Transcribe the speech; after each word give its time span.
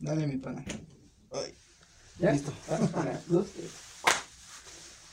Dale, 0.00 0.26
mi 0.26 0.36
pana. 0.38 0.64
Ay. 1.32 1.54
¿Ya? 2.18 2.32
Listo. 2.32 2.52
Una, 2.68 3.20
dos, 3.28 3.46
tres. 3.54 3.70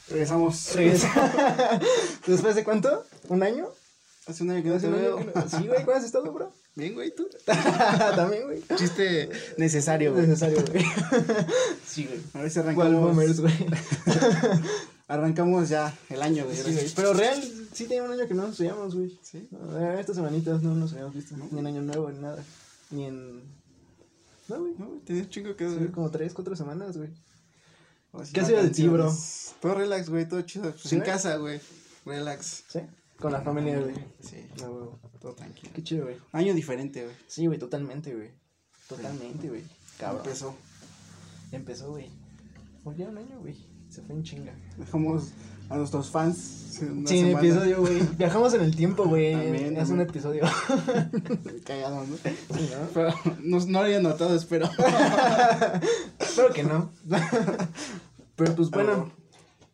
Regresamos. 0.09 0.73
Regresa. 0.73 1.79
¿Después 2.27 2.55
de 2.55 2.63
cuánto? 2.63 3.05
¿Un 3.27 3.43
año? 3.43 3.67
Hace 4.25 4.43
un 4.43 4.51
año 4.51 4.63
que 4.63 4.69
no 4.69 4.75
¿Hace 4.75 4.87
te 4.87 4.93
un 4.93 4.99
año 4.99 5.15
veo. 5.17 5.31
no- 5.35 5.49
Sí, 5.49 5.67
güey, 5.67 5.85
¿cómo 5.85 5.97
has 5.97 6.03
estado, 6.03 6.31
bro? 6.31 6.51
Bien, 6.75 6.93
güey, 6.93 7.13
tú. 7.15 7.27
También, 7.45 8.43
güey. 8.43 8.61
Chiste 8.77 9.29
necesario, 9.57 10.13
güey. 10.13 10.27
Necesario, 10.27 10.63
güey. 10.71 10.85
Sí, 11.87 12.05
güey. 12.05 12.19
A 12.33 12.41
ver 12.41 12.51
si 12.51 12.59
¿Cuál 12.61 12.95
boomers, 12.95 13.39
arrancamos. 13.39 13.39
güey? 13.41 13.69
Arrancamos 15.07 15.69
ya 15.69 15.97
el 16.09 16.21
año, 16.21 16.45
güey. 16.45 16.57
Sí, 16.57 16.73
güey. 16.73 16.89
Pero 16.95 17.13
real, 17.13 17.41
sí 17.73 17.85
tenía 17.85 18.03
un 18.03 18.11
año 18.11 18.27
que 18.27 18.33
no 18.33 18.47
nos 18.47 18.57
veíamos, 18.57 18.95
güey. 18.95 19.17
Sí. 19.23 19.47
No, 19.51 19.97
Estas 19.99 20.15
semanitas 20.17 20.61
no 20.61 20.75
nos 20.75 20.91
habíamos 20.93 21.15
visto. 21.15 21.35
Ni 21.51 21.59
en 21.59 21.67
Año 21.67 21.81
Nuevo, 21.81 22.09
ni 22.11 22.19
nada. 22.19 22.43
Ni 22.91 23.05
en. 23.05 23.56
No, 24.49 24.59
güey. 24.59 24.73
No, 24.77 24.87
güey, 24.87 24.99
tenía 25.01 25.23
un 25.23 25.29
chingo 25.29 25.55
que 25.55 25.69
Sí, 25.69 25.87
como 25.93 26.09
tres, 26.11 26.33
cuatro 26.33 26.55
semanas, 26.55 26.97
güey. 26.97 27.09
¿Qué 28.33 28.41
ha 28.41 28.45
sido 28.45 28.63
de 28.63 28.69
ti, 28.69 28.87
bro? 28.87 29.13
Todo 29.61 29.75
relax, 29.75 30.09
güey, 30.09 30.27
todo 30.27 30.41
chido. 30.41 30.71
Pues 30.71 30.81
¿Sí, 30.83 30.95
en 30.95 31.01
güey? 31.01 31.11
casa, 31.11 31.35
güey. 31.37 31.59
Relax. 32.05 32.63
¿Sí? 32.69 32.79
Con 33.19 33.31
la 33.31 33.41
familia, 33.41 33.79
güey. 33.79 33.95
Sí, 34.21 34.47
No, 34.61 34.71
güey. 34.71 34.89
todo 35.19 35.33
tranquilo. 35.33 35.71
Qué 35.73 35.83
chido, 35.83 36.05
güey. 36.05 36.17
Año 36.31 36.53
diferente, 36.53 37.03
güey. 37.03 37.15
Sí, 37.27 37.45
güey, 37.45 37.59
totalmente, 37.59 38.13
güey. 38.15 38.31
Totalmente, 38.87 39.49
güey. 39.49 39.63
Cabrón. 39.99 40.21
Empezó. 40.25 40.55
Empezó, 41.51 41.89
güey. 41.91 42.09
Ya 42.95 43.07
un 43.09 43.17
año, 43.17 43.39
güey. 43.41 43.55
Se 43.89 44.01
fue 44.01 44.15
en 44.15 44.23
chinga. 44.23 44.53
Dejamos 44.77 45.29
a 45.69 45.77
nuestros 45.77 46.09
fans. 46.09 46.79
una 46.81 47.07
Sí, 47.09 47.19
semana. 47.21 47.39
episodio, 47.39 47.79
güey. 47.81 47.99
Viajamos 48.17 48.53
en 48.53 48.61
el 48.61 48.75
tiempo, 48.75 49.05
güey. 49.05 49.33
También, 49.33 49.77
Es 49.77 49.89
un 49.89 50.01
episodio. 50.01 50.43
Cagado, 51.65 52.03
¿no? 52.05 52.15
Sí, 52.17 52.69
¿no? 52.71 52.87
Pero 52.93 53.09
no, 53.43 53.59
no 53.59 53.71
lo 53.79 53.85
había 53.85 53.99
notado, 53.99 54.35
espero. 54.35 54.69
Espero 56.19 56.53
que 56.53 56.63
no. 56.63 56.91
Pero 58.35 58.55
pues 58.55 58.69
bueno. 58.69 59.11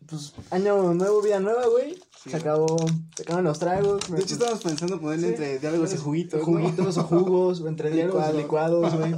Pues 0.07 0.33
año 0.51 0.93
nuevo, 0.93 1.21
vida 1.21 1.39
nueva, 1.39 1.65
güey. 1.67 1.95
Sí, 2.23 2.29
se 2.29 2.37
acabó. 2.37 2.77
Se 3.15 3.23
acaban 3.23 3.43
los 3.45 3.59
tragos. 3.59 4.09
De 4.09 4.21
hecho, 4.21 4.35
estábamos 4.35 4.61
pensando 4.63 4.99
ponerle 4.99 5.27
Sí. 5.27 5.33
entre 5.33 5.59
diálogos 5.59 5.93
y 5.93 5.97
juguitos. 5.97 6.41
Juguitos 6.43 6.97
o 6.97 7.03
jugos, 7.03 7.61
o 7.61 7.67
entre 7.67 7.89
diálogos 7.91 8.33
licuados, 8.35 8.93
güey. 8.95 9.15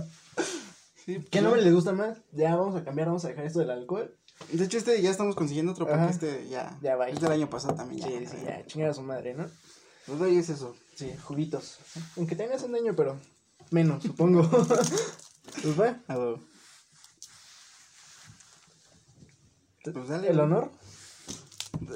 Sí, 1.06 1.16
pues, 1.16 1.30
¿Qué 1.30 1.38
ya. 1.38 1.42
nombre 1.42 1.62
les 1.62 1.74
gusta 1.74 1.92
más? 1.92 2.18
Ya 2.32 2.56
vamos 2.56 2.76
a 2.76 2.84
cambiar, 2.84 3.08
vamos 3.08 3.26
a 3.26 3.28
dejar 3.30 3.46
esto 3.46 3.60
del 3.60 3.72
alcohol. 3.72 4.16
De 4.52 4.66
hecho, 4.66 4.78
este 4.78 5.02
ya 5.02 5.12
estamos 5.12 5.36
consiguiendo 5.36 5.72
otro 5.72 5.86
porque 5.86 6.02
Ajá. 6.02 6.12
este 6.12 6.48
ya. 6.50 6.78
Ya 6.82 6.96
va. 6.96 7.10
Es 7.10 7.20
del 7.20 7.32
año 7.32 7.50
pasado 7.50 7.76
también. 7.76 8.02
Ya, 8.02 8.20
Sí, 8.20 8.26
sí, 8.28 8.38
ya, 8.46 8.66
chingar 8.66 8.90
a 8.92 8.94
su 8.94 9.02
madre, 9.02 9.34
¿no? 9.34 9.46
Pues 10.06 10.20
de 10.20 10.26
ahí 10.26 10.38
es 10.38 10.50
eso. 10.50 10.76
Sí, 10.96 11.12
juguitos. 11.24 11.80
Aunque 12.18 12.36
tengas 12.36 12.62
un 12.64 12.76
año, 12.76 12.96
pero 12.96 13.18
menos, 13.72 14.04
supongo. 14.04 14.48
pues 15.62 15.80
va, 15.80 16.00
A 16.08 16.18
huevo. 16.18 16.40
Pues 19.84 20.08
dale. 20.08 20.30
el 20.30 20.40
honor. 20.40 20.72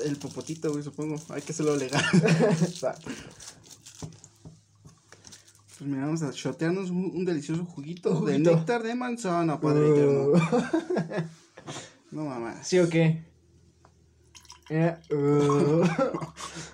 El 0.03 0.17
popotito, 0.17 0.71
güey, 0.71 0.83
supongo. 0.83 1.15
Hay 1.29 1.41
que 1.41 1.51
hacerlo 1.51 1.75
legal. 1.75 2.03
Va. 2.83 2.95
Pues 5.77 5.89
mira, 5.89 6.05
vamos 6.05 6.21
a 6.21 6.31
shotearnos 6.31 6.89
un, 6.89 7.11
un 7.15 7.25
delicioso 7.25 7.63
juguito, 7.65 8.19
de 8.21 8.37
néctar 8.37 8.83
de 8.83 8.95
manzana, 8.95 9.59
padre. 9.59 10.05
Uh. 10.05 10.33
¿Sí 12.61 12.79
o 12.79 12.89
qué? 12.89 13.23
Mira, 14.69 15.01
uh. 15.11 15.83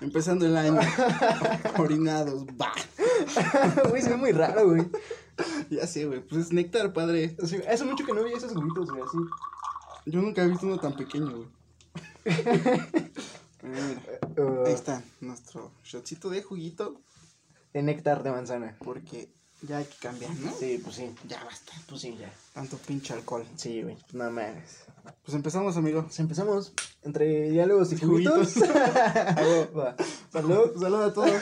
Empezando 0.02 0.46
el 0.46 0.56
año. 0.56 0.78
Orinados, 1.78 2.44
va. 2.60 2.72
Güey, 3.88 4.02
se 4.02 4.10
ve 4.10 4.16
muy 4.16 4.32
raro, 4.32 4.68
güey. 4.68 4.86
Ya 5.70 5.86
sé, 5.86 6.04
güey. 6.04 6.20
Pues 6.20 6.46
es 6.46 6.52
néctar, 6.52 6.92
padre. 6.92 7.36
Sí, 7.44 7.56
hace 7.68 7.84
mucho 7.84 8.04
que 8.04 8.12
no 8.12 8.22
veía 8.22 8.36
esos 8.36 8.52
juguitos, 8.52 8.90
güey, 8.90 9.02
así. 9.02 9.18
Yo 10.06 10.20
nunca 10.20 10.42
he 10.42 10.48
visto 10.48 10.66
uno 10.66 10.78
tan 10.78 10.94
pequeño, 10.96 11.36
güey. 11.36 11.48
Uh, 14.36 14.64
Ahí 14.64 14.74
está 14.74 15.02
nuestro 15.20 15.72
shotcito 15.82 16.30
de 16.30 16.40
juguito. 16.40 17.00
de 17.72 17.82
néctar 17.82 18.22
de 18.22 18.30
manzana. 18.30 18.76
Porque 18.78 19.28
ya 19.62 19.78
hay 19.78 19.84
que 19.84 19.96
cambiar, 20.00 20.30
¿no? 20.36 20.52
Sí, 20.52 20.80
pues 20.82 20.96
sí. 20.96 21.14
Ya 21.28 21.42
basta. 21.44 21.72
Pues 21.88 22.00
sí, 22.02 22.16
ya. 22.18 22.30
Tanto 22.52 22.76
pinche 22.78 23.12
alcohol. 23.14 23.46
Sí, 23.56 23.82
güey. 23.82 23.96
Pues 23.96 24.14
nada 24.14 24.30
más. 24.30 24.84
Pues 25.24 25.34
empezamos, 25.34 25.76
amigo. 25.76 26.04
Pues 26.04 26.18
empezamos 26.20 26.72
entre 27.02 27.50
diálogos 27.50 27.92
y 27.92 27.98
Juguitos. 27.98 28.52
Salud. 30.32 30.80
Salud 30.80 31.02
a 31.02 31.12
todos. 31.12 31.32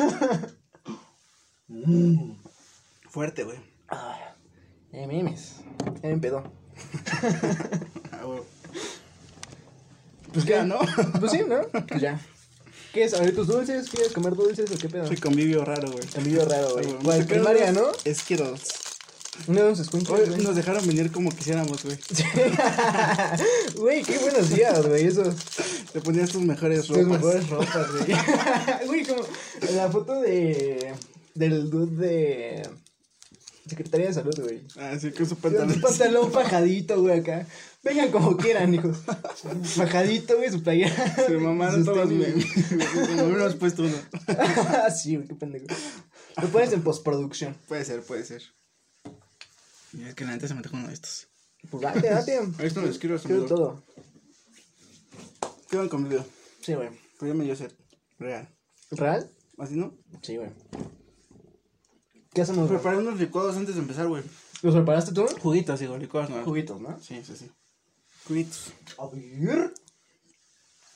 Mm. 1.69 2.33
Fuerte, 3.09 3.45
güey. 3.45 3.59
Ah, 3.89 4.35
eh, 4.93 5.07
memes. 5.07 5.61
Ya 6.03 6.09
me 6.09 6.15
empedó. 6.15 6.45
Ah. 8.13 8.41
Pues 10.33 10.45
Ya, 10.47 10.65
¿no? 10.65 10.79
Pues 11.21 11.33
sí, 11.33 11.43
¿no? 11.47 11.63
Pues 11.89 12.01
ya. 12.01 12.21
¿Quieres 12.95 13.13
abrir 13.15 13.35
tus 13.35 13.47
dulces? 13.49 13.89
¿Quieres 13.91 14.13
comer 14.13 14.35
dulces 14.35 14.71
o 14.71 14.79
qué 14.79 14.89
pedo? 14.89 15.05
Ese 15.05 15.17
convivio 15.19 15.65
raro, 15.65 15.91
güey. 15.91 16.07
Convivio 16.07 16.45
raro, 16.47 16.73
güey. 16.75 16.87
Igual, 16.89 17.19
Me 17.19 17.25
sacaron 17.25 17.27
primaria, 17.27 17.73
¿no? 17.73 17.89
Los 19.49 19.81
escuinches, 19.81 20.11
Hoy 20.11 20.29
güey. 20.29 20.43
nos 20.43 20.55
dejaron 20.55 20.87
venir 20.87 21.11
como 21.11 21.29
quisiéramos, 21.31 21.83
güey. 21.83 21.99
Güey, 23.75 24.03
qué 24.05 24.19
buenos 24.19 24.49
días, 24.55 24.87
güey, 24.87 25.07
esos. 25.07 25.35
Te 25.93 26.01
ponías 26.01 26.31
tus 26.31 26.43
mejores 26.43 26.87
Tus 26.87 26.97
ropas. 26.97 27.09
mejores 27.11 27.51
ropas, 27.51 27.87
güey. 27.93 28.17
Güey, 28.87 29.05
como 29.05 29.23
la 29.75 29.91
foto 29.91 30.21
de... 30.21 30.93
Del 31.35 31.69
dude 31.69 31.97
de... 32.07 32.69
Secretaría 33.69 34.07
de 34.07 34.15
Salud, 34.15 34.39
güey. 34.41 34.63
Ah, 34.77 34.97
sí, 35.01 35.11
con 35.11 35.27
su 35.29 35.37
Con 35.37 35.51
pantalón. 35.53 35.75
su 35.75 35.81
pantalón 35.81 36.31
fajadito, 36.33 37.01
güey, 37.01 37.19
acá. 37.19 37.47
Vengan 37.85 38.11
como 38.11 38.37
quieran, 38.37 38.73
hijos. 38.73 38.97
Fajadito, 39.77 40.37
güey, 40.37 40.51
su 40.51 40.63
playera. 40.63 41.17
Se 41.27 41.37
mamaron 41.37 41.85
todos, 41.85 42.09
tenis. 42.09 42.25
güey. 42.71 43.17
No 43.17 43.25
hubiéramos 43.25 43.57
puesto 43.57 43.83
uno. 43.83 43.97
sí, 44.97 45.17
güey, 45.17 45.29
qué 45.29 45.35
pendejo. 45.35 45.67
Lo 46.41 46.49
pones 46.49 46.73
en 46.73 46.83
postproducción. 46.83 47.55
Puede 47.69 47.85
ser, 47.85 48.03
puede 48.03 48.25
ser. 48.25 48.43
Y 49.93 50.03
es 50.05 50.15
que 50.15 50.25
la 50.25 50.33
neta 50.33 50.49
se 50.49 50.55
mete 50.55 50.71
con 50.71 50.81
uno 50.81 50.89
de 50.89 50.95
estos. 50.95 51.29
Pues 51.71 51.83
date, 51.83 52.09
date. 52.09 52.39
Ahí 52.59 52.67
están 52.67 52.87
los 52.87 52.99
quiero 52.99 53.19
todo. 53.47 53.83
¿Qué 55.71 55.77
van 55.77 55.89
conmigo? 55.89 56.25
Sí, 56.63 56.75
güey. 56.75 56.89
Pero 57.19 57.33
ya 57.33 57.39
me 57.39 57.45
dio 57.45 57.55
sed. 57.55 57.73
Real. 58.19 58.49
¿Real? 58.91 59.31
¿Así 59.59 59.77
no? 59.77 59.95
Sí, 60.23 60.37
güey. 60.37 60.51
¿Qué 62.33 62.43
hacemos? 62.43 62.69
Preparé 62.69 62.97
unos 62.97 63.19
licuados 63.19 63.57
antes 63.57 63.75
de 63.75 63.83
empezar, 63.83 64.09
güey. 64.09 64.23
¿Los 64.63 64.75
preparaste 64.75 65.13
tú? 65.13 65.27
Juguitos, 65.43 65.79
digo, 65.79 65.99
licuados 65.99 66.31
no. 66.31 66.43
Juguitos, 66.43 66.81
¿no? 66.81 66.99
Sí, 66.99 67.23
sí, 67.25 67.37
sí. 67.37 67.51
Juguitos. 68.27 68.73
A 68.99 69.07
ver. 69.09 69.73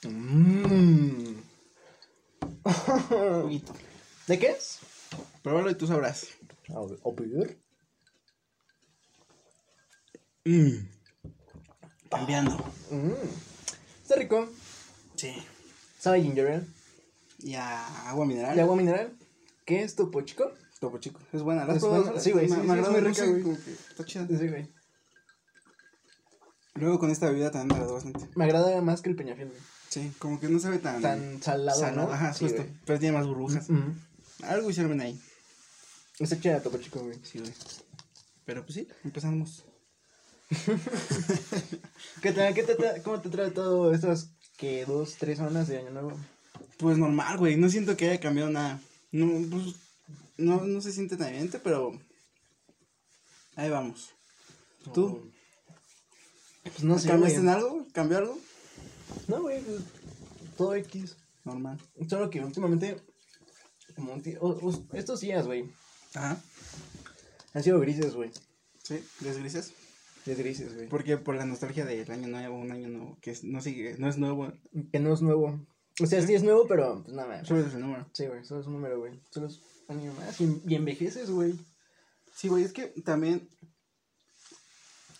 Mmm. 0.09 1.37
¿De 4.27 4.39
qué 4.39 4.51
es? 4.51 4.79
Pruébalo 5.43 5.71
y 5.71 5.75
tú 5.75 5.87
sabrás. 5.87 6.27
A 6.75 6.81
ver. 6.81 7.59
Mmm. 10.45 10.87
Cambiando. 12.11 12.57
Mmm. 12.91 13.13
Está 14.03 14.17
rico. 14.17 14.49
Sí. 15.17 15.35
¿Sabe 15.99 16.23
ginger 16.23 16.47
ale? 16.47 16.67
Y 17.41 17.55
a 17.55 18.09
agua 18.09 18.25
mineral. 18.25 18.57
¿De 18.57 18.63
agua 18.63 18.77
mineral? 18.77 19.17
¿Qué 19.67 19.83
es 19.83 19.95
topo 19.95 20.23
chico? 20.23 20.53
Topo 20.81 20.99
chico. 20.99 21.21
Es 21.33 21.43
buena. 21.43 21.65
¿La 21.65 21.73
has 21.73 21.77
Es 21.79 21.83
probado? 21.83 22.05
buena. 22.05 22.21
Sí, 22.21 22.31
güey, 22.33 22.49
sí, 22.49 22.55
me 22.55 22.75
sí, 22.75 22.81
es 22.81 22.89
muy 22.89 23.01
rica, 23.01 23.27
güey. 23.27 23.59
Está 23.91 24.05
chida. 24.05 24.27
Sí, 24.29 24.49
güey. 24.49 24.69
Luego 26.79 26.99
con 26.99 27.11
esta 27.11 27.27
bebida 27.29 27.51
también 27.51 27.69
me 27.69 27.75
agradó 27.75 27.95
bastante. 27.95 28.29
Me 28.35 28.45
agrada 28.45 28.81
más 28.83 29.03
que 29.03 29.11
el 29.11 29.17
peñafiel, 29.17 29.49
güey. 29.49 29.61
Sí, 29.89 30.13
como 30.19 30.39
que 30.39 30.49
no 30.49 30.59
sabe 30.59 30.79
tan... 30.79 31.01
Tan 31.01 31.43
salado. 31.43 32.13
Ajá, 32.13 32.33
Sí, 32.35 32.45
justo. 32.45 32.63
güey. 32.63 32.75
Pero 32.85 32.99
tiene 32.99 33.17
más 33.17 33.27
burbujas. 33.27 33.69
Mm. 33.71 33.93
Algo 34.45 34.71
hicieron 34.71 35.01
ahí. 35.01 35.19
Está 36.19 36.39
chida 36.41 36.63
topo 36.63 36.79
chico, 36.79 37.01
güey. 37.01 37.19
Sí, 37.25 37.39
güey. 37.39 37.53
Pero 38.45 38.63
pues 38.65 38.75
sí, 38.75 38.89
empezamos. 39.05 39.65
¿Qué 42.23 42.33
te, 42.33 42.55
qué 42.55 42.63
te, 42.63 43.03
¿Cómo 43.03 43.21
te 43.21 43.29
trae 43.29 43.51
todo 43.51 43.93
estas 43.93 44.31
que 44.57 44.85
dos, 44.87 45.17
tres 45.19 45.39
semanas 45.39 45.69
de 45.69 45.79
año 45.79 45.91
nuevo? 45.91 46.13
Pues 46.79 46.97
normal, 46.99 47.39
güey. 47.39 47.57
No 47.57 47.69
siento 47.69 47.97
que 47.97 48.09
haya 48.11 48.21
cambiado 48.21 48.51
nada. 48.51 48.81
No, 49.13 49.27
pues, 49.51 49.75
no, 50.37 50.63
no 50.65 50.81
se 50.81 50.93
siente 50.93 51.17
tan 51.17 51.29
evidente, 51.29 51.59
pero... 51.59 51.93
Ahí 53.57 53.69
vamos. 53.71 54.11
¿Tú? 54.95 55.31
Pues 56.71 56.85
no 56.85 56.99
sé, 56.99 57.09
¿Cambiaste 57.09 57.41
en 57.41 57.49
algo? 57.49 57.87
¿Cambió 57.93 58.19
algo? 58.19 58.39
No, 59.27 59.43
güey, 59.43 59.63
pues, 59.63 59.83
todo 60.57 60.75
X. 60.75 61.17
Normal. 61.45 61.79
Solo 62.09 62.29
que 62.31 62.41
últimamente, 62.45 63.01
como 63.97 64.13
un 64.13 64.23
ti- 64.23 64.37
o- 64.41 64.49
o- 64.51 64.87
estos 64.97 65.21
días, 65.21 65.47
güey, 65.47 65.65
Ajá. 66.15 66.41
han 67.55 67.63
sido 67.63 67.81
grises, 67.81 68.15
güey. 68.15 68.31
Sí, 68.83 69.03
desgrises. 69.21 69.73
Es 70.27 70.37
grises, 70.37 70.75
güey. 70.75 70.89
Porque 70.89 71.17
por 71.17 71.37
la 71.37 71.47
nostalgia 71.47 71.87
del 71.87 72.11
año 72.11 72.29
nuevo, 72.29 72.59
un 72.59 72.71
año 72.71 72.89
nuevo, 72.89 73.17
que 73.23 73.35
no 73.45 73.63
sigue, 73.63 73.97
no 73.99 74.09
es 74.11 74.19
nuevo. 74.19 74.53
Que 74.93 74.99
no 75.01 75.15
es 75.15 75.23
nuevo. 75.23 75.59
O 76.03 76.07
sea, 76.07 76.21
sí 76.27 76.35
es 76.35 76.43
nuevo, 76.43 76.67
pero 76.69 77.03
pues 77.03 77.17
nada. 77.17 77.45
Solo 77.47 77.67
es 77.67 77.73
el 77.75 77.81
número. 77.81 78.07
Sí, 78.13 78.27
güey, 78.27 78.45
solo 78.45 78.61
es 78.61 78.67
un 78.67 78.75
número, 78.75 78.99
güey. 78.99 79.19
Solo 79.31 79.47
es 79.47 79.61
un 79.89 79.99
año 79.99 80.13
más 80.15 80.39
y, 80.41 80.61
y 80.67 80.75
envejeces, 80.75 81.31
güey. 81.31 81.55
Sí, 82.37 82.49
güey, 82.49 82.63
es 82.63 82.73
que 82.75 82.89
también 83.05 83.49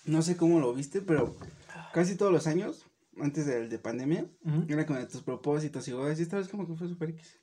no 0.09 0.23
sé 0.23 0.37
cómo 0.37 0.59
lo 0.61 0.75
viste, 0.75 1.01
pero 1.01 1.37
casi 1.93 2.17
todos 2.17 2.33
los 2.33 2.47
años, 2.47 2.85
antes 3.21 3.47
del 3.47 3.69
de 3.69 3.79
pandemia, 3.79 4.27
Ujú. 4.45 4.65
era 4.69 4.87
como 4.87 4.99
de 4.99 5.07
tus 5.07 5.23
propósitos 5.23 5.87
y 5.89 5.93
güey, 5.93 6.13
así 6.13 6.23
esta 6.23 6.37
vez 6.39 6.49
como 6.49 6.67
que 6.67 6.75
fue 6.75 6.89
super 6.89 7.11
X. 7.11 7.39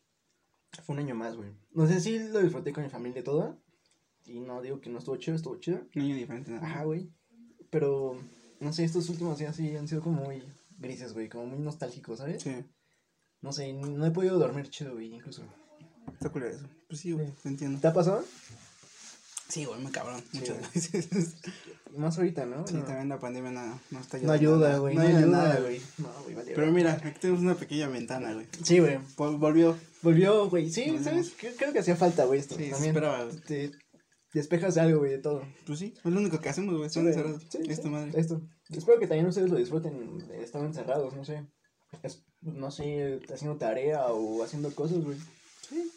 Fue 0.84 0.94
un 0.96 1.00
año 1.00 1.16
más, 1.16 1.36
güey. 1.38 1.52
No 1.72 1.88
sé 1.88 2.02
si 2.02 2.20
lo 2.20 2.42
disfruté 2.42 2.74
con 2.74 2.84
mi 2.84 2.90
familia 2.90 3.22
y 3.22 3.24
todo. 3.24 3.58
Y 4.26 4.40
no 4.40 4.62
digo 4.62 4.82
que 4.82 4.90
no 4.90 4.98
estuvo 5.00 5.16
chido, 5.18 5.36
estuvo 5.38 5.56
chido. 5.58 5.82
Un 5.96 6.02
año 6.02 6.16
diferente, 6.16 6.52
nada. 6.52 6.66
Ajá, 6.66 6.84
güey. 6.84 7.10
Pero, 7.70 8.18
no 8.60 8.74
sé, 8.74 8.84
estos 8.84 9.08
últimos 9.10 9.38
días 9.38 9.56
sí 9.56 9.76
han 9.76 9.88
sido 9.88 10.02
como 10.02 10.24
muy 10.24 10.44
grises, 10.80 11.14
güey. 11.14 11.30
Como 11.30 11.46
muy 11.46 11.60
nostálgicos, 11.60 12.18
¿sabes? 12.20 12.42
Sí, 12.44 12.56
No 13.42 13.52
sé, 13.54 13.72
no 13.74 14.06
he 14.06 14.12
podido 14.12 14.40
dormir 14.40 14.70
chido, 14.70 14.94
güey, 14.94 15.14
incluso. 15.14 15.44
está 16.12 16.30
culero 16.30 16.52
eso. 16.56 16.68
Pues 16.90 17.00
sí, 17.02 17.12
güey, 17.12 17.28
Sí. 17.28 17.34
te 17.44 17.50
entiendo. 17.50 17.80
¿Te 17.80 17.88
ha 17.88 17.94
pasado? 17.94 18.26
Sí, 19.48 19.66
güey, 19.66 19.80
muy 19.80 19.92
cabrón, 19.92 20.24
Sí, 20.32 20.40
muchas 20.40 20.58
güey. 20.60 20.70
veces. 20.74 21.36
Más 21.96 22.18
ahorita, 22.18 22.46
¿no? 22.46 22.68
Sí, 22.68 22.74
no, 22.74 22.84
también 22.84 23.10
la 23.10 23.20
pandemia 23.20 23.52
no, 23.52 23.80
no 23.92 24.00
está 24.00 24.18
no 24.18 24.32
ayuda, 24.34 24.68
nada. 24.70 24.80
güey. 24.80 24.96
No, 24.96 25.02
No, 25.04 25.08
ayuda 25.08 25.20
ayuda, 25.22 25.38
nada, 25.38 25.60
güey. 25.62 25.82
No, 25.98 26.10
güey, 26.24 26.36
vale. 26.36 26.52
Pero 26.56 26.72
mira, 26.72 26.94
aquí 26.94 27.20
tenemos 27.22 27.42
una 27.44 27.56
pequeña 27.56 27.88
ventana, 27.88 28.34
güey. 28.34 28.48
Sí, 28.64 28.80
güey. 28.80 28.98
Vol- 29.16 29.38
Volvió. 29.40 29.78
Volvió, 30.02 30.50
güey. 30.50 30.70
Sí, 30.70 30.82
Volvimos. 30.86 31.04
¿sabes? 31.06 31.34
Creo, 31.58 31.72
que 31.72 31.80
hacía 31.80 31.96
falta, 31.96 32.26
güey, 32.26 32.40
esto. 32.40 32.56
Sí, 32.58 32.70
también. 32.70 32.90
esperaba. 32.96 33.30
Te 33.48 33.72
despejas 34.34 34.76
de 34.76 34.82
algo, 34.82 35.00
güey, 35.00 35.12
de 35.12 35.18
todo. 35.20 35.44
Pues 35.66 35.80
sí, 35.80 35.94
es 35.96 36.12
lo 36.12 36.20
único 36.20 36.42
que 36.42 36.50
hacemos, 36.50 36.74
güey. 36.76 36.88
Están 36.88 37.04
Sí, 37.04 37.10
encerrados. 37.10 37.44
sí, 37.50 37.60
Esta 37.70 37.88
madre. 37.90 38.12
Esto. 38.20 38.42
Espero 38.70 39.00
que 39.00 39.08
también 39.08 39.28
ustedes 39.28 39.50
lo 39.50 39.58
disfruten 39.58 40.22
estando 40.42 40.68
encerrados, 40.68 41.16
no 41.16 41.24
sé. 41.24 41.48
Es- 42.04 42.26
no 42.42 42.72
sé, 42.72 43.22
haciendo 43.34 43.58
tarea 43.58 44.08
o 44.08 44.44
haciendo 44.44 44.74
cosas, 44.76 44.98
güey. 45.04 45.18
Sí. 45.70 45.90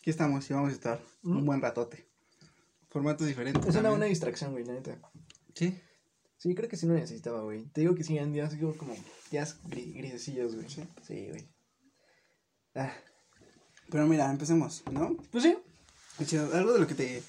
Aquí 0.00 0.10
estamos 0.10 0.48
y 0.50 0.52
vamos 0.52 0.70
a 0.70 0.72
estar 0.74 1.00
¿Mm? 1.22 1.36
un 1.38 1.46
buen 1.46 1.60
ratote. 1.62 2.06
Formatos 2.90 3.26
diferentes. 3.26 3.64
Es 3.66 3.76
una 3.76 3.90
buena 3.90 4.06
distracción, 4.06 4.52
güey, 4.52 4.64
la 4.64 4.72
neta. 4.74 4.98
Sí. 5.54 5.78
Sí, 6.38 6.54
creo 6.54 6.68
que 6.68 6.76
sí 6.76 6.86
lo 6.86 6.94
necesitaba, 6.94 7.42
güey. 7.42 7.64
Te 7.72 7.80
digo 7.82 7.94
que 7.94 8.04
sí, 8.04 8.16
en 8.16 8.32
días 8.32 8.54
como 8.78 8.94
días 9.30 9.60
gri- 9.64 9.92
grisesillos, 9.96 10.54
güey. 10.54 10.68
Sí. 10.68 10.84
Sí, 11.06 11.26
güey. 11.28 11.48
Ah, 12.74 12.92
Pero 13.90 14.06
mira, 14.06 14.30
empecemos, 14.30 14.82
¿no? 14.92 15.16
pues 15.32 15.44
sí. 15.44 16.36
Algo 16.52 16.72
de 16.72 16.80
lo 16.80 16.86
que 16.86 16.94
te. 16.94 17.22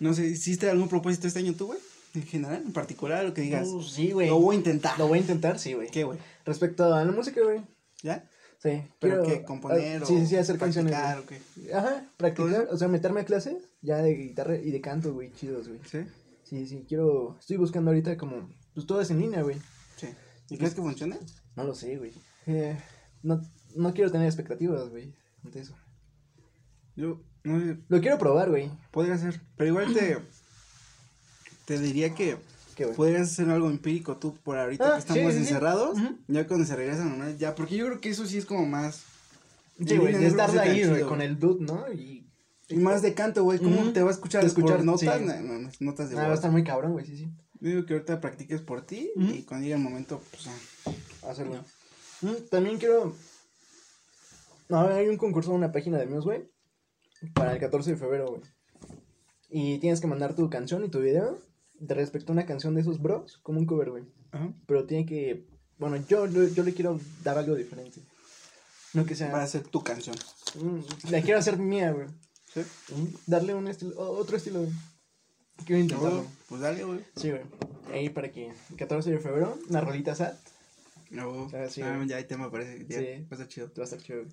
No 0.00 0.12
sé, 0.14 0.26
¿hiciste 0.26 0.68
algún 0.68 0.88
propósito 0.88 1.26
este 1.28 1.38
año 1.40 1.54
tú, 1.54 1.66
güey? 1.66 1.78
En 2.14 2.22
general, 2.24 2.62
en 2.66 2.72
particular, 2.72 3.24
lo 3.24 3.34
que 3.34 3.42
digas. 3.42 3.66
Uh, 3.68 3.82
sí, 3.82 4.10
güey. 4.12 4.28
Lo 4.28 4.38
voy 4.40 4.56
a 4.56 4.58
intentar. 4.58 4.98
Lo 4.98 5.08
voy 5.08 5.18
a 5.18 5.20
intentar, 5.20 5.58
sí, 5.58 5.74
güey. 5.74 5.88
¿Qué, 5.90 6.04
güey? 6.04 6.18
Respecto 6.44 6.92
a 6.92 7.04
la 7.04 7.10
música, 7.12 7.40
güey. 7.42 7.62
¿Ya? 8.02 8.28
Sí. 8.62 8.82
¿Pero 9.00 9.22
quiero- 9.22 9.24
qué? 9.24 9.44
¿Componer 9.44 10.00
ah, 10.00 10.04
o 10.04 10.06
Sí, 10.06 10.26
sí, 10.26 10.36
hacer 10.36 10.58
canciones. 10.58 10.92
practicar 10.92 11.18
o 11.18 11.26
qué? 11.26 11.72
Ajá, 11.74 12.06
practicar, 12.16 12.64
¿Todo 12.64 12.74
o 12.74 12.78
sea, 12.78 12.88
meterme 12.88 13.20
a 13.20 13.24
clases 13.24 13.56
ya 13.82 13.98
de 13.98 14.14
guitarra 14.14 14.56
y 14.56 14.70
de 14.70 14.80
canto, 14.80 15.12
güey, 15.12 15.32
chidos, 15.32 15.68
güey. 15.68 15.80
¿Sí? 15.90 15.98
Sí, 16.44 16.66
sí, 16.66 16.84
quiero, 16.88 17.36
estoy 17.38 17.56
buscando 17.56 17.90
ahorita 17.90 18.16
como, 18.16 18.48
pues 18.74 18.86
todo 18.86 19.00
es 19.00 19.10
en 19.10 19.20
línea, 19.20 19.42
güey. 19.42 19.56
Sí. 19.96 20.08
¿Y 20.50 20.56
crees 20.58 20.74
que 20.74 20.82
funcione? 20.82 21.18
No 21.56 21.64
lo 21.64 21.74
sé, 21.74 21.96
güey. 21.96 22.12
Eh, 22.46 22.76
no, 23.22 23.40
no 23.76 23.92
quiero 23.94 24.10
tener 24.10 24.26
expectativas, 24.26 24.88
güey, 24.90 25.14
ante 25.44 25.60
eso. 25.60 25.74
Yo, 26.96 27.20
no 27.42 27.76
Lo 27.88 28.00
quiero 28.00 28.18
probar, 28.18 28.50
güey. 28.50 28.70
podría 28.90 29.18
ser. 29.18 29.40
Pero 29.56 29.70
igual 29.70 29.92
te. 29.92 30.18
Te 31.66 31.78
diría 31.78 32.14
que 32.14 32.36
¿Qué, 32.74 32.86
podrías 32.88 33.30
hacer 33.32 33.48
algo 33.50 33.70
empírico 33.70 34.16
tú 34.16 34.34
por 34.42 34.58
ahorita 34.58 34.86
Ah, 34.86 34.92
que 34.94 34.98
estamos 34.98 35.32
sí, 35.32 35.38
encerrados. 35.38 35.98
Ya 36.28 36.46
cuando 36.46 36.66
se 36.66 36.76
regresan 36.76 37.38
ya. 37.38 37.54
Porque 37.54 37.76
yo 37.76 37.86
creo 37.86 38.00
que 38.00 38.10
eso 38.10 38.26
sí 38.26 38.38
es 38.38 38.44
como 38.46 38.66
más. 38.66 39.02
Sí, 39.84 39.96
güey, 39.96 40.12
que 40.16 40.30
sea 40.30 40.62
ahí, 40.62 40.84
güey, 40.86 41.02
con 41.02 41.20
el 41.20 41.38
dude, 41.38 41.64
¿no? 41.64 41.92
Y... 41.92 42.26
Y 42.68 42.76
más 42.76 43.02
de 43.02 43.12
canto, 43.12 43.44
güey. 43.44 43.58
¿Cómo 43.58 43.92
te 43.92 44.02
va 44.02 44.08
a 44.08 44.12
escuchar? 44.12 44.44
Escuchar, 44.44 44.76
¿Por 44.76 44.84
notas? 44.86 45.20
No, 45.20 45.34
no, 45.40 45.58
no, 45.58 45.70
notas 45.80 46.08
de 46.10 46.16
Ah, 46.16 46.20
va 46.20 46.24
a 46.24 46.28
voz. 46.28 46.36
estar 46.38 46.50
muy 46.50 46.64
cabrón, 46.64 46.92
güey, 46.92 47.04
sí, 47.04 47.16
sí. 47.16 47.28
Yo 47.60 47.68
digo 47.70 47.86
que 47.86 47.94
ahorita 47.94 48.20
practiques 48.20 48.60
por 48.62 48.82
ti 48.86 49.10
y 49.16 49.42
cuando 49.42 49.64
llegue 49.64 49.74
el 49.76 49.82
momento, 49.82 50.20
pues 50.30 50.44
ya. 50.44 51.28
Hacerlo. 51.28 51.64
Mm, 52.22 52.48
también 52.50 52.78
quiero... 52.78 53.14
No, 54.68 54.80
hay 54.88 55.08
un 55.08 55.16
concurso 55.18 55.50
en 55.50 55.56
una 55.56 55.72
página 55.72 55.98
de 55.98 56.06
Muse, 56.06 56.24
güey, 56.24 56.50
para 57.34 57.52
el 57.52 57.58
14 57.60 57.90
de 57.92 57.96
febrero, 57.96 58.28
güey. 58.28 58.42
Y 59.50 59.78
tienes 59.78 60.00
que 60.00 60.06
mandar 60.06 60.34
tu 60.34 60.48
canción 60.48 60.84
y 60.84 60.88
tu 60.88 61.00
video 61.00 61.38
de 61.86 61.94
respecto 61.94 62.32
a 62.32 62.34
una 62.34 62.46
canción 62.46 62.74
de 62.74 62.80
esos 62.80 63.00
bros, 63.00 63.38
como 63.42 63.58
un 63.58 63.66
cover, 63.66 63.90
güey. 63.90 64.04
Ajá. 64.32 64.52
Pero 64.66 64.84
tiene 64.86 65.06
que... 65.06 65.46
Bueno, 65.78 65.96
yo, 66.08 66.26
yo, 66.26 66.46
yo 66.48 66.62
le 66.62 66.72
quiero 66.74 67.00
dar 67.22 67.36
algo 67.38 67.54
diferente. 67.54 68.00
No 68.92 69.04
que 69.04 69.14
sea... 69.16 69.32
Va 69.32 69.42
a 69.42 69.46
ser 69.46 69.62
tu 69.64 69.82
canción. 69.82 70.16
Mm, 70.60 71.10
la 71.10 71.20
quiero 71.22 71.38
hacer 71.38 71.58
mía, 71.58 71.92
güey. 71.92 72.06
¿Sí? 72.52 72.60
Darle 73.26 73.54
un 73.54 73.66
estilo, 73.68 73.94
o- 73.96 74.16
otro 74.18 74.36
estilo, 74.36 74.60
güey. 74.60 74.72
Quiero 75.66 75.82
intentarlo. 75.82 76.22
No, 76.22 76.26
pues 76.48 76.60
dale, 76.60 76.84
güey. 76.84 77.00
Sí, 77.16 77.30
güey. 77.30 77.42
Ahí 77.92 78.08
para 78.08 78.30
que 78.30 78.46
el 78.48 78.76
14 78.76 79.10
de 79.10 79.18
febrero, 79.18 79.58
una 79.68 79.80
rolita 79.80 80.14
sad, 80.14 80.34
No, 81.10 81.48
Ah, 81.54 81.68
sí, 81.68 81.82
ah, 81.82 81.96
güey. 81.96 82.08
ya 82.08 82.16
hay 82.16 82.24
tema, 82.24 82.50
parece. 82.50 82.86
Ya, 82.88 82.98
Sí. 82.98 83.04
va 83.22 83.28
a 83.30 83.34
estar 83.34 83.48
chido. 83.48 83.70
te 83.70 83.80
va 83.80 83.84
a 83.84 83.84
estar 83.84 84.00
chido, 84.00 84.22
güey. 84.22 84.32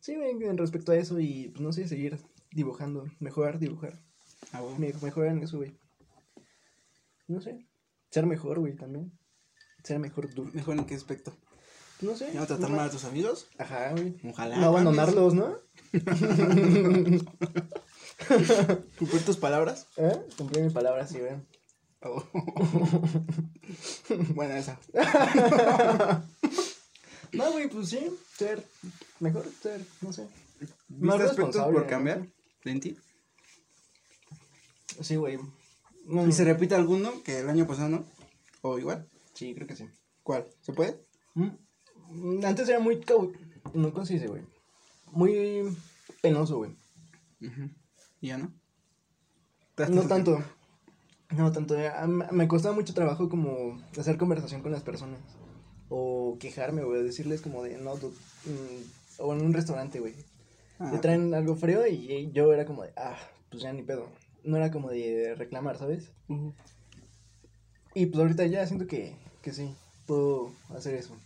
Sí, 0.00 0.14
güey, 0.14 0.30
en 0.30 0.58
respecto 0.58 0.92
a 0.92 0.96
eso 0.96 1.18
y, 1.20 1.48
pues, 1.48 1.60
no 1.60 1.72
sé, 1.72 1.86
seguir 1.88 2.18
dibujando, 2.52 3.06
mejorar, 3.20 3.58
dibujar. 3.58 4.00
Ah, 4.52 4.60
güey. 4.60 4.78
Me- 4.78 4.92
mejorar 5.02 5.32
en 5.32 5.42
eso, 5.42 5.56
güey. 5.58 5.74
No 7.28 7.40
sé. 7.40 7.66
Ser 8.10 8.26
mejor, 8.26 8.60
güey, 8.60 8.76
también. 8.76 9.12
Ser 9.82 9.98
mejor 9.98 10.32
tú. 10.32 10.44
¿Mejor 10.52 10.78
en 10.78 10.84
qué 10.86 10.94
aspecto? 10.94 11.36
No 12.00 12.16
sé. 12.16 12.30
¿Ya 12.32 12.40
no 12.40 12.46
tratar 12.46 12.70
mal 12.70 12.88
a 12.88 12.90
tus 12.90 13.04
amigos? 13.04 13.48
Ajá, 13.58 13.92
güey. 13.92 14.16
Ojalá. 14.24 14.56
No 14.58 14.66
abandonarlos, 14.66 15.34
¿no? 15.34 15.56
¿Cumplir 18.98 19.24
tus 19.24 19.36
palabras? 19.36 19.88
¿Eh? 19.96 20.20
Cumplí 20.36 20.62
mi 20.62 20.70
palabra, 20.70 21.06
sí, 21.06 21.18
güey. 21.20 21.34
Oh. 22.02 22.22
bueno, 24.34 24.54
esa. 24.54 24.78
No, 27.32 27.52
güey, 27.52 27.68
pues 27.68 27.90
sí, 27.90 28.00
ser 28.36 28.64
mejor, 29.20 29.46
ser, 29.60 29.84
no 30.00 30.12
sé. 30.12 30.22
Más 30.88 31.18
¿Viste 31.18 31.24
aspectos 31.24 31.26
responsable, 31.26 31.80
por 31.80 31.86
cambiar 31.86 32.26
en 32.64 32.80
ti? 32.80 32.96
Sí, 35.02 35.16
güey. 35.16 35.38
No, 36.06 36.26
¿Y 36.26 36.32
se 36.32 36.44
repite 36.44 36.74
alguno 36.74 37.22
que 37.24 37.40
el 37.40 37.48
año 37.48 37.66
pasado 37.66 37.88
no? 37.88 38.04
¿O 38.62 38.78
igual? 38.78 39.08
Sí, 39.34 39.54
creo 39.54 39.66
que 39.66 39.76
sí. 39.76 39.88
¿Cuál? 40.22 40.46
¿Se 40.60 40.72
puede? 40.72 41.04
Mm, 41.34 42.44
Antes 42.44 42.68
era 42.68 42.78
muy 42.80 43.00
cau... 43.00 43.32
No, 43.74 43.92
¿cómo 43.92 44.06
se 44.06 44.14
dice, 44.14 44.28
güey? 44.28 44.42
Muy 45.12 45.76
penoso, 46.22 46.58
güey. 46.58 46.70
¿Y 48.20 48.28
ya 48.28 48.38
no? 48.38 48.52
No 49.90 50.02
tanto. 50.08 50.42
No 51.30 51.52
tanto. 51.52 51.76
eh, 51.78 51.90
Me 52.32 52.48
costaba 52.48 52.74
mucho 52.74 52.94
trabajo 52.94 53.28
como 53.28 53.80
hacer 53.98 54.16
conversación 54.16 54.62
con 54.62 54.72
las 54.72 54.82
personas. 54.82 55.20
O 55.88 56.36
quejarme, 56.40 56.82
güey. 56.84 57.02
Decirles 57.02 57.40
como 57.40 57.62
de, 57.62 57.76
no, 57.78 57.94
tú, 57.96 58.08
mm, 58.44 59.20
o 59.22 59.34
en 59.34 59.42
un 59.44 59.52
restaurante, 59.52 60.00
güey. 60.00 60.14
Ah, 60.78 60.90
Te 60.92 60.98
traen 60.98 61.34
algo 61.34 61.56
frío 61.56 61.86
y 61.86 62.30
yo 62.32 62.52
era 62.52 62.64
como 62.64 62.82
de, 62.84 62.92
ah, 62.96 63.18
pues 63.50 63.62
ya 63.62 63.72
ni 63.72 63.82
pedo. 63.82 64.08
No 64.46 64.56
era 64.56 64.70
como 64.70 64.88
de 64.90 65.34
reclamar, 65.36 65.76
¿sabes? 65.76 66.10
Y 67.94 68.06
pues 68.06 68.20
ahorita 68.20 68.46
ya 68.46 68.66
siento 68.66 68.86
que, 68.86 69.14
que 69.42 69.52
sí, 69.52 69.74
puedo 70.06 70.52
hacer 70.74 70.94
eso. 70.94 71.16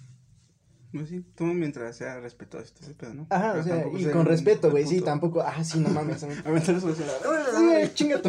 No, 0.92 1.06
sí, 1.06 1.24
tú 1.36 1.44
mientras 1.44 1.96
sea 1.96 2.18
respetuoso, 2.18 2.72
ese 2.80 2.94
pedo, 2.94 3.14
¿no? 3.14 3.26
Ajá, 3.30 3.52
Pero 3.52 3.60
o 3.60 3.64
sea, 3.64 4.00
y 4.00 4.12
con 4.12 4.26
respeto, 4.26 4.72
güey, 4.72 4.84
sí, 4.86 5.00
tampoco, 5.00 5.40
ah, 5.40 5.62
sí, 5.62 5.78
no 5.78 5.88
mames. 5.90 6.20
eso 6.22 6.88
hacia 6.88 7.06
la- 7.06 7.94
chinga 7.94 8.20
tu 8.20 8.28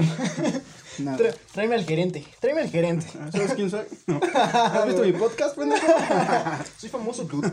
madre. 1.00 1.34
Tráeme 1.54 1.74
al 1.76 1.86
gerente, 1.86 2.24
tráeme 2.40 2.62
al 2.62 2.70
gerente. 2.70 3.08
Ah, 3.20 3.32
¿Sabes 3.32 3.54
quién 3.54 3.70
soy? 3.72 3.86
No. 4.06 4.20
¿Has 4.36 4.86
visto 4.86 5.02
mi 5.04 5.14
podcast, 5.14 5.56
pendejo? 5.58 5.88
Soy 6.78 6.90
famoso, 6.90 7.24
dude. 7.24 7.52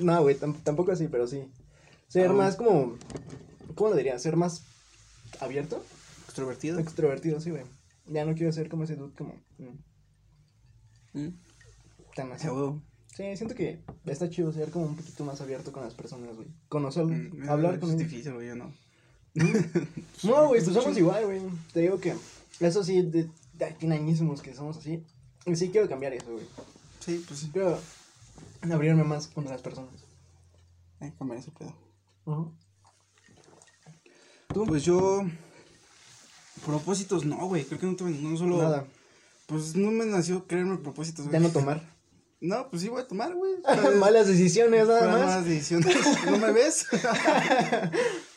no, 0.00 0.22
güey, 0.22 0.38
tam- 0.38 0.62
tampoco 0.62 0.92
así, 0.92 1.08
pero 1.08 1.26
sí. 1.26 1.42
Ser 2.06 2.28
Ah, 2.30 2.32
más 2.34 2.54
como, 2.56 2.96
¿cómo 3.74 3.90
lo 3.90 3.96
diría? 3.96 4.16
Ser 4.20 4.36
más 4.36 4.62
abierto, 5.40 5.82
Extrovertido. 6.34 6.78
extrovertido, 6.80 7.40
sí, 7.40 7.50
güey. 7.50 7.62
Ya 8.06 8.24
no 8.24 8.34
quiero 8.34 8.52
ser 8.52 8.68
como 8.68 8.84
ese 8.84 8.96
dude 8.96 9.14
como 9.14 9.34
mm, 9.58 11.18
Mm. 11.20 11.34
tan 12.16 12.32
así. 12.32 12.48
Sí, 13.14 13.36
siento 13.36 13.54
que 13.54 13.80
está 14.06 14.28
chido 14.28 14.52
ser 14.52 14.70
como 14.72 14.86
un 14.86 14.96
poquito 14.96 15.24
más 15.24 15.40
abierto 15.40 15.70
con 15.70 15.84
las 15.84 15.94
personas, 15.94 16.34
güey. 16.34 16.48
Conocer, 16.68 17.04
Mm, 17.06 17.48
hablar 17.48 17.74
es 17.74 17.80
con 17.80 17.90
ellos. 17.90 18.00
difícil, 18.00 18.32
güey, 18.34 18.48
yo 18.48 18.56
no. 18.56 18.72
No, 20.24 20.48
güey, 20.48 20.62
pues 20.62 20.74
somos 20.74 20.98
igual, 20.98 21.24
güey. 21.26 21.40
Te 21.72 21.80
digo 21.80 22.00
que 22.00 22.14
eso 22.60 22.82
sí, 22.82 23.02
de, 23.02 23.30
de 23.54 23.70
tiene 23.78 23.94
añísimos 23.96 24.42
que 24.42 24.54
somos 24.54 24.76
así. 24.78 25.04
Y 25.46 25.54
sí 25.54 25.70
quiero 25.70 25.88
cambiar 25.88 26.12
eso, 26.14 26.32
güey. 26.32 26.46
Sí, 27.00 27.24
pues 27.28 27.38
sí. 27.40 27.50
Quiero 27.52 27.78
abrirme 28.62 29.04
más 29.04 29.28
con 29.28 29.44
las 29.44 29.62
personas. 29.62 29.92
Eh, 31.00 31.12
cambiar 31.18 31.38
ese 31.38 31.52
pedo. 31.52 31.74
Ajá. 32.26 32.50
¿Tú? 34.52 34.64
Pues 34.66 34.82
yo. 34.84 35.22
Propósitos, 36.64 37.24
no, 37.24 37.36
güey. 37.46 37.64
Creo 37.64 37.78
que 37.80 37.86
no 37.86 37.96
tuve 37.96 38.10
no 38.10 38.36
solo. 38.36 38.58
Nada, 38.62 38.84
Pues 39.46 39.76
no 39.76 39.90
me 39.90 40.04
nació 40.06 40.46
creerme 40.46 40.76
propósitos, 40.78 41.26
güey. 41.26 41.32
ya 41.32 41.40
no 41.40 41.50
tomar. 41.50 41.82
No, 42.40 42.68
pues 42.68 42.82
sí 42.82 42.90
voy 42.90 43.00
a 43.00 43.08
tomar, 43.08 43.32
güey. 43.34 43.54
Malas 43.98 44.26
decisiones, 44.26 44.86
nada 44.86 45.06
más. 45.08 45.20
malas 45.20 45.44
decisiones. 45.46 45.96
¿No 46.30 46.36
me 46.36 46.52
ves? 46.52 46.86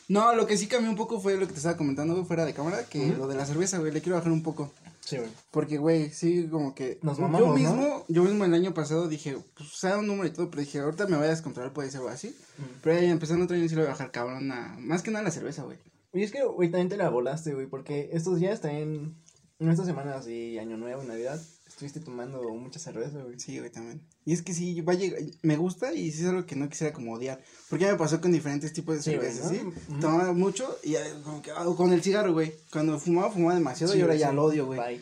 no, 0.08 0.34
lo 0.34 0.46
que 0.46 0.56
sí 0.56 0.66
cambió 0.66 0.88
un 0.88 0.96
poco 0.96 1.20
fue 1.20 1.34
lo 1.36 1.46
que 1.46 1.52
te 1.52 1.58
estaba 1.58 1.76
comentando, 1.76 2.14
güey, 2.14 2.24
fuera 2.24 2.46
de 2.46 2.54
cámara, 2.54 2.84
que 2.88 3.08
lo 3.08 3.26
de 3.26 3.34
la 3.36 3.44
cerveza, 3.44 3.76
güey, 3.78 3.92
le 3.92 4.00
quiero 4.00 4.16
bajar 4.16 4.32
un 4.32 4.42
poco. 4.42 4.72
Sí, 5.00 5.16
güey. 5.18 5.28
Porque, 5.50 5.76
güey, 5.76 6.10
sí, 6.10 6.48
como 6.50 6.74
que. 6.74 6.98
Nos 7.02 7.18
yo 7.18 7.24
mamamos, 7.24 7.48
¿no? 7.48 7.54
mismo, 7.54 8.04
yo 8.08 8.22
mismo 8.22 8.44
el 8.46 8.54
año 8.54 8.72
pasado 8.72 9.08
dije, 9.08 9.36
pues, 9.54 9.68
sea 9.76 9.98
un 9.98 10.06
número 10.06 10.26
y 10.28 10.30
todo, 10.32 10.48
pero 10.48 10.62
dije, 10.62 10.78
ahorita 10.80 11.06
me 11.06 11.16
voy 11.18 11.26
a 11.26 11.30
descontrolar, 11.30 11.72
puede 11.74 11.90
ser 11.90 11.98
algo 11.98 12.08
así. 12.10 12.34
Pero 12.82 12.98
ya 12.98 13.08
empezando 13.10 13.44
otro 13.44 13.56
año 13.56 13.68
sí 13.68 13.74
lo 13.74 13.82
voy 13.82 13.88
a 13.88 13.92
bajar, 13.92 14.10
cabrón, 14.10 14.50
a- 14.52 14.74
más 14.80 15.02
que 15.02 15.10
nada 15.10 15.24
la 15.24 15.30
cerveza, 15.30 15.64
güey. 15.64 15.76
Oye, 16.12 16.24
es 16.24 16.32
que, 16.32 16.42
güey, 16.44 16.70
también 16.70 16.88
te 16.88 16.96
la 16.96 17.10
volaste, 17.10 17.54
güey, 17.54 17.66
porque 17.66 18.10
estos 18.12 18.38
días 18.38 18.60
también, 18.60 19.16
en 19.58 19.68
estas 19.68 19.86
semanas 19.86 20.26
y 20.26 20.58
Año 20.58 20.76
Nuevo 20.76 21.02
y 21.02 21.06
Navidad, 21.06 21.40
estuviste 21.66 22.00
tomando 22.00 22.42
mucha 22.54 22.78
cerveza, 22.78 23.22
güey. 23.22 23.38
Sí, 23.38 23.58
güey, 23.58 23.70
también. 23.70 24.02
Y 24.24 24.32
es 24.32 24.42
que 24.42 24.54
sí, 24.54 24.80
va 24.80 24.94
a 24.94 24.96
llegar, 24.96 25.20
me 25.42 25.56
gusta 25.56 25.92
y 25.92 26.10
sí 26.10 26.22
es 26.22 26.28
algo 26.28 26.46
que 26.46 26.56
no 26.56 26.68
quisiera 26.68 26.92
como 26.92 27.12
odiar. 27.12 27.42
Porque 27.68 27.84
ya 27.84 27.92
me 27.92 27.98
pasó 27.98 28.20
con 28.20 28.32
diferentes 28.32 28.72
tipos 28.72 28.96
de 28.96 29.02
Sí, 29.02 29.16
güey, 29.16 29.30
cervezas, 29.32 29.64
¿no? 29.64 29.72
¿sí? 29.72 30.00
Tomaba 30.00 30.32
mucho 30.32 30.76
y 30.82 30.94
como 31.22 31.42
que, 31.42 31.50
ah, 31.50 31.66
con 31.76 31.92
el 31.92 32.02
cigarro, 32.02 32.32
güey. 32.32 32.54
Cuando 32.72 32.98
fumaba, 32.98 33.30
fumaba 33.30 33.54
demasiado 33.54 33.92
Sí, 33.92 33.98
y 33.98 34.02
ahora 34.02 34.16
ya 34.16 34.32
lo 34.32 34.44
odio, 34.44 34.66
güey. 34.66 34.80
Bye. 34.80 35.00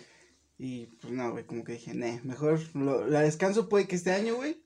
Y 0.58 0.86
pues 1.00 1.12
no, 1.12 1.32
güey, 1.32 1.44
como 1.44 1.64
que 1.64 1.72
dije, 1.72 1.94
nee, 1.94 2.20
mejor 2.24 2.58
lo, 2.74 3.06
la 3.06 3.20
descanso 3.20 3.68
puede 3.68 3.86
que 3.86 3.96
este 3.96 4.12
año, 4.12 4.36
güey. 4.36 4.62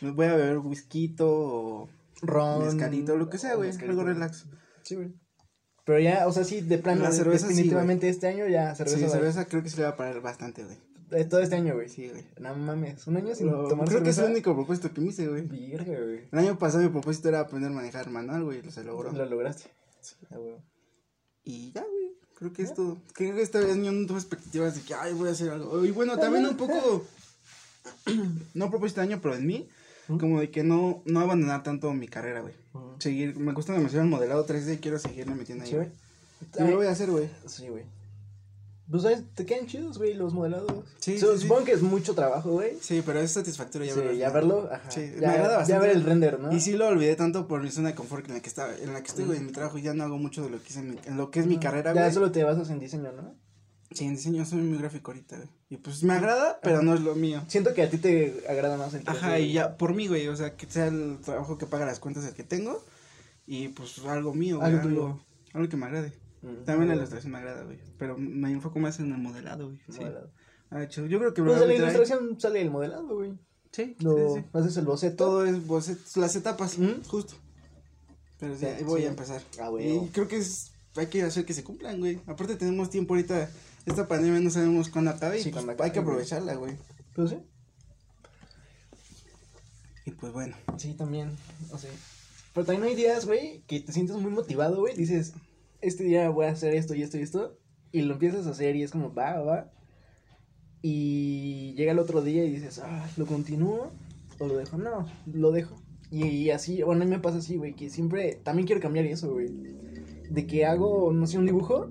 Me 0.00 0.10
voy 0.10 0.26
a 0.26 0.36
beber 0.36 0.58
whisky 0.58 1.14
o 1.18 1.88
Ron. 2.22 2.64
mezcalito, 2.64 3.16
lo 3.16 3.28
que 3.30 3.38
sea, 3.38 3.54
güey. 3.54 3.70
Algo 3.70 4.04
relax. 4.04 4.46
Sí, 4.82 4.94
güey. 4.94 5.14
Pero 5.84 5.98
ya, 5.98 6.26
o 6.26 6.32
sea, 6.32 6.44
sí, 6.44 6.60
de 6.60 6.78
plano, 6.78 7.02
La 7.02 7.12
cerveza 7.12 7.46
sí, 7.46 7.54
definitivamente 7.54 8.08
este 8.08 8.28
año 8.28 8.46
ya 8.46 8.74
cerveza. 8.74 8.98
sí, 8.98 9.08
cerveza 9.08 9.44
creo 9.46 9.62
que 9.62 9.70
se 9.70 9.78
le 9.78 9.84
va 9.84 9.90
a 9.90 9.96
parar 9.96 10.20
bastante, 10.20 10.64
güey. 10.64 10.76
Eh, 11.12 11.24
todo 11.24 11.40
este 11.40 11.56
año, 11.56 11.74
güey. 11.74 11.88
Sí, 11.88 12.08
güey. 12.08 12.24
No 12.38 12.54
mames, 12.54 13.06
un 13.06 13.16
año 13.16 13.34
sin 13.34 13.48
Lo- 13.48 13.66
tomar 13.66 13.88
creo 13.88 14.02
que 14.02 14.10
es 14.10 14.18
el 14.18 14.30
único 14.30 14.54
propósito 14.54 14.92
que 14.92 15.00
me 15.00 15.08
hice, 15.08 15.26
güey. 15.26 15.42
Virga, 15.42 15.98
güey. 15.98 16.28
El 16.30 16.38
año 16.38 16.58
pasado 16.58 16.84
mi 16.84 16.90
propósito 16.90 17.28
era 17.28 17.40
aprender 17.40 17.70
a 17.70 17.74
manejar 17.74 18.10
manual, 18.10 18.44
güey, 18.44 18.60
y 18.64 18.70
se 18.70 18.84
logró. 18.84 19.10
Lo 19.10 19.24
lograste. 19.26 19.70
Ah, 20.30 20.36
güey. 20.36 20.56
Y 21.42 21.72
ya, 21.72 21.82
güey. 21.82 22.12
Creo 22.36 22.52
que 22.52 22.62
esto. 22.62 23.02
Creo 23.12 23.34
que 23.34 23.42
este 23.42 23.58
año 23.58 23.90
no 23.92 24.06
tuve 24.06 24.18
expectativas 24.18 24.74
de 24.76 24.82
que, 24.82 24.94
ay, 24.94 25.12
voy 25.14 25.28
a 25.28 25.32
hacer 25.32 25.50
algo. 25.50 25.84
Y 25.84 25.90
bueno, 25.90 26.16
también 26.18 26.46
un 26.46 26.56
poco. 26.56 27.04
no 28.54 28.70
propósito 28.70 29.00
de 29.00 29.08
año, 29.08 29.20
pero 29.20 29.34
en 29.34 29.46
mí. 29.46 29.68
¿Mm? 30.10 30.18
Como 30.18 30.40
de 30.40 30.50
que 30.50 30.62
no, 30.64 31.02
no 31.06 31.20
abandonar 31.20 31.62
tanto 31.62 31.92
mi 31.92 32.08
carrera, 32.08 32.40
güey. 32.40 32.54
Seguir. 32.98 33.36
Me 33.38 33.52
gusta 33.52 33.72
demasiado 33.72 34.04
el 34.04 34.10
modelado 34.10 34.46
3D 34.46 34.74
y 34.74 34.78
quiero 34.78 34.98
seguirle 34.98 35.34
metiendo 35.34 35.64
ahí. 35.64 35.70
Sí, 35.70 35.76
güey. 35.76 35.88
güey. 36.58 36.70
Lo 36.70 36.76
voy 36.76 36.86
a 36.86 36.90
hacer, 36.90 37.10
güey. 37.10 37.28
Sí, 37.46 37.68
güey. 37.68 37.84
Pues, 38.90 39.04
¿sabes? 39.04 39.22
Te 39.36 39.46
quedan 39.46 39.66
chidos, 39.66 39.98
güey, 39.98 40.14
los 40.14 40.34
modelados. 40.34 40.72
Sí, 40.98 41.16
Su- 41.16 41.26
sí, 41.28 41.32
sí. 41.36 41.42
Supongo 41.42 41.64
que 41.64 41.72
es 41.72 41.82
mucho 41.82 42.12
trabajo, 42.16 42.50
güey. 42.50 42.72
Sí, 42.80 43.02
pero 43.06 43.20
es 43.20 43.30
satisfactorio 43.30 43.86
ya 43.86 43.94
Sí, 43.94 44.00
verlo. 44.00 44.12
ya 44.14 44.30
verlo, 44.30 44.68
ajá. 44.72 44.90
Sí, 44.90 45.12
ya, 45.14 45.20
me 45.20 45.26
agrada 45.34 45.50
Ya 45.52 45.56
bastante. 45.58 45.86
ver 45.86 45.96
el 45.96 46.02
render, 46.02 46.40
¿no? 46.40 46.52
Y 46.52 46.58
sí 46.60 46.72
lo 46.72 46.88
olvidé 46.88 47.14
tanto 47.14 47.46
por 47.46 47.62
mi 47.62 47.70
zona 47.70 47.90
de 47.90 47.94
confort 47.94 48.26
en 48.26 48.34
la 48.34 48.40
que 48.40 48.48
estaba, 48.48 48.74
en 48.76 48.92
la 48.92 49.00
que 49.00 49.06
estoy, 49.08 49.26
güey, 49.26 49.38
en 49.38 49.46
mi 49.46 49.52
trabajo 49.52 49.78
y 49.78 49.82
ya 49.82 49.94
no 49.94 50.02
hago 50.02 50.18
mucho 50.18 50.42
de 50.42 50.50
lo 50.50 50.60
que 50.60 50.70
hice 50.70 50.80
en, 50.80 50.90
mi- 50.90 50.98
en 51.06 51.16
lo 51.16 51.30
que 51.30 51.38
es 51.38 51.46
mi 51.46 51.58
carrera, 51.60 51.94
Ya 51.94 52.00
güey. 52.02 52.12
solo 52.12 52.32
te 52.32 52.42
basas 52.42 52.68
en 52.70 52.80
diseño, 52.80 53.12
¿no? 53.12 53.32
Sí, 53.92 54.04
en 54.04 54.14
diseño 54.14 54.44
soy 54.44 54.58
muy 54.60 54.78
gráfico 54.78 55.10
ahorita, 55.10 55.36
güey. 55.36 55.48
Y 55.68 55.76
pues 55.78 56.02
me 56.04 56.14
agrada, 56.14 56.60
pero 56.62 56.80
no 56.82 56.94
es 56.94 57.00
lo 57.00 57.14
mío. 57.16 57.42
Siento 57.48 57.74
que 57.74 57.82
a 57.82 57.90
ti 57.90 57.98
te 57.98 58.44
agrada 58.48 58.76
más 58.76 58.94
el 58.94 59.04
3D, 59.04 59.08
Ajá, 59.10 59.38
y 59.40 59.52
ya, 59.52 59.76
por 59.76 59.94
mí, 59.94 60.06
güey, 60.06 60.28
o 60.28 60.36
sea, 60.36 60.56
que 60.56 60.66
sea 60.66 60.86
el 60.86 61.18
trabajo 61.24 61.58
que 61.58 61.66
paga 61.66 61.86
las 61.86 61.98
cuentas 61.98 62.24
el 62.24 62.34
que 62.34 62.44
tengo 62.44 62.84
y 63.46 63.68
pues 63.68 63.98
algo 64.06 64.32
mío, 64.32 64.58
güey, 64.58 64.70
Algo 64.72 64.88
algo, 64.88 65.20
algo, 65.54 65.68
que 65.68 65.76
me 65.76 65.86
agrade. 65.86 66.12
Mm, 66.42 66.64
También 66.64 66.88
la 66.88 66.94
ah, 66.94 66.96
ilustración 66.98 67.32
me 67.32 67.38
agrada, 67.38 67.64
güey, 67.64 67.78
pero 67.98 68.16
me 68.16 68.50
enfoco 68.52 68.78
más 68.78 69.00
en 69.00 69.12
el 69.12 69.18
modelado, 69.18 69.66
güey. 69.66 69.78
Sí. 69.88 70.00
modelado. 70.00 70.30
Ah, 70.70 70.86
chido. 70.86 71.06
Yo 71.06 71.18
creo 71.18 71.34
que 71.34 71.42
Pues 71.42 71.58
de 71.58 71.66
la 71.66 71.74
ilustración 71.74 72.40
sale 72.40 72.60
el 72.62 72.70
modelado, 72.70 73.08
güey. 73.08 73.32
Sí, 73.72 73.96
Lo, 74.00 74.34
sí, 74.34 74.40
sí. 74.40 74.46
haces 74.52 74.76
el 74.76 74.84
boceto. 74.84 75.16
Todo 75.16 75.44
es 75.44 75.66
bocetos, 75.66 76.16
las 76.16 76.34
etapas, 76.36 76.78
¿Mm? 76.78 77.02
justo. 77.08 77.34
Pero 78.38 78.56
sí, 78.56 78.66
Sí, 78.78 78.84
voy 78.84 79.00
sí. 79.00 79.06
a 79.06 79.10
empezar. 79.10 79.42
Ah, 79.60 79.68
güey. 79.68 79.96
Y 79.96 80.08
creo 80.08 80.28
que 80.28 80.36
es, 80.36 80.72
hay 80.96 81.06
que 81.08 81.22
hacer 81.22 81.44
que 81.44 81.54
se 81.54 81.64
cumplan, 81.64 81.98
güey. 81.98 82.20
Aparte 82.26 82.54
tenemos 82.56 82.88
tiempo 82.90 83.14
ahorita, 83.14 83.50
esta 83.86 84.06
pandemia 84.06 84.40
no 84.40 84.50
sabemos 84.50 84.88
cuándo 84.88 85.10
acabe 85.10 85.38
y 85.38 85.42
Sí, 85.42 85.50
pues, 85.50 85.64
cuándo 85.64 85.82
hay 85.82 85.90
que 85.90 85.98
acabe, 85.98 86.12
aprovecharla, 86.12 86.54
güey. 86.54 86.76
Pues 87.14 87.30
sí. 87.30 87.38
Y 90.06 90.10
pues 90.12 90.32
bueno. 90.32 90.56
Sí, 90.76 90.94
también. 90.94 91.30
O 91.72 91.78
sea. 91.78 91.90
Pero 92.54 92.66
también 92.66 92.88
hay 92.88 92.96
días, 92.96 93.26
güey, 93.26 93.62
que 93.66 93.80
te 93.80 93.92
sientes 93.92 94.16
muy 94.16 94.30
motivado, 94.30 94.80
güey. 94.80 94.96
Dices, 94.96 95.34
este 95.80 96.04
día 96.04 96.28
voy 96.30 96.46
a 96.46 96.50
hacer 96.50 96.74
esto 96.74 96.94
y 96.94 97.02
esto 97.02 97.18
y 97.18 97.22
esto. 97.22 97.58
Y 97.92 98.02
lo 98.02 98.14
empiezas 98.14 98.46
a 98.46 98.50
hacer 98.50 98.76
y 98.76 98.82
es 98.82 98.90
como, 98.90 99.14
va, 99.14 99.40
va. 99.40 99.72
Y 100.82 101.74
llega 101.74 101.92
el 101.92 101.98
otro 101.98 102.22
día 102.22 102.44
y 102.44 102.50
dices, 102.50 102.80
ah, 102.80 103.08
¿lo 103.16 103.26
continúo 103.26 103.92
o 104.38 104.46
lo 104.46 104.56
dejo? 104.56 104.78
No, 104.78 105.06
lo 105.26 105.52
dejo. 105.52 105.76
Y, 106.10 106.26
y 106.26 106.50
así, 106.50 106.82
bueno, 106.82 107.02
a 107.02 107.04
mí 107.04 107.10
me 107.10 107.20
pasa 107.20 107.38
así, 107.38 107.56
güey, 107.56 107.74
que 107.74 107.90
siempre, 107.90 108.40
también 108.42 108.66
quiero 108.66 108.80
cambiar 108.80 109.04
eso, 109.06 109.32
güey. 109.32 109.48
De 110.28 110.46
que 110.46 110.64
hago, 110.64 111.12
no 111.12 111.26
sé, 111.26 111.38
un 111.38 111.46
dibujo 111.46 111.90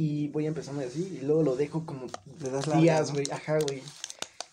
y 0.00 0.28
voy 0.28 0.46
empezando 0.46 0.80
así 0.86 1.18
y 1.20 1.24
luego 1.24 1.42
lo 1.42 1.56
dejo 1.56 1.84
como 1.84 2.06
Le 2.40 2.50
das 2.50 2.68
la 2.68 2.76
días, 2.76 3.12
güey, 3.12 3.26
ajá, 3.32 3.58
güey. 3.66 3.82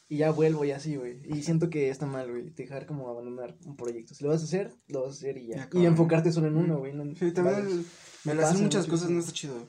Y 0.10 0.18
ya 0.18 0.32
vuelvo 0.32 0.66
y 0.66 0.72
así, 0.72 0.96
güey. 0.96 1.20
Y 1.24 1.44
siento 1.44 1.70
que 1.70 1.90
está 1.90 2.08
mal, 2.08 2.30
güey, 2.32 2.50
dejar 2.50 2.88
como 2.88 3.10
abandonar 3.10 3.56
un 3.64 3.76
proyecto. 3.76 4.16
Si 4.16 4.24
lo 4.24 4.32
vas 4.32 4.42
a 4.42 4.46
hacer, 4.46 4.74
lo 4.88 5.02
vas 5.04 5.10
a 5.12 5.14
hacer 5.18 5.38
y 5.38 5.48
ya. 5.48 5.70
Y 5.74 5.86
enfocarte 5.86 6.32
solo 6.32 6.48
en 6.48 6.58
uno, 6.58 6.80
güey. 6.80 6.94
no 6.94 7.16
Sí, 7.16 7.32
también 7.32 7.58
el, 7.60 7.86
Me 8.24 8.32
hacer 8.32 8.42
pasa 8.42 8.58
muchas 8.58 8.88
cosas 8.88 9.10
no 9.12 9.20
está 9.20 9.32
chido. 9.34 9.54
güey. 9.54 9.68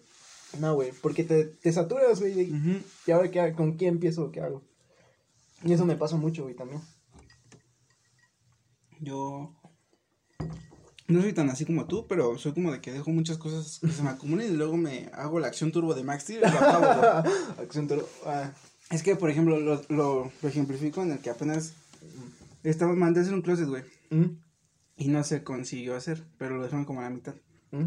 No, 0.60 0.74
güey, 0.74 0.92
porque 1.02 1.24
te, 1.24 1.44
te 1.44 1.70
saturas, 1.72 2.20
güey. 2.20 2.32
de- 2.32 2.52
Ujú. 2.52 2.82
¿Y 3.06 3.10
ahora 3.10 3.30
qué, 3.30 3.40
hago? 3.40 3.56
con 3.56 3.76
quién 3.76 3.94
empiezo 3.96 4.24
o 4.24 4.30
qué 4.30 4.40
hago? 4.40 4.62
Y 5.62 5.74
eso 5.74 5.84
me 5.84 5.96
pasa 5.96 6.16
mucho, 6.16 6.44
güey, 6.44 6.54
también. 6.54 6.80
Yo 9.00 9.54
no 11.08 11.22
soy 11.22 11.32
tan 11.32 11.48
así 11.50 11.64
como 11.64 11.86
tú, 11.86 12.06
pero 12.08 12.36
soy 12.38 12.52
como 12.52 12.72
de 12.72 12.80
que 12.80 12.92
dejo 12.92 13.10
muchas 13.10 13.38
cosas 13.38 13.78
que 13.80 13.88
se 13.88 14.02
me 14.02 14.10
acumulen 14.10 14.52
y 14.52 14.56
luego 14.56 14.76
me 14.76 15.08
hago 15.12 15.38
la 15.40 15.46
acción 15.48 15.70
turbo 15.72 15.94
de 15.94 16.02
Max 16.04 16.24
Steel 16.24 16.38
y 16.38 16.50
lo 16.50 16.58
acabo. 16.58 17.28
Acción 17.60 17.86
toro- 17.88 18.08
ah, 18.26 18.50
Es 18.90 19.02
que, 19.02 19.14
por 19.16 19.30
ejemplo, 19.30 19.58
lo, 19.60 19.82
lo, 19.88 20.32
lo 20.42 20.48
ejemplifico 20.48 21.02
en 21.02 21.12
el 21.12 21.18
que 21.18 21.30
apenas 21.30 21.74
estaba, 22.64 22.94
mandé 22.94 23.20
a 23.20 23.22
hacer 23.22 23.34
un 23.34 23.42
closet, 23.42 23.68
güey. 23.68 23.82
¿mm? 24.10 24.24
Y 24.98 25.08
no 25.08 25.22
se 25.24 25.42
consiguió 25.44 25.94
hacer, 25.94 26.24
pero 26.38 26.56
lo 26.56 26.64
dejaron 26.64 26.84
como 26.84 27.00
a 27.00 27.04
la 27.04 27.10
mitad. 27.10 27.34
¿Mm? 27.70 27.84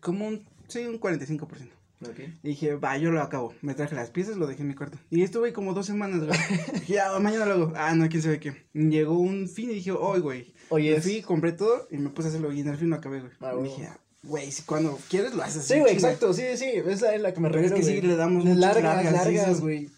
Como 0.00 0.26
un, 0.28 0.44
sí, 0.68 0.80
un 0.80 1.00
45%. 1.00 1.68
Ok. 2.00 2.18
Y 2.42 2.48
dije, 2.48 2.76
va, 2.76 2.96
yo 2.96 3.10
lo 3.10 3.20
acabo. 3.20 3.54
Me 3.60 3.74
traje 3.74 3.94
las 3.96 4.10
piezas, 4.10 4.36
lo 4.36 4.46
dejé 4.46 4.62
en 4.62 4.68
mi 4.68 4.74
cuarto. 4.74 4.98
Y 5.10 5.22
estuve 5.22 5.52
como 5.52 5.74
dos 5.74 5.86
semanas, 5.86 6.20
güey. 6.24 6.38
dije, 6.74 6.94
ya, 6.94 7.18
mañana 7.18 7.46
lo 7.46 7.54
hago. 7.54 7.72
Ah, 7.76 7.94
no, 7.94 8.08
quién 8.08 8.22
sabe 8.22 8.38
qué. 8.38 8.66
Llegó 8.72 9.18
un 9.18 9.48
fin 9.48 9.70
y 9.70 9.74
dije, 9.74 9.90
hoy, 9.92 10.20
güey. 10.20 10.54
Oye, 10.70 10.90
Me 10.92 10.96
es- 10.98 11.02
fui, 11.04 11.22
compré 11.22 11.52
todo 11.52 11.88
y 11.90 11.96
me 11.98 12.10
puse 12.10 12.28
a 12.28 12.30
hacerlo. 12.30 12.52
Y 12.52 12.60
en 12.60 12.68
el 12.68 12.76
fin 12.76 12.90
lo 12.90 12.96
acabé, 12.96 13.20
güey. 13.20 13.32
Ah, 13.40 13.52
dije, 13.62 13.86
ah, 13.86 13.98
güey, 14.22 14.52
si 14.52 14.62
cuando 14.62 14.98
quieres 15.08 15.34
lo 15.34 15.42
haces. 15.42 15.64
Sí, 15.64 15.80
güey, 15.80 15.92
exacto, 15.94 16.32
sí, 16.32 16.42
sí, 16.56 16.66
esa 16.86 17.14
es 17.14 17.20
la 17.20 17.32
que 17.34 17.40
me 17.40 17.48
Pero 17.48 17.60
es 17.64 17.70
refiero, 17.70 17.76
que 17.86 17.92
sí 17.94 17.98
güey. 18.00 18.10
le 18.12 18.16
damos 18.16 18.44
muchas 18.44 18.58
largas, 18.58 19.04
largas, 19.12 19.46
sí, 19.48 19.54
sí. 19.56 19.60
güey. 19.60 19.90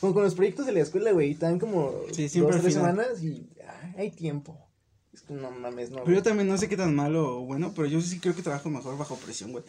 Como 0.00 0.14
con 0.14 0.22
los 0.24 0.34
proyectos 0.34 0.66
de 0.66 0.72
la 0.72 0.80
escuela, 0.80 1.12
güey, 1.12 1.32
están 1.32 1.58
como 1.58 1.92
Sí, 2.12 2.28
siempre 2.28 2.52
dos, 2.54 2.62
tres 2.62 2.74
semanas 2.74 3.22
y 3.22 3.48
ah, 3.66 3.94
hay 3.96 4.10
tiempo. 4.10 4.58
Es 5.12 5.22
que 5.22 5.34
no 5.34 5.50
mames, 5.50 5.90
no. 5.90 5.96
Pero 5.96 6.04
güey. 6.04 6.16
yo 6.16 6.22
también 6.22 6.46
no 6.48 6.56
sé 6.58 6.68
qué 6.68 6.76
tan 6.76 6.94
malo 6.94 7.38
o 7.38 7.44
bueno, 7.46 7.72
pero 7.74 7.88
yo 7.88 8.00
sí 8.00 8.18
creo 8.20 8.34
que 8.36 8.42
trabajo 8.42 8.68
mejor 8.70 8.96
bajo 8.98 9.16
presión, 9.16 9.50
güey. 9.52 9.64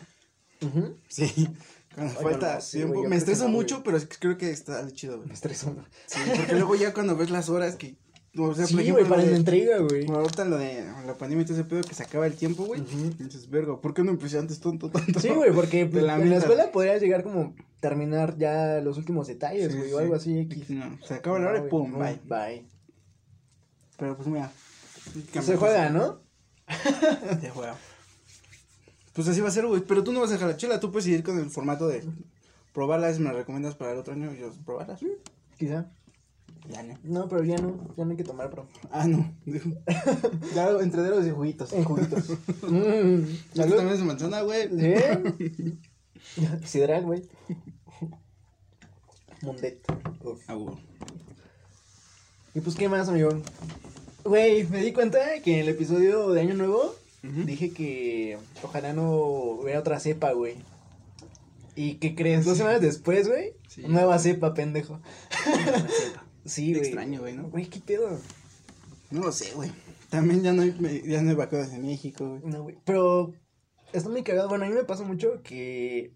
Ujú. 0.62 0.98
Sí. 1.08 1.48
Cuando 1.96 2.14
Ay, 2.20 2.24
falta 2.24 2.54
no 2.56 2.60
tiempo. 2.62 2.94
güey, 2.96 3.10
me 3.10 3.16
estreso 3.16 3.46
no, 3.46 3.50
mucho, 3.52 3.76
güey. 3.78 3.86
pero 3.86 3.98
es 3.98 4.06
que 4.06 4.18
creo 4.18 4.38
que 4.38 4.52
está 4.52 4.90
chido, 4.92 5.18
güey. 5.18 5.28
Me 5.28 5.34
estreso. 5.34 5.76
Sí, 6.06 6.20
porque 6.36 6.54
luego 6.56 6.76
ya 6.76 6.94
cuando 6.94 7.16
ves 7.16 7.30
las 7.30 7.50
horas 7.50 7.76
que. 7.76 7.98
O 8.38 8.54
sea, 8.54 8.68
Sí, 8.68 8.74
por 8.76 8.82
ejemplo, 8.84 9.06
güey, 9.06 9.18
para 9.18 9.30
la 9.30 9.36
entrega, 9.38 9.80
güey. 9.80 10.06
Como 10.06 10.20
ahorita 10.20 10.46
lo 10.46 10.58
de 10.60 10.84
la 11.08 11.16
pandemia 11.18 11.42
y 11.42 11.46
todo 11.48 11.56
ese 11.58 11.64
pedo 11.68 11.82
que 11.82 11.96
se 11.96 12.04
acaba 12.04 12.28
el 12.28 12.36
tiempo, 12.36 12.64
güey. 12.66 12.80
Y 13.20 13.24
dices, 13.24 13.50
vergo, 13.50 13.82
¿por 13.82 13.96
qué 13.96 14.04
no 14.04 14.12
empecé 14.12 14.38
antes 14.38 14.60
tonto, 14.60 14.90
tonto? 14.92 15.20
Sí, 15.20 15.30
güey, 15.30 15.52
porque 15.52 15.86
la 15.92 16.16
en 16.22 16.30
la 16.30 16.38
escuela 16.38 16.72
podrías 16.72 17.02
llegar 17.02 17.24
como 17.24 17.56
terminar 17.80 18.38
ya 18.38 18.82
los 18.82 18.98
últimos 19.00 19.26
detalles, 19.28 19.72
Sí, 19.72 19.78
güey, 19.80 19.90
sí. 19.90 19.96
o 19.96 20.00
algo 20.00 20.16
así. 20.16 20.40
X. 20.42 20.70
No, 20.70 21.00
se 21.04 21.16
acaba 21.16 21.40
la 21.40 21.50
hora 21.50 21.60
y 21.60 21.62
No, 21.64 21.70
pum, 21.70 21.92
güey, 21.94 22.20
bye. 22.24 22.38
Bye. 22.60 22.66
Pero 23.98 24.16
pues 24.16 24.28
mira. 24.28 24.52
Se 25.42 25.58
juega, 25.58 25.90
¿no? 25.90 26.22
Se 27.42 27.50
juega. 27.50 27.76
Pues 29.20 29.28
así 29.28 29.42
va 29.42 29.50
a 29.50 29.52
ser, 29.52 29.68
güey. 29.68 29.82
Pero 29.82 30.02
tú 30.02 30.14
no 30.14 30.22
vas 30.22 30.30
a 30.30 30.34
dejar 30.36 30.48
la 30.48 30.56
chela, 30.56 30.80
tú 30.80 30.94
puedes 30.94 31.04
seguir 31.04 31.24
con 31.24 31.38
el 31.38 31.50
formato 31.50 31.90
de 31.90 32.06
probarlas, 32.74 33.20
me 33.20 33.26
las 33.26 33.36
recomiendas 33.36 33.76
para 33.76 33.92
el 33.92 33.98
otro 33.98 34.14
año 34.14 34.34
y 34.34 34.40
yo 34.40 34.54
probarlas. 34.66 35.02
Quizá. 35.58 35.92
Ya 36.70 36.84
no. 36.84 36.98
No, 37.04 37.28
pero 37.28 37.44
ya 37.44 37.58
no, 37.58 37.86
ya 37.98 38.06
no 38.06 38.12
hay 38.12 38.16
que 38.16 38.24
tomar, 38.24 38.50
bro. 38.50 38.66
Ah, 38.90 39.10
no. 39.10 39.30
Ya 40.56 40.70
entre 40.80 41.02
dedos 41.02 41.28
y 41.28 41.32
juguitos. 41.32 41.74
En 41.74 41.84
juguitos. 41.84 42.30
mm, 42.62 43.56
salud. 43.56 43.76
también 43.76 43.98
se 43.98 44.06
manzana, 44.06 44.40
güey. 44.40 44.70
¿Sí? 44.70 45.78
Sidral, 46.64 47.04
güey. 47.04 47.28
Mundet. 49.42 49.82
Uf. 50.24 50.42
Ah. 50.48 50.58
Y 52.56 52.62
pues, 52.62 52.74
¿qué 52.74 52.88
más, 52.88 53.10
amigo? 53.10 53.32
Güey, 54.24 54.66
me 54.68 54.82
di 54.82 54.94
cuenta 54.94 55.20
que 55.44 55.56
en 55.56 55.60
el 55.60 55.68
episodio 55.68 56.30
de 56.30 56.40
Año 56.40 56.54
Nuevo 56.54 56.96
Dije 57.22 57.72
que 57.72 58.38
ojalá 58.64 58.94
no 58.94 59.12
hubiera 59.12 59.80
otra 59.80 60.00
cepa, 60.00 60.32
güey. 60.34 60.56
¿Y 61.76 61.96
qué 61.96 62.16
crees? 62.16 62.46
Dos 62.46 62.58
semanas 62.58 62.82
después, 62.82 63.28
güey. 63.28 63.54
Sí. 63.68 63.84
Nueva 63.88 64.18
cepa, 64.20 64.54
pendejo. 64.54 65.00
Sí, 66.46 66.68
Qué 66.68 66.80
güey. 66.80 66.88
extraño, 66.88 67.20
güey, 67.20 67.36
¿no? 67.36 67.50
Güey, 67.50 67.66
¿qué 67.68 67.80
pedo? 67.80 68.18
No 69.12 69.22
lo 69.22 69.32
sé, 69.32 69.52
güey. 69.54 69.72
También 70.10 70.42
ya 70.42 70.54
no 70.54 70.64
hay, 70.64 70.74
ya 71.06 71.22
no 71.22 71.30
hay 71.30 71.36
vacunas 71.36 71.72
en 71.74 71.86
México, 71.86 72.28
güey. 72.28 72.42
No, 72.52 72.64
güey. 72.64 72.78
Pero 72.86 73.34
está 73.94 74.10
muy 74.10 74.24
cagado. 74.24 74.50
Bueno, 74.50 74.66
a 74.66 74.70
mí 74.70 74.74
me 74.74 74.84
pasa 74.84 75.04
mucho 75.04 75.44
que, 75.44 76.14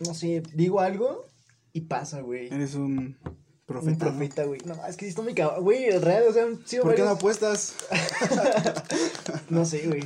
no 0.00 0.14
sé, 0.14 0.42
digo 0.54 0.80
algo 0.80 1.26
y 1.72 1.82
pasa, 1.82 2.20
güey. 2.22 2.46
Eres 2.46 2.74
un 2.74 3.18
profeta. 3.66 4.06
Un 4.06 4.12
profeta, 4.12 4.44
güey. 4.44 4.60
No, 4.64 4.74
es 4.86 4.96
que 4.96 5.04
sí 5.04 5.10
está 5.10 5.22
muy 5.22 5.34
cabrón. 5.34 5.62
Güey, 5.64 5.90
real, 5.98 6.24
o 6.28 6.32
sea, 6.32 6.44
han 6.44 6.66
sido 6.66 6.84
¿Por 6.84 6.94
qué 6.94 7.02
no 7.02 7.06
varios- 7.06 7.18
apuestas? 7.18 7.74
No 9.50 9.64
sé, 9.64 9.86
güey. 9.86 10.02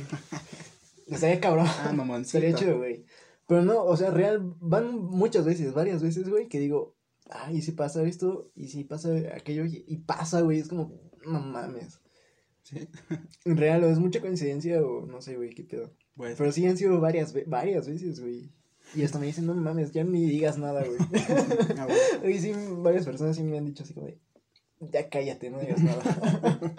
Estaría 1.07 1.39
cabrón. 1.39 1.67
Ah, 1.67 1.91
mamoncito. 1.93 2.37
Estaría 2.37 2.55
chido, 2.55 2.77
güey. 2.77 3.05
Pero 3.47 3.63
no, 3.63 3.83
o 3.83 3.97
sea, 3.97 4.11
real, 4.11 4.55
van 4.59 4.95
muchas 4.95 5.45
veces, 5.45 5.73
varias 5.73 6.01
veces, 6.01 6.29
güey, 6.29 6.47
que 6.47 6.59
digo, 6.59 6.95
ay, 7.29 7.57
¿y 7.57 7.61
si 7.61 7.73
pasa 7.73 8.03
esto? 8.03 8.49
¿Y 8.55 8.69
si 8.69 8.83
pasa 8.85 9.09
aquello? 9.35 9.65
Y, 9.65 9.97
pasa, 10.05 10.41
güey, 10.41 10.59
es 10.59 10.67
como, 10.69 10.93
no 11.25 11.39
mames. 11.41 11.99
Sí. 12.63 12.87
En 13.45 13.57
real, 13.57 13.83
o 13.83 13.89
es 13.89 13.99
mucha 13.99 14.21
coincidencia 14.21 14.81
o 14.81 15.05
no 15.05 15.21
sé, 15.21 15.35
güey, 15.35 15.49
qué 15.49 15.63
pedo. 15.63 15.91
Pues, 16.15 16.37
Pero 16.37 16.51
sí 16.51 16.65
han 16.65 16.77
sido 16.77 16.99
varias, 17.01 17.33
varias 17.47 17.87
veces, 17.87 18.19
güey. 18.21 18.51
Y 18.93 19.03
hasta 19.03 19.19
me 19.19 19.25
dicen, 19.27 19.45
no 19.45 19.53
mames, 19.53 19.91
ya 19.91 20.03
ni 20.03 20.25
digas 20.25 20.57
nada, 20.57 20.83
güey. 20.83 20.97
ah, 21.77 21.87
bueno. 21.87 22.29
Y 22.35 22.39
sí, 22.39 22.53
varias 22.77 23.05
personas 23.05 23.35
sí 23.35 23.43
me 23.43 23.57
han 23.57 23.65
dicho 23.65 23.83
así 23.83 23.93
como 23.93 24.07
de, 24.07 24.19
ya 24.79 25.09
cállate, 25.09 25.49
no 25.49 25.59
digas 25.59 25.81
nada. 25.81 26.59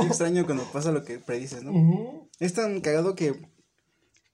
Qué 0.00 0.06
extraño 0.06 0.44
cuando 0.44 0.64
pasa 0.72 0.92
lo 0.92 1.04
que 1.04 1.18
predices, 1.18 1.62
¿no? 1.62 2.28
Es 2.40 2.52
tan 2.54 2.80
cagado 2.80 3.14
que 3.14 3.34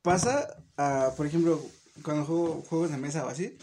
pasa, 0.03 0.57
a, 0.77 1.13
por 1.17 1.27
ejemplo, 1.27 1.61
cuando 2.05 2.25
juego 2.25 2.63
juegos 2.69 2.91
de 2.91 2.97
mesa 2.97 3.25
o 3.25 3.29
así, 3.29 3.57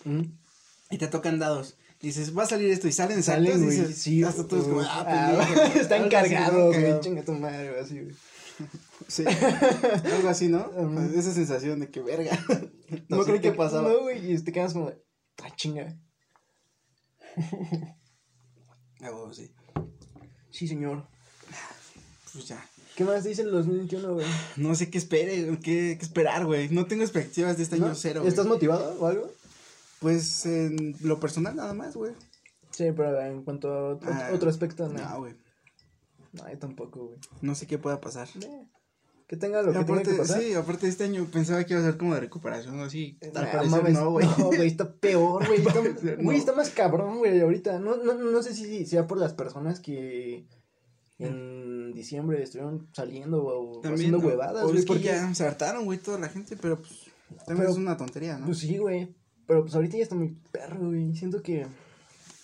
y 0.90 0.98
te 0.98 1.08
tocan 1.08 1.40
dados. 1.40 1.78
Y 2.02 2.08
dices, 2.08 2.38
va 2.38 2.44
a 2.44 2.48
salir 2.48 2.70
esto 2.72 2.88
y 2.88 2.94
salen 2.94 3.22
Salen, 3.24 3.62
y 3.64 3.68
dices, 3.68 3.98
sí. 3.98 4.24
hasta 4.24 4.48
todos 4.48 4.64
como, 4.64 4.76
güey. 4.76 4.88
ah, 4.90 5.38
Ah. 5.38 5.72
Están 5.76 6.08
cargados, 6.10 6.78
güey, 6.78 7.00
chinga 7.02 7.24
tu 7.24 7.34
madre, 7.34 7.78
así, 7.80 8.00
güey. 8.00 8.16
Sí, 9.10 9.26
algo 10.16 10.30
así, 10.30 10.48
¿no? 10.48 10.70
Ujú. 10.70 11.00
Esa 11.20 11.34
sensación 11.34 11.80
de 11.82 11.90
que 11.90 12.00
verga. 12.02 12.32
No, 13.08 13.18
No 13.18 13.24
creo 13.24 13.36
sé 13.36 13.42
que 13.42 13.52
pasaba. 13.52 13.88
No, 13.90 14.00
güey, 14.02 14.32
y 14.34 14.40
te 14.40 14.52
quedas 14.52 14.74
como 14.74 14.90
de, 14.90 14.98
ah, 15.44 15.56
chinga. 15.56 15.96
Ah, 19.02 19.12
bueno, 19.12 19.34
sí. 19.34 19.50
Sí, 20.52 20.68
señor. 20.68 21.08
Pues 22.34 22.48
ya. 22.50 22.66
¿Qué 22.96 23.06
más 23.06 23.24
dice 23.24 23.44
el 23.44 23.52
2021, 23.52 24.14
güey? 24.14 24.26
No 24.58 24.76
sé 24.76 24.90
qué 24.90 24.98
espere, 24.98 25.58
qué, 25.60 25.96
qué 25.98 26.06
esperar, 26.06 26.46
güey. 26.46 26.68
No 26.70 26.86
tengo 26.86 27.04
expectativas 27.04 27.56
de 27.56 27.64
este 27.64 27.76
año 27.78 27.96
cero. 27.96 28.20
güey. 28.22 28.30
¿Estás 28.30 28.46
motivado 28.46 29.00
o 29.00 29.06
algo? 29.08 29.32
Pues 30.00 30.46
en 30.46 30.96
lo 31.02 31.20
personal 31.20 31.56
nada 31.56 31.74
más, 31.74 31.96
güey. 31.96 32.12
Sí, 32.72 32.92
pero 32.96 33.22
en 33.22 33.44
cuanto 33.44 33.72
a 33.74 33.90
otro, 33.94 34.10
Ah, 34.12 34.30
otro 34.34 34.50
aspecto, 34.50 34.90
no. 34.90 35.00
No, 35.02 35.20
güey. 35.20 35.34
No, 36.34 36.50
yo 36.52 36.60
tampoco, 36.60 37.06
güey. 37.06 37.20
No 37.42 37.56
sé 37.56 37.68
qué 37.68 37.78
pueda 37.78 38.02
pasar. 38.02 38.28
Eh, 38.42 38.68
Que 39.30 39.38
tenga 39.38 39.62
lo 39.62 39.72
que 39.72 39.78
tenga 39.78 39.94
aparte, 39.94 40.12
que 40.12 40.18
pasar. 40.18 40.42
sí, 40.42 40.54
aparte 40.56 40.88
este 40.88 41.04
año 41.04 41.26
pensaba 41.32 41.64
que 41.64 41.74
iba 41.74 41.82
a 41.82 41.86
ser 41.86 41.98
como 41.98 42.16
de 42.16 42.20
recuperación 42.22 42.80
o 42.80 42.84
así. 42.84 43.18
Al 43.22 43.28
Nah, 43.34 43.52
parecer 43.52 43.70
mames, 43.70 43.94
no, 43.94 44.10
güey. 44.12 44.28
No, 44.40 44.46
güey, 44.48 44.68
está 44.68 44.92
peor, 44.92 45.46
güey. 45.48 45.60
Está, 45.62 46.16
güey, 46.24 46.38
está 46.38 46.54
más 46.54 46.70
cabrón, 46.72 47.20
güey, 47.20 47.40
ahorita. 47.40 47.78
No, 47.80 47.96
no, 47.98 48.16
no 48.16 48.42
sé 48.44 48.56
si 48.56 48.88
sea 48.88 49.06
por 49.06 49.20
las 49.20 49.34
personas 49.34 49.80
que 49.80 50.48
en 51.20 51.94
diciembre 51.94 52.42
estuvieron 52.42 52.88
saliendo 52.94 53.44
o 53.44 53.86
haciendo 53.86 54.18
¿no? 54.20 54.26
huevadas, 54.28 54.64
O 54.64 54.74
es 54.74 54.82
que 54.82 54.88
porque- 54.88 55.04
ya 55.04 55.34
se 55.36 55.46
hartaron, 55.46 55.86
güey, 55.86 56.00
toda 56.00 56.18
la 56.18 56.30
gente, 56.30 56.58
pero 56.60 56.78
pues 56.78 56.92
también 57.46 57.58
Pero- 57.60 57.70
es 57.72 57.78
una 57.78 57.98
tontería, 57.98 58.38
¿no? 58.38 58.46
Pues 58.48 58.60
sí, 58.60 58.78
güey. 58.78 59.14
Pero 59.46 59.62
pues 59.64 59.76
ahorita 59.76 59.98
ya 59.98 60.04
está 60.04 60.16
muy 60.16 60.36
perro, 60.52 60.88
güey. 60.88 61.16
Siento 61.16 61.42
que. 61.42 61.66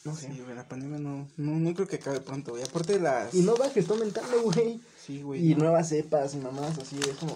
No 0.04 0.16
sé. 0.16 0.32
Sí, 0.32 0.40
güey, 0.44 0.56
la 0.56 0.68
pandemia 0.68 1.00
no, 1.00 1.28
no, 1.38 1.52
no 1.60 1.74
creo 1.74 1.88
que 1.88 1.96
acabe 1.96 2.20
pronto, 2.20 2.52
güey. 2.52 2.64
Aparte 2.64 2.94
de 2.94 3.00
las... 3.00 3.34
Y 3.34 3.42
no 3.42 3.56
va 3.56 3.72
que 3.72 3.80
está 3.80 3.94
aumentando, 3.94 4.40
güey. 4.44 4.80
Sí, 5.06 5.22
güey. 5.22 5.52
Y 5.52 5.56
no. 5.56 5.64
nuevas 5.66 5.90
cepas 5.90 6.34
y 6.34 6.38
mamás 6.38 6.78
así, 6.78 6.98
es 7.00 7.16
como. 7.18 7.36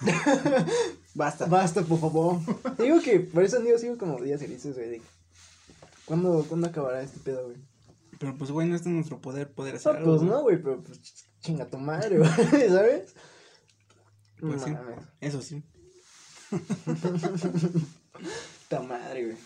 Basta. 1.14 1.46
Basta, 1.46 1.82
por 1.82 2.00
favor. 2.00 2.40
Digo 2.78 3.00
que 3.00 3.20
por 3.20 3.42
eso 3.44 3.60
digo, 3.60 3.78
sigo 3.78 3.96
como 3.98 4.20
días 4.20 4.40
felices, 4.40 4.74
güey. 4.76 4.88
de- 4.90 5.02
¿Cuándo, 6.04 6.44
¿Cuándo 6.48 6.66
acabará 6.66 7.00
este 7.02 7.20
pedo, 7.20 7.44
güey? 7.46 7.56
Pero 8.18 8.36
pues, 8.36 8.50
güey, 8.50 8.68
no 8.68 8.74
está 8.76 8.88
en 8.88 8.96
nuestro 8.96 9.20
poder 9.20 9.52
poder 9.52 9.76
hacer 9.76 9.92
No, 9.94 9.98
algo. 9.98 10.10
pues 10.16 10.22
no, 10.22 10.42
güey, 10.42 10.62
pero 10.62 10.82
pues 10.82 11.00
chinga 11.40 11.66
tu 11.68 11.78
madre, 11.78 12.18
güey, 12.18 12.30
¿sabes? 12.68 13.14
Pues 14.40 14.62
sí. 14.62 14.72
Eso 15.20 15.40
sí. 15.42 15.62
Ta 18.68 18.80
madre, 18.82 19.24
güey. 19.26 19.36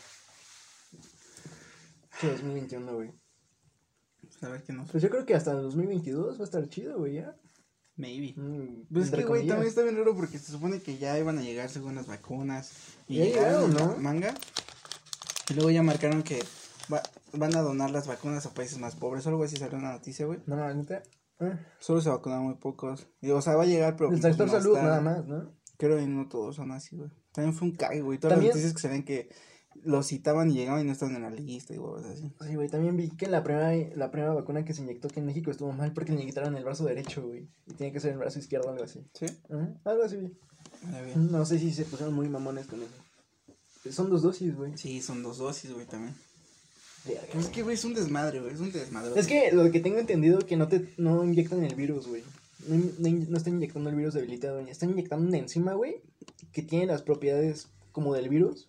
Que 2.20 2.29
2021, 2.31 2.94
güey. 2.94 3.12
Pues 4.38 4.42
a 4.42 4.49
ver 4.53 4.62
qué 4.64 4.72
nos... 4.72 4.90
Pues 4.90 5.03
yo 5.03 5.09
creo 5.11 5.25
que 5.25 5.35
hasta 5.35 5.53
el 5.53 5.62
2022 5.62 6.38
va 6.38 6.42
a 6.42 6.44
estar 6.44 6.68
chido, 6.68 6.99
güey, 6.99 7.14
ya. 7.14 7.37
Maybe. 7.96 8.35
Mm, 8.37 8.85
Pues 8.92 9.07
es 9.07 9.11
que, 9.12 9.25
güey, 9.25 9.46
también 9.46 9.68
está 9.68 9.83
bien 9.83 9.96
raro 9.96 10.14
porque 10.14 10.38
se 10.38 10.53
supone 10.53 10.81
que 10.81 10.99
ya 10.99 11.18
iban 11.18 11.38
a 11.38 11.42
llegar 11.42 11.70
según 11.70 11.94
las 11.94 12.07
vacunas. 12.07 12.72
Y 13.09 13.18
Ya 13.18 13.25
llegaron 13.25 13.72
¿no? 13.72 13.96
manga. 13.96 14.35
Y 15.49 15.55
luego 15.55 15.70
ya 15.70 15.83
marcaron 15.83 16.22
que 16.22 16.42
va- 16.92 17.03
van 17.33 17.57
a 17.57 17.62
donar 17.62 17.90
las 17.90 18.07
vacunas 18.07 18.44
a 18.44 18.53
países 18.53 18.79
más 18.79 18.96
pobres. 18.96 19.25
o 19.27 19.31
Algo 19.31 19.44
así 19.44 19.57
salió 19.57 19.79
una 19.79 19.92
noticia, 19.92 20.27
güey. 20.27 20.40
No, 20.46 20.75
neta. 20.75 21.03
eh, 21.40 21.59
Solo 21.79 22.01
se 22.03 22.11
vacunaron 22.11 22.44
muy 22.44 22.55
pocos. 22.57 23.07
Y, 23.22 23.31
o 23.31 23.40
sea, 23.40 23.57
va 23.57 23.62
a 23.62 23.66
llegar, 23.66 23.96
pero. 23.96 24.11
El 24.11 24.20
pues, 24.20 24.35
sector 24.37 24.51
salud, 24.51 24.75
tarde. 24.75 24.88
nada 24.88 25.01
más, 25.01 25.27
¿no? 25.27 25.53
Creo 25.79 25.96
que 25.96 26.07
no 26.07 26.29
todos 26.29 26.57
son 26.57 26.72
así, 26.72 26.96
güey. 26.96 27.11
También 27.33 27.55
fue 27.55 27.68
un 27.68 27.77
cague, 27.77 28.03
güey. 28.03 28.18
Todas 28.18 28.35
También- 28.35 28.51
las 28.51 28.57
noticias 28.57 28.75
que 28.75 28.81
salían 28.88 29.05
que 29.05 29.29
los 29.87 30.07
citaban 30.07 30.51
y 30.51 30.55
llegaban 30.55 30.83
y 30.83 30.85
no 30.85 30.92
estaban 30.92 31.16
en 31.16 31.22
la 31.22 31.31
lista 31.31 31.75
y 31.75 31.79
huevos 31.79 32.05
así. 32.05 32.31
Sí, 32.46 32.55
güey, 32.55 32.68
también 32.68 32.96
vi 32.96 33.09
que 33.11 33.29
la 33.29 33.42
primera, 33.42 33.72
la 33.94 34.11
primera 34.11 34.35
vacuna 34.35 34.64
que 34.64 34.75
se 34.75 34.83
inyectó 34.83 35.09
aquí 35.09 35.20
en 35.20 35.27
México 35.27 35.51
estuvo 35.51 35.72
mal 35.72 35.92
porque 35.92 36.12
le 36.12 36.22
inyectaron 36.22 36.57
el 36.57 36.64
brazo 36.64 36.85
derecho, 36.85 37.27
güey. 37.27 37.49
Y 37.66 37.75
tiene 37.75 37.92
que 37.92 38.01
ser 38.01 38.12
el 38.12 38.18
brazo 38.18 38.38
izquierdo 38.38 38.68
o 38.68 38.72
algo 38.72 38.85
así. 38.85 39.05
¿Sí? 39.14 39.27
Ajá, 39.49 39.72
algo 39.85 40.03
así. 40.03 40.16
bien. 40.16 41.31
No 41.31 41.44
sé 41.46 41.59
si 41.59 41.72
se 41.72 41.85
pusieron 41.85 42.14
muy 42.14 42.29
mamones 42.29 42.66
con 42.66 42.83
eso. 42.83 43.92
Son 43.92 44.11
dos 44.11 44.22
dosis, 44.22 44.55
güey. 44.57 44.77
Sí, 44.77 45.01
son 45.01 45.22
dos 45.22 45.38
dosis, 45.38 45.72
güey, 45.72 45.87
también. 45.87 46.14
Verga, 47.07 47.22
es 47.38 47.46
que, 47.46 47.62
güey, 47.62 47.75
es 47.75 47.85
un 47.85 47.94
desmadre, 47.94 48.40
güey. 48.40 48.55
Es 48.55 48.61
un 48.61 48.72
desmadre. 48.72 49.18
Es 49.18 49.27
que 49.27 49.53
lo 49.53 49.70
que 49.70 49.81
tengo 49.81 49.99
entendido 49.99 50.40
que 50.40 50.57
no 50.57 50.66
te 50.66 50.92
no 50.96 51.25
inyectan 51.25 51.62
el 51.62 51.77
virus, 51.77 52.09
güey. 52.09 52.22
No, 52.66 52.77
no 52.77 53.27
no 53.29 53.37
están 53.37 53.55
inyectando 53.55 53.90
el 53.90 53.96
virus 53.96 54.14
debilitado, 54.14 54.59
güey. 54.59 54.70
Están 54.70 54.90
inyectando 54.90 55.29
una 55.29 55.38
enzima, 55.38 55.75
güey, 55.75 56.03
que 56.53 56.62
tiene 56.62 56.87
las 56.87 57.03
propiedades 57.03 57.68
como 57.92 58.12
del 58.14 58.29
virus. 58.29 58.68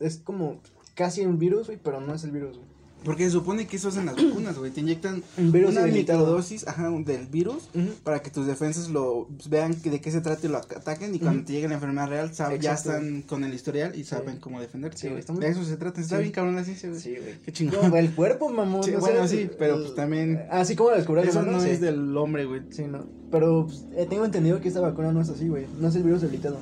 Es 0.00 0.18
como 0.18 0.60
casi 0.94 1.22
un 1.24 1.38
virus, 1.38 1.66
güey, 1.66 1.78
pero 1.82 2.00
no 2.00 2.14
es 2.14 2.24
el 2.24 2.30
virus, 2.30 2.56
güey. 2.56 2.74
Porque 3.04 3.24
se 3.26 3.32
supone 3.32 3.66
que 3.66 3.76
eso 3.76 3.88
hacen 3.88 4.06
las 4.06 4.16
vacunas, 4.22 4.56
güey. 4.58 4.70
Te 4.70 4.80
inyectan 4.80 5.22
Un 5.36 5.52
virus 5.52 5.72
una 5.72 5.86
microdosis 5.86 6.66
ajá, 6.66 6.88
del 6.88 7.26
virus 7.26 7.68
Ujú. 7.74 7.90
para 8.02 8.22
que 8.22 8.30
tus 8.30 8.46
defensas 8.46 8.88
lo 8.88 9.28
vean 9.50 9.74
que 9.74 9.90
de 9.90 10.00
qué 10.00 10.10
se 10.10 10.22
trata 10.22 10.46
y 10.46 10.50
lo 10.50 10.56
ataquen. 10.56 11.14
Y 11.14 11.18
cuando 11.18 11.40
Ujú. 11.40 11.46
te 11.48 11.52
llegue 11.52 11.68
la 11.68 11.74
enfermedad 11.74 12.08
real, 12.08 12.32
ya 12.60 12.72
están 12.72 13.20
con 13.20 13.44
el 13.44 13.52
historial 13.52 13.92
y 13.94 13.98
Sí. 13.98 14.04
saben 14.04 14.38
cómo 14.38 14.58
defenderse. 14.58 14.98
Sí, 14.98 15.08
güey. 15.32 15.38
De 15.38 15.48
eso 15.50 15.62
se 15.64 15.76
trata. 15.76 16.00
Está 16.00 16.16
Sí. 16.16 16.22
bien 16.22 16.32
cabrón 16.32 16.54
la 16.56 16.64
ciencia, 16.64 16.88
güey. 16.88 17.00
Sí, 17.00 17.10
güey. 17.20 17.38
Qué 17.44 17.52
chingón. 17.52 17.80
Como 17.80 17.96
el 17.98 18.14
cuerpo, 18.14 18.48
mamón. 18.48 18.82
Sí, 18.82 18.94
o 18.94 19.00
bueno, 19.00 19.28
sea, 19.28 19.28
sí, 19.28 19.50
pero 19.58 19.74
el- 19.74 19.82
pues 19.82 19.94
también. 19.94 20.46
Así 20.50 20.74
como 20.74 20.88
lo 20.90 20.96
descubrió 20.96 21.24
Eso 21.24 21.42
no 21.42 21.60
sí. 21.60 21.68
es 21.68 21.82
del 21.82 22.16
hombre, 22.16 22.46
güey. 22.46 22.62
Sí, 22.70 22.84
no. 22.84 23.04
Pero 23.30 23.66
pues, 23.66 23.84
eh, 23.96 24.06
tengo 24.08 24.24
entendido 24.24 24.62
que 24.62 24.68
esta 24.68 24.80
vacuna 24.80 25.12
no 25.12 25.20
es 25.20 25.28
así, 25.28 25.46
güey. 25.48 25.66
No 25.78 25.88
es 25.88 25.94
el 25.96 26.04
virus 26.04 26.22
debilitado. 26.22 26.56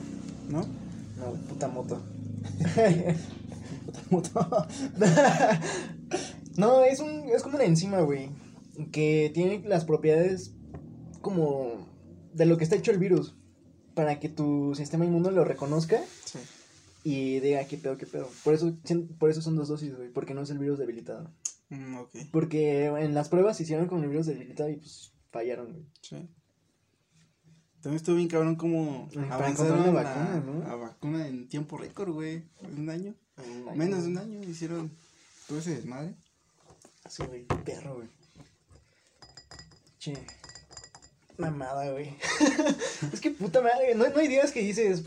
¿No? 0.50 0.58
No, 0.58 1.32
puta 1.48 1.68
moto. 1.68 2.02
No, 6.56 6.84
es 6.84 7.00
un 7.00 7.28
es 7.34 7.42
como 7.42 7.56
una 7.56 7.64
enzima, 7.64 8.00
güey, 8.00 8.30
que 8.90 9.30
tiene 9.34 9.62
las 9.66 9.84
propiedades 9.84 10.54
como 11.20 11.86
de 12.32 12.46
lo 12.46 12.56
que 12.56 12.64
está 12.64 12.76
hecho 12.76 12.90
el 12.90 12.98
virus 12.98 13.36
para 13.94 14.18
que 14.20 14.28
tu 14.28 14.74
sistema 14.74 15.04
inmune 15.04 15.30
lo 15.32 15.44
reconozca 15.44 16.00
Sí. 16.24 16.38
y 17.04 17.40
diga 17.40 17.64
qué 17.66 17.76
pedo, 17.76 17.96
qué 17.96 18.06
pedo. 18.06 18.28
Por 18.44 18.54
eso 18.54 18.74
por 19.18 19.30
eso 19.30 19.42
son 19.42 19.56
dos 19.56 19.68
dosis, 19.68 19.94
güey, 19.96 20.10
porque 20.10 20.34
no 20.34 20.42
es 20.42 20.50
el 20.50 20.58
virus 20.58 20.78
debilitado. 20.78 21.30
Mm. 21.68 22.00
Porque 22.30 22.86
en 22.86 23.14
las 23.14 23.28
pruebas 23.28 23.56
se 23.56 23.62
hicieron 23.64 23.86
con 23.88 24.02
el 24.02 24.10
virus 24.10 24.26
debilitado 24.26 24.70
y 24.70 24.76
pues 24.76 25.14
fallaron, 25.30 25.72
güey. 25.72 25.86
Sí. 26.02 26.28
También 27.82 27.96
estuvo 27.96 28.14
bien 28.14 28.28
cabrón 28.28 28.54
como 28.54 29.08
avanzaron 29.28 29.84
la, 29.84 29.90
vacuna, 29.90 30.42
¿no? 30.46 30.60
la 30.60 30.76
vacuna 30.76 31.26
en 31.26 31.48
tiempo 31.48 31.76
récord, 31.76 32.12
güey. 32.12 32.44
Un 32.76 32.88
año. 32.88 33.12
Ay, 33.36 33.76
Menos 33.76 34.04
de 34.04 34.08
un 34.10 34.18
año 34.18 34.40
hicieron 34.44 34.92
todo 35.48 35.58
ese 35.58 35.74
desmadre. 35.74 36.14
Sí, 37.08 37.24
güey, 37.26 37.44
perro, 37.64 37.96
güey. 37.96 38.08
Che. 39.98 40.14
Mamada, 41.38 41.90
güey. 41.90 42.16
es 43.12 43.20
que 43.20 43.32
puta 43.32 43.60
madre, 43.60 43.96
no, 43.96 44.08
no 44.08 44.16
hay 44.16 44.28
días 44.28 44.52
que 44.52 44.60
dices, 44.60 45.02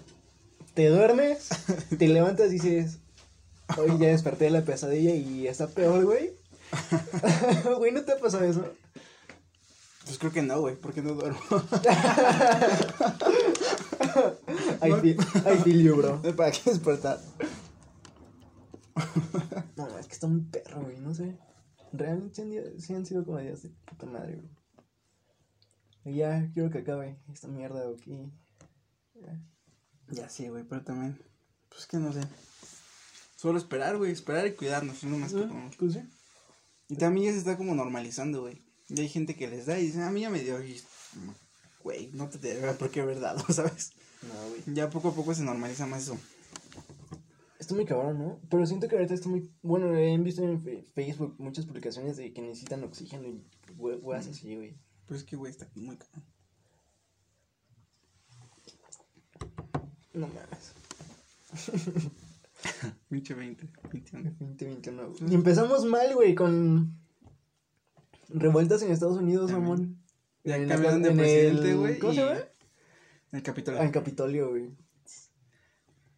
te 0.74 0.90
duermes, 0.90 1.48
te 1.98 2.10
levantas 2.10 2.50
y 2.50 2.60
dices, 2.60 2.98
hoy 3.78 3.98
ya 3.98 4.08
desperté 4.08 4.46
de 4.46 4.52
la 4.52 4.66
pesadilla 4.66 5.16
y 5.16 5.48
está 5.48 5.68
peor, 5.68 6.04
güey. 6.04 6.34
Güey, 7.78 7.92
¿no 7.92 8.02
te 8.02 8.14
ha 8.14 8.18
pasado 8.18 8.44
eso? 8.44 8.66
Pues 10.06 10.20
creo 10.20 10.32
que 10.32 10.44
no, 10.44 10.62
güey, 10.62 10.76
porque 10.76 11.02
no 11.02 11.14
duermo. 11.14 11.40
I 14.82 14.92
feel, 15.02 15.18
I 15.20 15.58
feel 15.64 15.82
you, 15.84 15.96
bro. 15.98 16.22
¿Para 16.36 16.52
qué 16.52 16.70
despertar? 16.70 17.20
No, 19.76 19.98
es 19.98 20.08
que 20.08 20.14
está 20.14 20.28
un 20.28 20.50
perro, 20.50 20.84
güey, 20.84 21.00
no 21.00 21.14
sé. 21.14 21.38
Realmente 21.92 22.36
sí 22.36 22.58
han, 22.58 22.80
sí 22.80 22.94
han 22.94 23.06
sido 23.06 23.26
como 23.26 23.40
días 23.40 23.64
de 23.64 23.70
puta 23.70 24.06
madre, 24.06 24.36
güey. 24.36 24.50
Y 26.06 26.18
ya, 26.18 26.52
quiero 26.54 26.70
que 26.70 26.78
acabe 26.80 27.18
esta 27.34 27.48
mierda, 27.48 27.90
ok. 27.90 28.04
Ya. 29.16 29.42
Ya 30.10 30.30
sí, 30.30 30.48
güey, 30.50 30.64
pero 30.64 30.84
también. 30.84 31.20
Pues 31.70 31.88
que 31.88 31.98
no 31.98 32.14
sé. 32.14 32.22
Solo 33.36 33.58
esperar, 33.58 33.98
güey, 33.98 34.12
esperar 34.12 34.46
y 34.46 34.54
cuidarnos, 34.54 35.04
no 35.04 35.18
más 35.18 35.34
que 35.34 35.42
podemos. 35.42 35.76
Pues 35.78 35.94
sí. 35.94 36.02
Y 36.90 36.96
también 36.98 37.28
ya 37.28 37.32
se 37.34 37.40
está 37.40 37.58
como 37.58 37.74
normalizando, 37.74 38.42
güey. 38.42 38.65
Y 38.90 39.02
hay 39.02 39.10
gente 39.10 39.36
que 39.36 39.48
les 39.48 39.66
da 39.66 39.80
y 39.80 39.88
dicen, 39.88 40.02
a 40.02 40.12
mí 40.12 40.22
ya 40.22 40.30
me 40.30 40.42
dio. 40.42 40.64
Y, 40.64 40.82
güey, 41.84 42.10
no 42.14 42.30
te 42.30 42.38
debe 42.38 42.74
por 42.74 42.92
qué 42.92 43.02
haber 43.02 43.20
dado, 43.20 43.44
¿sabes? 43.54 43.94
No, 44.22 44.50
güey. 44.50 44.62
Ya 44.76 44.90
poco 44.90 45.10
a 45.10 45.16
poco 45.16 45.34
se 45.34 45.44
normaliza 45.44 45.86
más 45.86 46.04
eso. 46.04 46.18
Está 47.60 47.74
muy 47.74 47.86
cabrón, 47.86 48.20
¿no? 48.20 48.40
Pero 48.50 48.66
siento 48.66 48.88
que 48.88 48.96
ahorita 48.96 49.14
está 49.14 49.28
muy... 49.28 49.50
Bueno, 49.64 49.96
he 49.96 50.16
visto 50.20 50.44
en 50.44 50.62
Facebook 50.94 51.36
muchas 51.40 51.66
publicaciones 51.66 52.18
de 52.18 52.32
que 52.32 52.42
necesitan 52.42 52.84
oxígeno 52.84 53.28
y 53.28 53.44
weas 53.78 54.28
así, 54.28 54.56
güey. 54.56 54.78
Pues 55.08 55.22
es 55.22 55.26
que, 55.26 55.36
güey, 55.36 55.52
está 55.52 55.68
muy 55.74 55.98
caro. 55.98 56.22
No 60.14 60.28
mames. 60.28 60.74
Pinche 63.10 63.34
20, 63.34 63.68
21. 63.92 64.36
2021, 64.40 65.10
güey. 65.10 65.32
Y 65.32 65.36
empezamos 65.36 65.86
mal, 65.86 66.14
güey, 66.14 66.36
con... 66.36 67.05
Revueltas 68.30 68.82
en 68.82 68.92
Estados 68.92 69.18
Unidos, 69.18 69.52
También. 69.52 69.70
mamón. 69.70 70.02
Ya 70.44 70.58
En 70.58 70.68
cambiaron 70.68 71.02
de 71.02 71.10
en 71.10 71.18
presidente, 71.18 71.74
güey. 71.76 72.00
¿Cómo 72.00 72.14
se 72.14 72.20
llama? 72.20 72.34
En 73.32 73.38
el 73.38 73.44
Capitolio. 73.44 73.80
Ah, 73.82 73.84
en 73.86 73.92
Capitolio, 73.92 74.50
güey. 74.50 74.70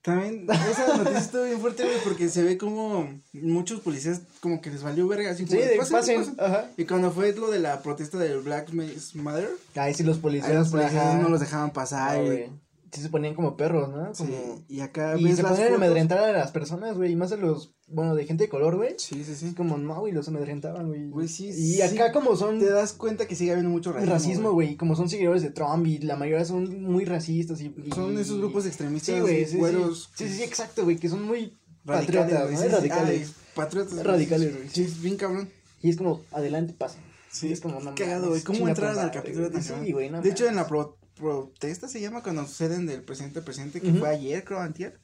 También, 0.02 0.48
esa 0.50 0.96
noticia 0.96 1.20
estuvo 1.20 1.44
bien 1.44 1.60
fuerte, 1.60 1.84
güey, 1.84 1.98
porque 2.04 2.30
se 2.30 2.42
ve 2.42 2.58
como 2.58 3.20
muchos 3.34 3.82
policías 3.82 4.22
como 4.40 4.62
que 4.62 4.70
les 4.70 4.82
valió 4.82 5.06
verga. 5.08 5.32
Así 5.32 5.46
Sí, 5.46 5.58
de 5.58 5.76
"Pásenle, 5.78 5.92
pasen. 6.00 6.18
pásenle". 6.20 6.44
Ajá. 6.44 6.72
Y 6.78 6.86
cuando 6.86 7.12
fue 7.12 7.34
lo 7.36 7.50
de 7.52 7.60
la 7.60 7.82
protesta 7.82 8.18
del 8.18 8.40
Black 8.40 8.70
Lives 8.70 9.16
Matter, 9.16 9.50
Ay, 9.76 9.94
sí, 9.94 10.04
los 10.04 10.18
policías. 10.20 10.50
ahí 10.52 10.58
los 10.58 10.70
policías 10.70 10.96
ajá. 11.04 11.20
no 11.20 11.28
los 11.30 11.42
dejaban 11.42 11.72
pasar. 11.72 12.20
No, 12.20 12.26
güey. 12.26 12.50
Sí 12.94 13.02
se 13.02 13.10
ponían 13.10 13.36
como 13.36 13.58
perros, 13.58 13.90
¿no? 13.90 14.16
sí, 14.16 14.26
y 14.70 14.80
acá 14.80 15.18
Y 15.18 15.26
ves 15.26 15.36
se 15.36 15.44
las 15.44 15.52
ponían 15.52 15.74
a 15.74 15.76
amedrentar 15.76 16.20
a 16.20 16.32
las 16.32 16.52
personas, 16.52 16.96
güey. 16.96 17.12
Y 17.12 17.16
más 17.18 17.34
a 17.34 17.36
los, 17.36 17.76
bueno, 17.90 18.16
de 18.16 18.26
gente 18.26 18.44
de 18.46 18.50
color, 18.50 18.76
güey. 18.76 18.96
Sí, 18.98 19.24
sí, 19.24 19.34
sí. 19.36 19.54
como, 19.56 19.78
no, 19.78 20.00
güey, 20.02 20.12
los 20.14 20.28
amedrentaban, 20.28 20.88
güey. 20.88 21.08
Güey, 21.10 21.28
sí, 21.28 21.48
Y 21.48 21.54
sí. 21.76 21.82
acá 21.82 22.12
como 22.12 22.36
son 22.36 22.60
Te 22.60 22.70
das 22.70 22.94
cuenta 22.94 23.28
que 23.28 23.36
sigue 23.36 23.52
habiendo 23.52 23.70
mucho 23.72 23.94
racismo. 23.94 24.14
racismo, 24.14 24.52
güey. 24.52 24.76
Como 24.76 24.96
son 24.96 25.10
seguidores 25.10 25.42
de 25.42 25.52
Trump 25.52 25.88
y 25.88 26.00
la 26.00 26.16
mayoría 26.18 26.44
son 26.46 26.82
muy 26.84 27.06
racistas 27.06 27.62
y... 27.62 27.74
y- 27.86 27.92
Son 27.92 28.18
esos 28.18 28.38
grupos 28.40 28.66
extremistas, 28.66 29.16
Sí, 29.16 29.22
güey, 29.22 29.46
sí, 29.46 29.52
sí. 29.52 29.58
güeros, 29.58 30.10
Sí, 30.16 30.28
sí, 30.28 30.34
sí, 30.36 30.44
exacto, 30.44 30.84
güey. 30.84 30.98
Que 30.98 31.08
son 31.10 31.24
muy 31.24 31.58
radicales, 31.86 32.34
patriotas, 32.34 32.72
radicales. 32.74 33.28
ay, 33.30 33.34
patriotas. 33.56 34.04
Radicales, 34.06 34.56
güey. 34.58 34.70
Sí, 34.70 34.84
es 34.84 35.02
bien 35.02 35.16
cabrón. 35.16 35.50
Y 35.82 35.90
es 35.90 35.96
como, 35.98 36.22
adelante, 36.32 36.74
pasen. 36.74 37.02
Sí, 37.32 37.52
es 37.54 37.62
como, 37.62 37.80
no 37.80 37.94
cagado, 37.96 38.30
güey. 38.30 38.42
¿Cómo 38.42 38.68
entraron 38.68 39.00
al 39.00 39.12
capítulo? 39.12 39.50
Sí, 39.62 39.92
güey, 39.94 40.10
no 40.10 40.22
De 40.22 40.30
hecho, 40.32 40.48
en 40.48 40.56
la 40.56 40.68
protesta 40.68 41.88
se 41.88 42.02
llama 42.02 42.22
cuando 42.24 42.46
suceden 42.46 42.86
del 42.86 43.02
presidente 43.04 43.40
al 43.40 43.46
presidente, 43.46 43.80
que 43.82 43.94
fue 43.94 44.10
ayer, 44.10 44.44
creo, 44.44 44.60
antier. 44.60 45.00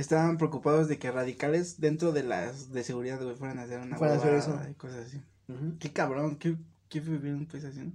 Estaban 0.00 0.38
preocupados 0.38 0.88
de 0.88 0.98
que 0.98 1.10
radicales 1.10 1.78
dentro 1.80 2.12
de 2.12 2.22
las 2.22 2.72
de 2.72 2.82
seguridad, 2.84 3.20
güey, 3.22 3.36
fueran 3.36 3.58
a 3.58 3.64
hacer 3.64 3.80
una 3.80 3.98
Fueran 3.98 4.16
a 4.16 4.20
hacer 4.20 4.34
eso. 4.34 4.58
y 4.70 4.74
cosas 4.74 5.06
así. 5.06 5.22
Qué 5.78 5.92
cabrón, 5.92 6.36
qué, 6.36 6.56
qué 6.88 7.00
vivir 7.00 7.34
un 7.34 7.46
país 7.46 7.64
así. 7.64 7.92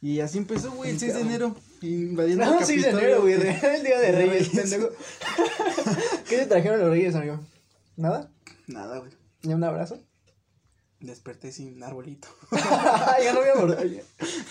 Y 0.00 0.20
así 0.20 0.38
empezó, 0.38 0.70
güey, 0.72 0.90
el 0.90 0.96
Qué 0.96 1.06
6 1.10 1.14
de 1.14 1.20
enero, 1.22 1.56
invadiendo 1.80 2.44
No, 2.44 2.58
el 2.60 2.64
6 2.66 2.82
de 2.82 2.90
enero, 2.90 3.22
güey. 3.22 3.32
El 3.34 3.82
día 3.82 3.98
de 4.00 4.12
Reyes, 4.26 4.48
pendejo. 4.50 4.88
¿Qué 6.28 6.36
te 6.36 6.46
trajeron 6.46 6.78
los 6.80 6.90
Reyes, 6.90 7.14
amigo? 7.14 7.40
¿Nada? 7.96 8.30
Nada, 8.66 8.98
güey. 8.98 9.10
¿Ni 9.42 9.54
un 9.54 9.64
abrazo? 9.64 9.98
Desperté 11.00 11.52
sin 11.52 11.82
arbolito. 11.82 12.28
ya 12.52 13.32
no 13.32 13.40
voy 13.40 13.48
a 13.48 13.54
morder. 13.58 14.04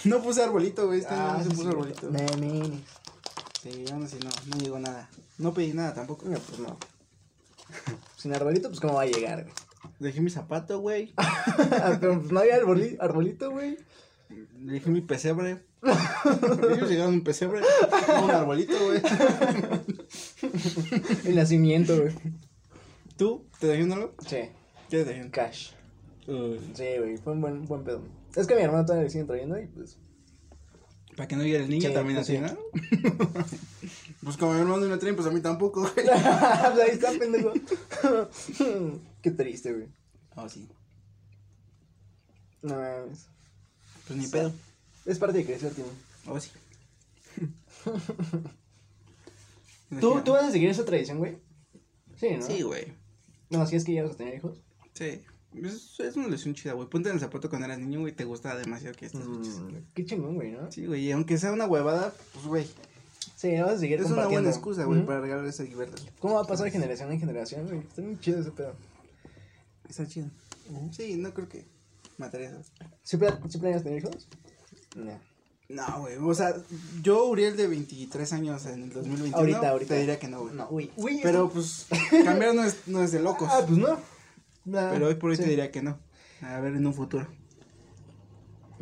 no 0.05 0.21
puse 0.21 0.43
arbolito, 0.43 0.87
güey, 0.87 0.99
este 0.99 1.13
Ah, 1.13 1.35
no 1.37 1.43
se 1.43 1.49
puso 1.51 1.61
sí, 1.63 1.67
arbolito. 1.69 2.09
Neni. 2.11 2.83
Sí, 3.63 3.85
aún 3.91 4.03
así 4.03 4.17
no, 4.23 4.29
no 4.53 4.57
llegó 4.61 4.79
nada. 4.79 5.09
No 5.37 5.53
pedí 5.53 5.73
nada 5.73 5.93
tampoco. 5.93 6.25
No, 6.27 6.37
pues 6.37 6.59
no. 6.59 6.77
Sin 8.17 8.33
arbolito, 8.35 8.67
pues 8.69 8.79
cómo 8.81 8.95
va 8.95 9.03
a 9.03 9.05
llegar, 9.05 9.43
güey. 9.43 9.53
Dejé 9.99 10.19
mi 10.21 10.29
zapato, 10.29 10.79
güey. 10.79 11.13
Pero 12.01 12.19
pues 12.19 12.31
no 12.31 12.39
había 12.41 12.61
arboli- 12.61 12.97
arbolito, 12.99 13.51
güey. 13.51 13.77
Dejé 14.59 14.89
mi 14.89 15.01
pesebre. 15.01 15.63
Ellos 15.83 16.89
llegaron 16.89 17.15
un 17.15 17.23
pesebre. 17.23 17.61
un 18.23 18.31
arbolito, 18.31 18.73
güey. 18.85 19.01
El 21.25 21.35
nacimiento, 21.35 22.01
güey. 22.01 22.13
¿Tú? 23.17 23.45
¿Te 23.59 23.67
dejé 23.67 23.83
un 23.83 23.91
árbol? 23.93 24.13
Sí, 24.25 24.37
¿Qué 24.89 25.03
te 25.03 25.05
dejé? 25.05 25.29
cash. 25.31 25.71
Sí, 26.25 26.85
güey, 26.99 27.17
fue 27.17 27.33
un 27.33 27.41
buen, 27.41 27.65
buen 27.65 27.83
pedo. 27.83 28.01
Es 28.35 28.47
que 28.47 28.55
mi 28.55 28.61
hermano 28.61 28.85
todavía 28.85 29.03
le 29.05 29.09
siguen 29.09 29.27
trayendo 29.27 29.59
y 29.59 29.67
pues. 29.67 29.97
Para 31.15 31.27
que 31.27 31.35
no 31.35 31.43
llegue 31.43 31.57
el 31.57 31.69
niño 31.69 31.89
Sí, 31.89 31.93
también 31.93 32.17
pues 32.19 32.29
así, 32.29 32.37
sí. 32.37 32.41
¿no? 32.41 33.47
pues 34.23 34.37
como 34.37 34.53
mi 34.53 34.59
hermano 34.59 34.81
no 34.81 34.89
me 34.89 34.97
traen, 34.97 35.15
pues 35.15 35.27
a 35.27 35.31
mí 35.31 35.41
tampoco, 35.41 35.81
güey. 35.81 35.93
Pues 36.05 36.09
Ahí 36.09 36.91
está, 36.91 37.11
pendejo. 37.11 37.53
Qué 39.21 39.31
triste, 39.31 39.73
güey. 39.73 39.87
Oh, 40.35 40.49
sí. 40.49 40.67
No 42.61 42.75
mames. 42.75 43.27
Pues 44.07 44.19
ni 44.19 44.27
pedo. 44.27 44.51
Es 45.05 45.19
parte 45.19 45.37
de 45.39 45.45
crecer, 45.45 45.73
tío. 45.73 45.85
Oh, 46.27 46.39
sí. 46.39 46.49
¿Tú, 49.99 50.21
¿Tú 50.23 50.31
vas 50.31 50.45
a 50.45 50.51
seguir 50.51 50.69
esa 50.69 50.85
tradición, 50.85 51.19
güey? 51.19 51.37
Sí, 52.17 52.29
¿no? 52.37 52.45
Sí, 52.45 52.61
güey. 52.61 52.93
No, 53.49 53.65
si 53.67 53.75
es 53.75 53.83
que 53.83 53.93
ya 53.93 54.03
vas 54.03 54.13
a 54.13 54.17
tener 54.17 54.35
hijos. 54.35 54.57
Sí. 54.93 55.21
Es, 55.61 55.99
es 55.99 56.15
una 56.15 56.27
lesión 56.27 56.53
chida, 56.55 56.73
güey. 56.73 56.87
Ponte 56.89 57.09
en 57.09 57.15
el 57.15 57.21
zapato 57.21 57.49
cuando 57.49 57.65
eras 57.65 57.79
niño, 57.79 57.99
güey. 58.01 58.13
Te 58.13 58.23
gusta 58.25 58.55
demasiado 58.55 58.95
que 58.95 59.05
estés. 59.07 59.25
Mm, 59.25 59.75
qué 59.93 60.05
chingón, 60.05 60.35
güey, 60.35 60.51
¿no? 60.51 60.71
Sí, 60.71 60.85
güey. 60.85 61.05
Y 61.05 61.11
aunque 61.11 61.37
sea 61.37 61.51
una 61.51 61.65
huevada, 61.67 62.13
pues, 62.33 62.45
güey. 62.45 62.67
Sí, 63.35 63.55
vas 63.59 63.71
a 63.73 63.77
seguir 63.79 63.99
Es 63.99 64.09
una 64.09 64.27
buena 64.27 64.49
excusa, 64.49 64.85
güey, 64.85 65.05
para 65.05 65.19
regalar 65.21 65.45
esa 65.45 65.63
libertad. 65.63 65.97
¿Cómo 66.19 66.35
va 66.35 66.41
a 66.41 66.45
pasar 66.45 66.65
de 66.65 66.71
generación 66.71 67.11
en 67.11 67.19
generación, 67.19 67.65
güey? 67.67 67.79
Está 67.79 68.01
muy 68.01 68.19
chido 68.19 68.39
ese 68.39 68.51
pedo. 68.51 68.73
Está 69.89 70.07
chido. 70.07 70.27
Sí, 70.91 71.15
no 71.17 71.33
creo 71.33 71.49
que 71.49 71.65
mataría 72.17 72.49
eso. 72.49 72.61
¿Sí, 73.03 73.17
pla- 73.17 73.39
sí 73.49 73.57
planeas 73.57 73.83
tener 73.83 73.99
hijos? 73.99 74.27
No. 74.95 75.19
No, 75.69 76.01
güey. 76.01 76.17
O 76.17 76.33
sea, 76.33 76.55
yo, 77.01 77.25
Uriel, 77.25 77.57
de 77.57 77.67
23 77.67 78.31
años 78.33 78.65
en 78.65 78.83
el 78.83 78.89
2021. 78.93 79.37
Ahorita, 79.37 79.69
ahorita. 79.69 79.93
Te 79.93 79.99
diría 79.99 80.19
que 80.19 80.27
no, 80.27 80.41
güey. 80.41 80.53
No, 80.55 80.67
güey. 80.67 80.91
Güey, 80.95 81.19
Pero, 81.23 81.49
pues, 81.49 81.87
cambiar 82.23 82.53
no 82.53 82.63
es, 82.63 82.77
no 82.87 83.01
es 83.03 83.11
de 83.11 83.19
locos. 83.21 83.49
Ah, 83.51 83.63
pues 83.65 83.77
no. 83.77 83.97
Nah, 84.65 84.91
Pero 84.91 85.07
hoy 85.07 85.15
por 85.15 85.29
hoy 85.31 85.35
sí. 85.37 85.43
te 85.43 85.49
diría 85.49 85.71
que 85.71 85.81
no. 85.81 85.99
A 86.41 86.59
ver, 86.59 86.75
en 86.75 86.85
un 86.85 86.93
futuro. 86.93 87.27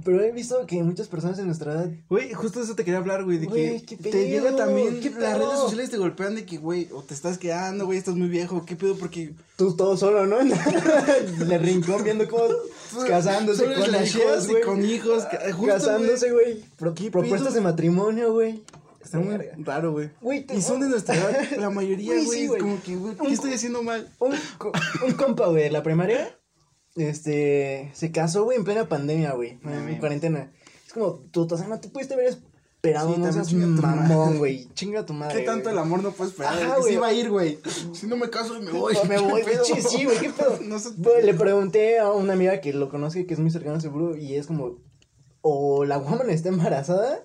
Pero 0.04 0.20
he 0.24 0.32
visto 0.32 0.66
que 0.66 0.82
muchas 0.82 1.08
personas 1.08 1.38
de 1.38 1.44
nuestra 1.46 1.74
edad. 1.74 1.92
Güey, 2.10 2.34
justo 2.34 2.60
eso 2.62 2.74
te 2.76 2.84
quería 2.84 2.98
hablar, 2.98 3.24
güey, 3.24 3.38
de 3.38 3.46
Güey, 3.46 3.82
que 3.82 3.98
te 3.98 4.30
llega 4.30 4.56
también, 4.56 5.00
qué 5.00 5.12
las 5.12 5.38
redes 5.38 5.60
sociales 5.60 5.92
te 5.92 5.98
golpean 5.98 6.34
de 6.34 6.44
que, 6.44 6.58
güey, 6.58 6.88
o 6.92 7.04
te 7.04 7.14
estás 7.14 7.38
quedando, 7.38 7.86
güey, 7.86 8.00
estás 8.00 8.16
muy 8.16 8.28
viejo, 8.28 8.66
qué 8.66 8.76
pedo, 8.76 8.96
porque... 8.98 9.36
Tú 9.58 9.76
todo 9.76 9.96
solo, 9.98 10.26
¿no? 10.26 10.40
En 10.42 11.52
el 11.52 11.62
rincón 11.62 12.04
viendo 12.04 12.28
cómo 12.28 12.46
casándose 13.08 13.64
Solo 13.64 13.76
con 13.76 13.86
slasheas 13.86 14.16
hijos, 14.16 14.46
y 14.48 14.52
güey. 14.54 14.64
con 14.64 14.86
hijos, 14.86 15.24
justo, 15.54 15.66
casándose, 15.68 16.32
güey. 16.32 16.62
Pro- 16.78 16.96
¿Qué 16.96 17.12
propuestas 17.12 17.54
de 17.54 17.62
matrimonio, 17.62 18.34
güey. 18.34 18.64
Está 19.04 19.20
muy 19.20 19.36
raro, 19.64 19.92
güey. 19.94 20.10
Güey, 20.22 20.46
Y 20.54 20.62
son 20.62 20.80
de 20.80 20.88
nuestra 20.88 21.16
edad, 21.16 21.52
la 21.58 21.70
mayoría, 21.70 22.14
Güey, 22.14 22.26
güey, 22.26 22.40
sí, 22.42 22.48
güey. 22.48 22.62
como 22.62 22.82
que, 22.82 22.96
güey, 22.96 23.16
¿qué 23.16 23.22
Un- 23.24 23.34
estoy 23.34 23.54
haciendo 23.54 23.84
mal? 23.84 24.10
Un, 24.20 24.34
co- 24.58 24.72
un 25.06 25.14
compa, 25.14 25.48
güey, 25.48 25.64
de 25.64 25.72
la 25.72 25.84
primaria, 25.84 26.38
este, 26.96 27.92
se 27.94 28.12
casó, 28.12 28.44
güey, 28.44 28.58
en 28.58 28.64
plena 28.64 28.88
pandemia, 28.90 29.34
güey, 29.34 29.60
en 29.64 29.98
cuarentena. 30.00 30.52
Es 30.86 30.94
como, 30.94 31.20
tú, 31.32 31.48
o 31.50 31.58
sea, 31.58 31.68
no 31.68 31.80
te 31.80 31.90
pudiste 31.90 32.14
haber 32.16 32.28
esperado, 32.28 33.14
Sí, 33.16 33.22
no 33.22 33.32
seas 33.32 33.54
mamón, 33.54 34.38
güey, 34.40 34.68
chinga 34.74 35.06
tu 35.06 35.14
madre, 35.14 35.40
¿Qué 35.40 35.46
tanto 35.46 35.64
güey. 35.66 35.74
el 35.76 35.80
amor 35.80 36.04
no 36.04 36.12
puede 36.12 36.32
esperar? 36.32 36.54
Ajá, 36.62 36.78
güey. 36.78 36.84
se 36.90 36.94
iba 36.94 37.08
a 37.08 37.14
ir, 37.14 37.30
güey. 37.30 37.60
Si 37.94 38.08
no 38.08 38.18
me 38.18 38.30
caso 38.30 38.58
y 38.58 38.62
me 38.66 38.72
voy. 38.80 38.96
me 39.08 39.20
voy, 39.20 39.42
pinche, 39.44 39.82
sí, 39.82 40.04
güey, 40.06 40.18
qué 40.20 40.30
pedo. 40.32 40.60
No 40.66 40.80
sé. 40.80 40.90
Güey, 40.98 41.24
le 41.26 41.34
pregunté 41.34 42.00
a 42.00 42.12
una 42.12 42.34
amiga 42.34 42.60
que 42.60 42.74
lo 42.74 42.90
conoce, 42.90 43.26
que 43.26 43.34
es 43.34 43.40
muy 43.40 43.52
cercana 43.52 43.80
seguro, 43.80 44.16
y 44.18 44.36
es 44.36 44.48
como, 44.48 44.78
o 45.42 45.86
la 45.86 45.98
woman 45.98 46.30
está 46.30 46.50
embarazada, 46.50 47.24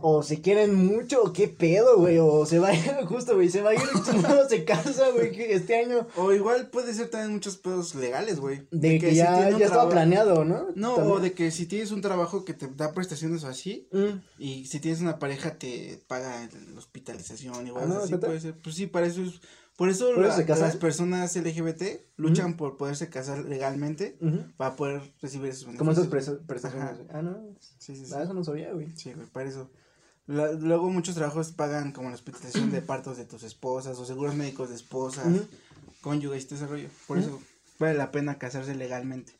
o 0.00 0.22
se 0.22 0.40
quieren 0.40 0.74
mucho, 0.74 1.22
o 1.22 1.32
qué 1.32 1.48
pedo, 1.48 1.98
güey, 1.98 2.18
o 2.18 2.44
se 2.46 2.58
va 2.58 2.68
a 2.68 2.74
ir, 2.74 2.80
justo, 3.06 3.34
güey, 3.34 3.48
se 3.48 3.62
va 3.62 3.70
a 3.70 3.74
ir 3.74 3.80
no 4.22 4.48
se 4.48 4.64
casa, 4.64 5.10
güey, 5.10 5.34
este 5.50 5.76
año, 5.76 6.06
O 6.16 6.32
igual 6.32 6.68
puede 6.70 6.92
ser 6.94 7.08
también 7.10 7.32
muchos 7.34 7.56
pedos 7.56 7.94
legales, 7.94 8.38
güey. 8.40 8.66
de, 8.70 8.98
que, 8.98 9.14
ya, 9.14 9.50
ya 9.50 9.64
estaba 9.66 9.88
planeado, 9.88 10.44
¿no? 10.44 10.68
No, 10.74 10.94
También. 10.96 11.16
o 11.16 11.20
de 11.20 11.32
que 11.32 11.50
si 11.50 11.66
tienes 11.66 11.90
un 11.92 12.00
trabajo 12.02 12.44
que 12.44 12.54
te 12.54 12.68
da 12.68 12.92
prestaciones 12.92 13.44
o 13.44 13.48
así, 13.48 13.88
Mm. 13.92 14.20
y 14.38 14.66
si 14.66 14.80
tienes 14.80 15.00
una 15.00 15.18
pareja 15.18 15.58
te 15.58 16.02
paga 16.06 16.48
la 16.72 16.78
hospitalización, 16.78 17.66
igual 17.66 17.84
Ah, 17.84 17.88
no, 17.88 17.98
así 18.00 18.14
puede 18.16 18.40
ser. 18.40 18.54
Pues 18.62 18.74
sí, 18.76 18.86
para 18.86 19.06
eso 19.06 19.22
es. 19.22 19.40
Por 19.76 19.90
eso, 19.90 20.06
¿Por 20.14 20.20
eso 20.24 20.28
la- 20.30 20.36
se 20.36 20.46
casan? 20.46 20.64
las 20.64 20.76
personas 20.76 21.36
LGBT 21.36 22.00
luchan 22.16 22.56
por 22.56 22.76
poderse 22.78 23.10
casar 23.10 23.44
legalmente 23.44 24.18
para 24.56 24.74
poder 24.74 25.02
recibir 25.20 25.50
esos 25.50 25.74
Como 25.76 25.92
esas 25.92 26.08
beneficios. 26.08 26.40
prestaciones. 26.46 26.96
Ah, 27.12 27.20
no. 27.22 27.36
Sí, 27.78 27.94
sí, 27.96 28.06
sí. 28.06 28.12
Ah, 28.16 28.22
eso 28.22 28.32
no 28.32 28.42
sabía, 28.42 28.72
güey. 28.72 28.88
Sí, 28.96 29.12
güey, 29.12 29.26
para 29.26 29.48
eso. 29.48 29.70
La- 30.26 30.52
luego 30.52 30.88
muchos 30.90 31.14
trabajos 31.14 31.52
pagan 31.52 31.92
como 31.92 32.08
la 32.08 32.14
hospitalización 32.14 32.70
de 32.72 32.80
partos 32.82 33.16
de 33.18 33.26
tus 33.26 33.42
esposas 33.42 33.98
o 33.98 34.04
seguros 34.06 34.34
médicos 34.34 34.70
de 34.70 34.76
esposas, 34.76 35.26
Ujú. 35.26 35.46
cónyuges 36.00 36.44
y 36.44 36.46
todo 36.46 36.54
ese 36.56 36.66
rollo. 36.66 36.88
Por 37.06 37.18
eso 37.18 37.40
vale 37.78 37.94
la 37.94 38.10
pena 38.10 38.38
casarse 38.38 38.74
legalmente. 38.74 39.32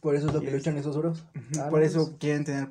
Por 0.00 0.14
eso 0.16 0.26
es 0.28 0.34
lo 0.34 0.40
que 0.40 0.50
luchan 0.50 0.76
esos 0.78 0.96
oros. 0.96 1.22
Ah, 1.58 1.68
Por 1.70 1.80
no, 1.80 1.86
eso 1.86 2.06
pues, 2.06 2.16
quieren 2.18 2.44
tener 2.44 2.68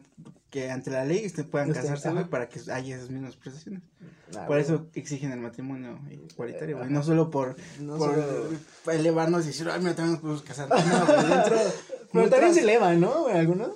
que 0.49 0.69
ante 0.71 0.89
la 0.89 1.05
ley 1.05 1.19
este, 1.23 1.43
puedan 1.43 1.69
Este, 1.69 1.81
casarse, 1.83 2.09
güey, 2.09 2.21
ajá. 2.21 2.29
para 2.29 2.49
que 2.49 2.59
haya 2.71 2.95
esas 2.95 3.09
mismas 3.11 3.35
prestaciones. 3.35 3.83
Ah, 4.35 4.45
por 4.47 4.57
eso 4.59 4.87
exigen 4.93 5.31
el 5.31 5.39
matrimonio 5.39 5.99
igualitario, 6.11 6.77
güey. 6.77 6.89
No 6.89 7.03
solo 7.03 7.29
por, 7.29 7.55
No 7.79 7.97
por 7.97 8.15
solo- 8.15 8.93
elevarnos 8.93 9.43
y 9.45 9.47
decir, 9.47 9.69
ay, 9.69 9.79
mira, 9.79 9.95
también 9.95 10.13
nos 10.13 10.21
podemos 10.21 10.41
casar. 10.43 10.69
No, 10.69 10.75
dentro. 11.35 11.57
Pero 12.13 12.29
también 12.29 12.53
se 12.55 12.61
elevan, 12.61 12.99
¿no? 12.99 13.23
güey, 13.23 13.37
Algunos. 13.37 13.69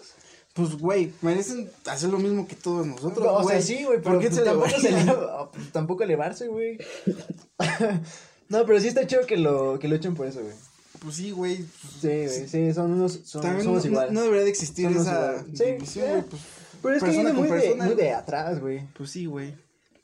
Pues, 0.55 0.75
güey, 0.77 1.11
merecen 1.21 1.69
hacer 1.87 2.09
lo 2.09 2.19
mismo 2.19 2.47
que 2.47 2.55
todos 2.55 2.85
nosotros. 2.85 3.25
o 3.27 3.41
güey. 3.43 3.61
sea, 3.61 3.61
sí, 3.77 3.83
güey, 3.85 3.99
¿Por 4.01 4.03
pero 4.03 4.19
qué 4.19 4.27
pues 4.27 4.39
se 4.39 4.43
tampoco, 4.45 4.69
se 4.69 4.87
elevarían? 4.87 5.09
eleva- 5.17 5.51
pues, 5.51 5.71
tampoco 5.71 6.03
elevarse, 6.03 6.47
güey. 6.47 6.77
no, 8.49 8.65
pero 8.65 8.79
sí 8.79 8.87
está 8.87 9.05
chido 9.07 9.25
que 9.25 9.37
lo, 9.37 9.79
que 9.79 9.87
luchen 9.87 10.15
por 10.15 10.27
eso, 10.27 10.41
güey. 10.41 10.53
Pues 10.99 11.15
sí, 11.15 11.31
güey. 11.31 11.57
Sí, 11.99 12.07
güey, 12.07 12.47
sí, 12.47 12.73
son 12.73 12.91
unos, 12.93 13.19
son, 13.25 13.41
También 13.41 13.63
somos 13.65 13.83
no, 13.85 13.89
igual. 13.91 14.13
no 14.13 14.21
debería 14.21 14.43
de 14.43 14.49
existir 14.51 14.87
esa 14.87 15.43
división, 15.43 15.85
sí. 15.87 15.99
güey. 15.99 16.21
Pues, 16.21 16.41
pero 16.83 16.95
es 16.95 17.01
que 17.01 17.07
persona 17.07 17.31
viene 17.31 17.39
con 17.39 17.39
muy, 17.39 17.49
de, 17.49 17.63
persona, 17.63 17.85
muy 17.85 17.93
güey. 17.95 18.05
de 18.05 18.13
atrás, 18.13 18.59
güey. 18.59 18.87
pues 18.93 19.09
sí, 19.09 19.25
güey. 19.25 19.55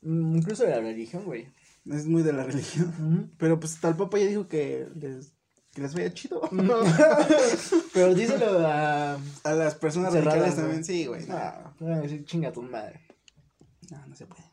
Mm, 0.01 0.37
Incluso 0.37 0.63
de 0.63 0.69
la 0.71 0.79
religión, 0.79 1.23
güey. 1.25 1.47
Es 1.85 2.05
muy 2.05 2.23
de 2.23 2.33
la 2.33 2.43
religión. 2.43 2.93
Ujú. 2.99 3.29
Pero 3.37 3.59
pues 3.59 3.79
tal 3.79 3.95
papa 3.95 4.17
ya 4.17 4.25
dijo 4.25 4.47
que 4.47 4.87
les, 4.95 5.33
que 5.73 5.81
les 5.81 5.93
vaya 5.93 6.13
chido. 6.13 6.41
pero 7.93 8.13
díselo 8.15 8.67
a... 8.67 9.17
A 9.43 9.53
las 9.53 9.75
personas 9.75 10.13
Cerradas, 10.13 10.33
radicales 10.39 10.55
güey. 10.55 10.65
también, 10.65 10.85
sí, 10.85 11.05
güey. 11.05 11.25
No, 11.27 11.93
a 11.93 11.99
decir, 12.01 12.25
chinga 12.25 12.51
tu 12.51 12.61
madre. 12.61 13.01
no, 13.91 14.07
no 14.07 14.15
se 14.15 14.25
puede. 14.25 14.43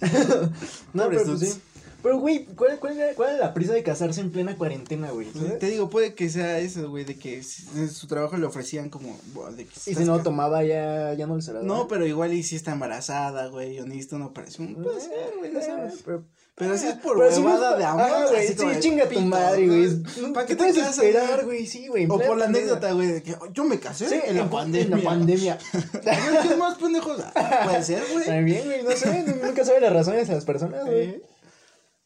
No, 0.92 1.04
Pobres 1.04 1.22
pero 1.22 1.36
pues 1.36 1.52
sí. 1.52 1.60
Pero, 2.02 2.18
güey, 2.18 2.44
¿cuál, 2.56 2.78
cuál, 2.78 2.96
era- 2.98 3.14
¿cuál 3.14 3.34
es 3.34 3.40
la 3.40 3.52
prisa 3.54 3.72
de 3.72 3.82
casarse 3.82 4.20
en 4.20 4.30
plena 4.30 4.56
cuarentena, 4.56 5.10
güey? 5.10 5.26
Pues, 5.28 5.44
¿sabes? 5.44 5.58
te 5.58 5.66
digo, 5.66 5.90
puede 5.90 6.14
que 6.14 6.30
sea 6.30 6.58
eso, 6.60 6.88
güey, 6.90 7.04
de 7.04 7.16
que 7.18 7.42
su 7.42 8.06
trabajo 8.06 8.36
le 8.36 8.46
ofrecían 8.46 8.88
como... 8.88 9.18
bueno, 9.34 9.56
de 9.56 9.64
que 9.66 9.90
Y 9.90 9.94
si 9.94 10.04
no 10.04 10.22
tomaba, 10.22 10.62
ya, 10.64 11.12
ya 11.14 11.26
no 11.26 11.34
le 11.36 11.42
será. 11.42 11.60
No, 11.62 11.88
pero 11.88 12.06
igual 12.06 12.32
y 12.34 12.42
si 12.44 12.54
está 12.56 12.72
embarazada, 12.72 13.48
güey, 13.48 13.80
o 13.80 13.86
necesita 13.86 14.16
una 14.16 14.26
operación. 14.26 14.74
Puede 14.74 15.00
ser, 15.00 15.32
güey, 15.38 15.50
no 15.52 15.60
sabes. 15.60 15.94
Pero, 16.04 16.24
Pero 16.54 16.78
si 16.78 16.86
es 16.86 16.94
por 16.94 17.32
si 17.32 17.40
no 17.40 17.46
huevada 17.48 17.76
de 17.76 17.84
amor, 17.84 18.28
güey, 18.30 18.46
así 18.46 18.54
sí, 18.56 18.66
chinga 18.80 19.08
tu 19.08 19.20
madre, 19.20 19.66
¿no? 19.66 19.74
güey. 19.74 20.32
¿Para 20.32 20.46
qué 20.46 20.54
te 20.54 20.64
puedes 20.64 20.76
esperar, 20.76 21.44
güey? 21.44 21.66
Sí, 21.66 21.88
güey. 21.88 22.06
O 22.06 22.18
por 22.18 22.36
la 22.36 22.44
anécdota, 22.44 22.92
güey, 22.92 23.08
de 23.08 23.22
que 23.24 23.34
yo 23.52 23.64
me 23.64 23.80
casé 23.80 24.08
Sí, 24.08 24.20
en 24.24 24.36
la 24.36 24.48
pandemia. 24.48 24.96
En 24.96 25.04
la 25.04 25.10
pandemia. 25.10 25.58
¿Qué 26.02 26.56
más 26.56 26.78
pendejos? 26.78 27.20
Ah, 27.34 27.62
Puede 27.64 27.82
ser, 27.82 28.02
güey. 28.12 28.24
También, 28.26 28.64
güey, 28.66 28.82
no 28.84 28.90
sé, 28.92 29.24
nunca 29.42 29.64
sabe 29.64 29.80
las 29.80 29.92
razones 29.92 30.28
de 30.28 30.34
las 30.34 30.44
personas, 30.44 30.84
güey. 30.86 31.20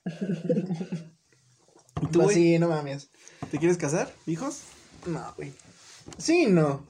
¿Y 2.02 2.06
tú, 2.06 2.20
Pues 2.22 2.34
sí, 2.34 2.58
no 2.58 2.68
mames. 2.68 3.10
¿Te 3.50 3.58
quieres 3.58 3.76
casar? 3.78 4.12
¿Hijos? 4.26 4.62
No, 5.06 5.20
güey. 5.36 5.52
Sí, 6.18 6.46
no. 6.46 6.84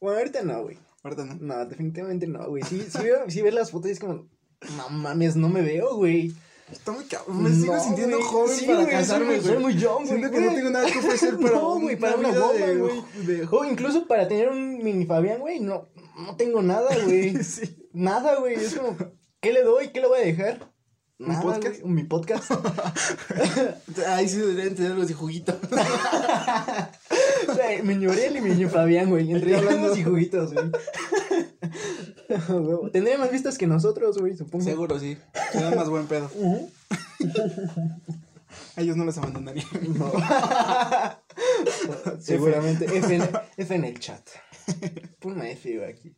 Bueno, 0.00 0.18
ahorita 0.18 0.42
no, 0.42 0.62
güey. 0.62 0.78
Ahorita 1.02 1.24
no. 1.24 1.34
No, 1.40 1.66
definitivamente 1.66 2.26
no, 2.26 2.48
güey. 2.48 2.62
Sí, 2.64 2.84
sí, 2.90 2.98
veo, 3.02 3.28
sí 3.28 3.42
ves 3.42 3.54
las 3.54 3.70
fotos 3.70 3.88
y 3.90 3.92
es 3.92 4.00
como, 4.00 4.26
no 4.76 4.88
mames, 4.90 5.36
no 5.36 5.48
me 5.48 5.62
veo, 5.62 5.94
güey. 5.96 6.32
Está 6.72 6.92
muy 6.92 7.04
cabrón. 7.04 7.42
Me 7.42 7.50
sigo 7.50 7.74
No, 7.74 7.82
sintiendo 7.82 8.16
güey. 8.18 8.28
joven 8.28 8.56
Sí, 8.56 8.66
para 8.66 8.78
güey, 8.80 8.90
casarme, 8.90 9.36
soy, 9.40 9.44
soy 9.54 9.58
muy 9.58 9.74
young, 9.76 9.96
güey. 10.04 10.08
Siento 10.08 10.30
que 10.30 10.40
no 10.40 10.54
tengo 10.54 10.70
nada 10.70 10.90
que 10.90 10.98
ofrecer 10.98 11.36
para 11.40 11.54
No, 11.54 11.80
güey, 11.80 11.96
para 11.96 12.16
una 12.16 12.28
de- 12.32 12.76
güey. 12.76 13.02
de 13.26 13.48
O 13.50 13.64
incluso 13.64 14.06
para 14.06 14.28
tener 14.28 14.48
un 14.50 14.78
mini 14.82 15.06
Fabián, 15.06 15.40
güey, 15.40 15.60
no, 15.60 15.88
no 16.18 16.36
tengo 16.36 16.60
nada, 16.62 16.88
güey. 17.04 17.34
Sí. 17.44 17.88
Nada, 17.92 18.38
güey. 18.40 18.54
Es 18.54 18.74
como, 18.74 18.96
¿qué 19.40 19.52
le 19.52 19.62
doy? 19.62 19.88
¿Qué 19.92 20.00
le 20.00 20.08
voy 20.08 20.18
a 20.18 20.24
dejar? 20.24 20.72
¿Un 21.18 21.28
Nada, 21.28 21.42
podcast? 21.42 21.80
güey, 21.80 21.92
Mi 21.94 22.04
podcast. 22.04 22.52
Ahí 24.06 24.28
sí 24.28 24.36
deberían 24.36 24.76
tener 24.76 24.92
los 24.92 25.08
de 25.08 25.14
juguito. 25.14 25.58
O 27.48 27.54
sea, 27.54 27.82
mi 27.82 27.96
Ñorel 27.96 28.36
y 28.36 28.40
mi 28.40 28.64
Fabián, 28.66 29.10
güey. 29.10 29.32
Entre 29.32 29.56
hablando. 29.56 29.96
y 29.96 30.04
juguitos, 30.04 30.54
güey. 30.54 30.70
Tendría 32.92 33.18
más 33.18 33.32
vistas 33.32 33.58
que 33.58 33.66
nosotros, 33.66 34.18
güey, 34.18 34.36
supongo. 34.36 34.64
Seguro, 34.64 35.00
sí. 35.00 35.16
Se 35.50 35.60
dan 35.60 35.74
más 35.74 35.88
buen 35.88 36.06
pedo. 36.06 36.30
A 38.76 38.80
ellos 38.80 38.96
no 38.96 39.04
los 39.04 39.18
abandonaría. 39.18 39.64
No. 39.88 40.12
Seguramente. 42.20 42.84
F 42.84 43.12
en, 43.14 43.22
F 43.56 43.74
en 43.74 43.84
el 43.84 43.98
chat. 43.98 44.22
Pon 45.18 45.32
una 45.32 45.50
F, 45.50 45.76
güey, 45.76 45.90
aquí. 45.90 46.14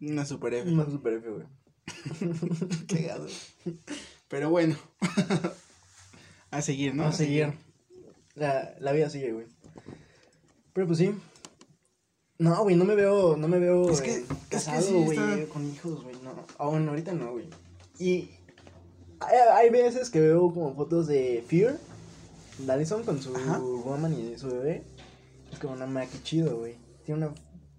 Una 0.00 0.24
super 0.24 0.54
F. 0.54 0.68
Una 0.68 0.84
super 0.86 1.12
F, 1.14 1.30
güey. 1.30 1.46
Cagado. 2.88 3.26
Pero 4.28 4.50
bueno. 4.50 4.76
A 6.50 6.60
seguir, 6.62 6.94
¿no? 6.94 7.04
A 7.06 7.12
seguir. 7.12 7.52
La, 8.34 8.74
la 8.78 8.92
vida 8.92 9.08
sigue, 9.10 9.32
güey. 9.32 9.46
Pero 10.74 10.86
pues 10.86 10.98
sí. 10.98 11.14
No, 12.38 12.62
güey, 12.62 12.76
no 12.76 12.84
me 12.84 12.94
veo, 12.94 13.36
no 13.36 13.48
me 13.48 13.58
veo 13.58 13.88
Es 13.90 14.00
que- 14.00 14.10
eh, 14.16 14.16
es 14.18 14.26
que 14.28 14.48
casado, 14.48 14.82
sí 14.82 14.92
güey, 14.92 15.18
está- 15.18 15.52
con 15.52 15.66
hijos, 15.70 16.02
güey, 16.02 16.16
no. 16.22 16.44
Aún 16.58 16.88
ahorita 16.88 17.12
no, 17.12 17.32
güey. 17.32 17.48
Y 17.98 18.30
hay, 19.20 19.36
hay 19.54 19.70
veces 19.70 20.10
que 20.10 20.20
veo 20.20 20.52
como 20.52 20.74
fotos 20.74 21.06
de 21.06 21.44
Fear, 21.46 21.78
de 22.58 22.72
Allison 22.72 23.02
con 23.04 23.22
su 23.22 23.34
Ajá. 23.36 23.58
woman 23.58 24.12
y 24.18 24.36
su 24.38 24.48
bebé. 24.48 24.82
Es 25.52 25.58
como 25.58 25.74
una 25.74 25.86
ma, 25.86 26.04
qué 26.06 26.22
chido, 26.22 26.58
güey. 26.58 26.76
Tiene 27.04 27.26
una, 27.26 27.34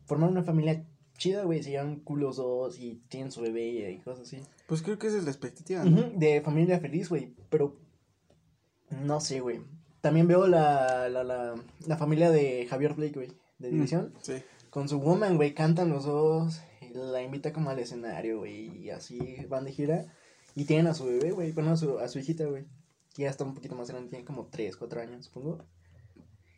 forman 0.06 0.30
una 0.30 0.44
familia 0.44 0.84
chida, 1.24 1.44
güey, 1.44 1.64
se 1.64 1.72
llevan 1.72 2.02
culos 2.02 2.36
dos 2.38 2.78
y 2.80 3.02
tienen 3.08 3.32
su 3.32 3.42
bebé 3.42 3.92
y 3.92 3.98
cosas 4.00 4.28
así. 4.28 4.42
Pues 4.68 4.82
creo 4.82 5.00
que 5.00 5.08
esa 5.08 5.18
es 5.18 5.24
la 5.24 5.32
expectativa, 5.32 5.84
de 5.84 6.42
familia 6.42 6.80
feliz, 6.80 7.10
güey. 7.10 7.34
Pero 7.50 7.78
no 8.92 9.20
sé, 9.20 9.40
güey. 9.40 9.62
También 10.02 10.28
veo 10.28 10.48
la, 10.48 11.08
la, 11.10 11.24
la, 11.24 11.56
la 11.88 11.98
familia 11.98 12.30
de 12.30 12.66
Javier 12.70 12.94
Blake, 12.94 13.14
güey, 13.14 13.30
de 13.60 13.70
División. 13.70 14.14
Mm, 14.16 14.20
Sí. 14.22 14.34
Con 14.70 14.90
su 14.90 15.00
woman, 15.00 15.38
güey, 15.38 15.54
cantan 15.54 15.90
los 15.90 16.04
dos. 16.06 16.62
y 16.82 16.94
la 16.94 17.22
invita 17.22 17.54
como 17.54 17.70
al 17.70 17.80
escenario, 17.80 18.40
güey. 18.40 18.76
Y 18.84 18.90
así 18.90 19.20
van 19.48 19.66
de 19.66 19.72
gira. 19.72 20.06
Y 20.56 20.66
tienen 20.66 20.88
a 20.88 20.94
su 20.94 21.06
bebé, 21.06 21.32
güey. 21.32 21.52
Bueno, 21.54 21.72
a 21.72 21.78
su, 21.78 22.00
a 22.00 22.08
su 22.10 22.20
hijita, 22.20 22.46
güey. 22.46 22.66
Que 23.14 23.24
ya 23.24 23.30
está 23.30 23.44
un 23.46 23.54
poquito 23.54 23.76
más 23.76 23.90
grande, 23.90 24.10
tiene 24.10 24.26
como 24.26 24.48
3, 24.48 24.76
4 24.76 25.02
años, 25.02 25.26
supongo. 25.26 25.64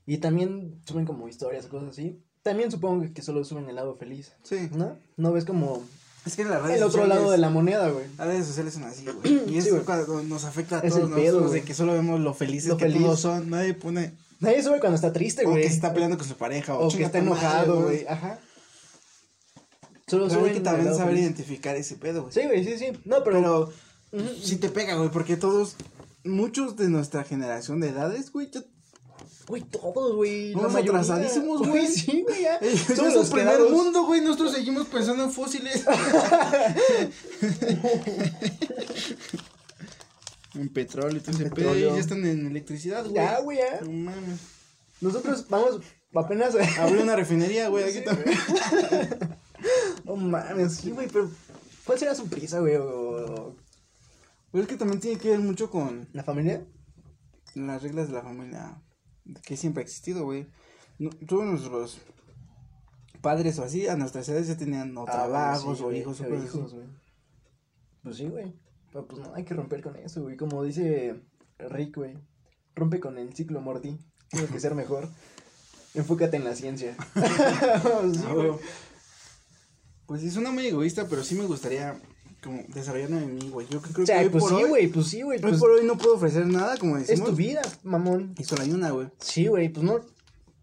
Y 0.08 0.18
también 0.20 0.80
suben 0.86 1.06
como 1.06 1.28
historias 1.28 1.68
cosas 1.68 1.90
así. 1.90 2.22
También 2.46 2.70
supongo 2.70 3.12
que 3.12 3.24
solo 3.24 3.44
suben 3.44 3.68
el 3.70 3.76
lado 3.76 3.96
feliz, 3.96 4.34
Sí. 4.44 4.70
¿no? 4.72 5.00
No 5.18 5.32
ves 5.34 5.46
como 5.46 5.84
Es 6.28 6.36
que 6.36 6.44
en 6.44 6.52
las 6.52 6.62
redes 6.62 6.78
el 6.78 6.84
otro 6.84 7.02
sociales- 7.02 7.18
lado 7.18 7.32
de 7.32 7.38
la 7.40 7.50
moneda, 7.50 7.90
güey. 7.90 8.06
Las 8.20 8.28
redes 8.28 8.46
sociales 8.46 8.76
son 8.76 8.84
así, 8.84 9.04
güey. 9.04 9.34
Y 9.58 9.62
Sí, 9.64 9.70
eso 9.70 9.84
cuando 9.84 10.22
nos 10.22 10.44
afecta 10.46 10.78
a 10.78 10.82
Es 10.82 10.94
todos 10.94 11.10
nosotros 11.10 11.52
de 11.54 11.64
que 11.64 11.74
solo 11.74 11.94
vemos 11.94 12.20
lo 12.20 12.36
felices 12.36 12.70
Lo 12.70 12.78
que 12.78 12.86
feliz. 12.86 13.02
todos 13.02 13.20
son. 13.20 13.50
Nadie 13.50 13.74
pone. 13.74 14.14
Nadie 14.42 14.62
sube 14.62 14.80
cuando 14.80 14.96
está 14.96 15.12
triste, 15.12 15.44
O 15.46 15.50
güey. 15.50 15.64
que 15.64 15.70
se 15.70 15.76
está 15.76 15.92
peleando 15.92 16.18
con 16.20 16.28
su 16.28 16.36
pareja. 16.38 16.76
O, 16.78 16.88
O 16.88 16.92
que 16.92 17.02
está 17.04 17.18
enojado, 17.18 17.82
güey. 17.84 18.06
Ajá. 18.08 18.40
Solo 20.08 20.28
Pero 20.28 20.46
hay 20.46 20.54
que 20.54 20.60
también 20.60 20.94
saber 20.94 21.16
feliz. 21.16 21.24
identificar 21.24 21.76
ese 21.76 21.96
pedo, 21.96 22.22
güey. 22.22 22.34
Sí, 22.34 22.42
güey, 22.46 22.64
sí, 22.64 22.78
sí. 22.78 22.86
No, 23.06 23.24
pero. 23.24 23.72
Pero 24.12 24.24
Ujú. 24.24 24.36
sí 24.44 24.58
te 24.58 24.70
pega, 24.70 24.96
güey, 24.98 25.10
porque 25.10 25.36
todos, 25.36 25.76
muchos 26.24 26.76
de 26.76 26.90
nuestra 26.90 27.24
generación 27.24 27.80
de 27.80 27.90
edades, 27.90 28.32
güey, 28.32 28.52
ya 28.52 28.62
Güey, 29.48 29.62
todos, 29.64 30.16
güey. 30.16 30.56
mayoría. 30.56 30.92
atrasadísimos, 30.92 31.68
güey. 31.68 31.88
Sí, 31.92 32.24
güey, 32.24 32.42
ya. 32.42 32.60
Somos 32.96 33.14
los 33.14 33.30
primer 33.30 33.56
quedados. 33.56 33.72
mundo, 33.72 34.06
güey. 34.06 34.22
Nosotros 34.22 34.54
seguimos 34.54 34.88
pensando 34.88 35.24
en 35.24 35.32
fósiles. 35.32 35.86
en 40.56 40.70
petróleo 40.70 41.22
pedo. 41.22 41.50
petróleo. 41.50 41.96
Ya 41.96 42.02
están 42.02 42.26
en 42.26 42.48
electricidad, 42.48 43.04
güey. 43.04 43.16
Ya, 43.16 43.40
güey, 43.42 43.58
ya. 43.58 43.82
No 43.82 43.92
mames. 43.92 44.40
Nosotros 45.02 45.46
vamos 45.50 45.82
apenas. 46.14 46.56
Abrió 46.80 47.04
una 47.04 47.16
refinería, 47.16 47.68
güey, 47.70 47.84
aquí 47.84 48.00
Sí, 48.00 48.04
también. 48.04 48.38
No 50.06 50.16
mames, 50.16 50.76
sí, 50.78 50.92
güey, 50.92 51.08
pero. 51.08 51.30
¿Cuál 51.86 52.00
será 52.00 52.16
su 52.16 52.28
prisa, 52.28 52.60
güey? 52.60 52.76
O... 52.78 53.56
Pero 54.52 54.64
es 54.64 54.70
que 54.70 54.78
también 54.78 55.00
tiene 55.00 55.20
que 55.20 55.30
ver 55.30 55.40
mucho 55.40 55.70
con 55.70 56.08
¿La 56.14 56.24
familia? 56.24 56.64
las 57.56 57.84
reglas 57.84 58.08
de 58.08 58.14
la 58.14 58.22
familia 58.22 58.82
que 59.44 59.58
siempre 59.58 59.82
ha 59.82 59.86
existido, 59.86 60.24
güey. 60.24 60.48
No, 61.00 61.10
todos 61.28 61.46
nuestros 61.46 62.00
padres 63.22 63.58
o 63.60 63.64
así, 63.64 63.88
a 63.88 63.96
nuestras 63.96 64.28
edades 64.30 64.48
ya 64.48 64.58
tenían 64.58 64.96
o 64.98 65.04
Ah, 65.08 65.12
trabajos 65.12 65.78
sí, 65.80 65.84
o 65.84 65.92
hijos 65.92 66.22
o 66.22 66.24
cosas 66.26 66.44
hijos, 66.46 66.74
así. 66.74 66.82
Pues 68.04 68.18
sí, 68.18 68.28
güey. 68.28 68.54
Pero 68.92 69.08
pues 69.08 69.22
no, 69.22 69.34
hay 69.36 69.44
que 69.44 69.54
romper 69.54 69.82
con 69.82 69.96
eso, 69.98 70.22
güey. 70.24 70.38
Como 70.38 70.64
dice 70.64 71.20
Rick, 71.58 71.96
güey. 71.98 72.18
Rompe 72.76 73.00
con 73.00 73.18
el 73.18 73.34
ciclo, 73.36 73.62
Morty. 73.62 73.98
Tienes 74.30 74.52
que 74.52 74.60
ser 74.60 74.76
mejor. 74.76 75.10
Enfócate 75.96 76.38
en 76.38 76.44
la 76.44 76.56
ciencia. 76.56 76.96
sí, 77.16 78.22
Ah. 78.26 78.58
Pues 80.06 80.22
sí, 80.22 80.30
suena 80.30 80.52
muy 80.52 80.68
egoísta, 80.68 81.08
pero 81.10 81.24
sí 81.24 81.34
me 81.36 81.46
gustaría 81.46 82.00
como 82.46 82.64
desarrollarme 82.74 83.18
en 83.24 83.36
mí, 83.36 83.50
güey. 83.50 83.68
Yo 83.70 83.82
creo 83.82 84.04
O 84.04 84.06
sea, 84.06 84.20
que 84.20 84.26
hoy 84.26 84.30
pues 84.30 84.44
por 84.44 84.50
sí, 84.52 84.64
hoy, 84.64 84.70
güey, 84.70 84.88
pues 84.88 85.08
sí, 85.08 85.22
güey. 85.24 85.38
hoy 85.38 85.42
Pues 85.50 85.60
por 85.60 85.72
hoy 85.72 85.86
no 85.86 85.98
puedo 85.98 86.16
ofrecer 86.16 86.46
nada, 86.48 86.78
como 86.78 86.96
es 86.98 87.08
decimos. 87.08 87.32
tu 87.32 87.36
vida, 87.36 87.62
mamón. 87.84 88.34
Y 88.38 88.44
solo 88.46 88.62
hay 88.64 88.72
una, 88.72 88.92
güey. 88.92 89.08
Sí, 89.20 89.48
güey, 89.48 89.68
pues 89.70 89.84
no. 89.86 90.00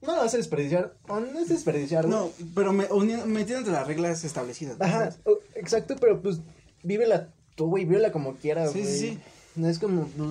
No 0.00 0.16
la 0.16 0.22
vas 0.22 0.34
a 0.34 0.36
desperdiciar. 0.38 0.94
O 1.08 1.20
no 1.20 1.38
es 1.38 1.48
desperdiciar, 1.48 2.06
güey. 2.06 2.16
No, 2.18 2.30
pero 2.54 2.72
me, 2.72 2.86
uni- 2.86 3.22
metiéndote 3.26 3.70
las 3.70 3.86
reglas 3.86 4.24
establecidas. 4.24 4.78
¿no? 4.78 4.84
Ajá, 4.84 5.10
o- 5.24 5.38
exacto, 5.54 5.94
pero 6.00 6.20
pues 6.22 6.40
vívela 6.82 7.28
tú, 7.54 7.66
güey, 7.68 7.84
vívela 7.84 8.10
como 8.10 8.34
quieras, 8.34 8.72
Sí, 8.72 8.80
güey. 8.80 8.92
sí, 8.92 8.98
sí. 9.10 9.18
No 9.54 9.68
es 9.68 9.78
como, 9.78 10.06
pues, 10.06 10.28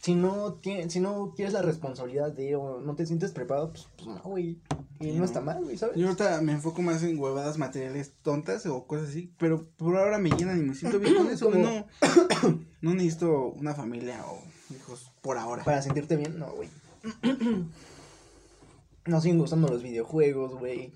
si 0.00 0.14
no, 0.14 0.54
tienes, 0.54 0.92
si 0.92 1.00
no 1.00 1.32
tienes 1.36 1.52
la 1.54 1.62
responsabilidad 1.62 2.32
de 2.32 2.56
o 2.56 2.80
no 2.80 2.94
te 2.94 3.04
sientes 3.06 3.32
preparado, 3.32 3.70
pues, 3.70 3.86
pues 3.96 4.06
no, 4.08 4.20
güey. 4.22 4.58
Y 4.98 5.04
Sí, 5.04 5.12
no, 5.12 5.18
no. 5.20 5.24
está 5.24 5.40
mal, 5.40 5.62
güey, 5.62 5.76
¿sabes? 5.78 5.96
Yo 5.96 6.06
ahorita 6.08 6.40
me 6.42 6.52
enfoco 6.52 6.82
más 6.82 7.02
en 7.02 7.18
huevadas 7.18 7.56
materiales 7.58 8.12
tontas 8.22 8.66
o 8.66 8.86
cosas 8.86 9.10
así, 9.10 9.32
pero 9.38 9.66
por 9.76 9.96
ahora 9.96 10.18
me 10.18 10.30
llenan 10.30 10.58
y 10.58 10.62
me 10.62 10.74
siento 10.74 10.98
bien 10.98 11.14
con 11.16 11.26
eso, 11.30 11.50
güey. 11.50 11.62
Como- 11.62 11.86
No, 12.42 12.60
No 12.82 12.94
necesito 12.94 13.48
una 13.58 13.74
familia 13.74 14.24
o 14.26 14.38
hijos 14.74 15.10
por 15.20 15.36
ahora. 15.38 15.64
Para 15.64 15.82
sentirte 15.82 16.16
bien, 16.16 16.38
no, 16.38 16.50
güey. 16.52 16.68
Nos 19.06 19.22
siguen 19.22 19.38
gustando 19.38 19.66
los 19.68 19.82
videojuegos, 19.82 20.58
güey. 20.58 20.92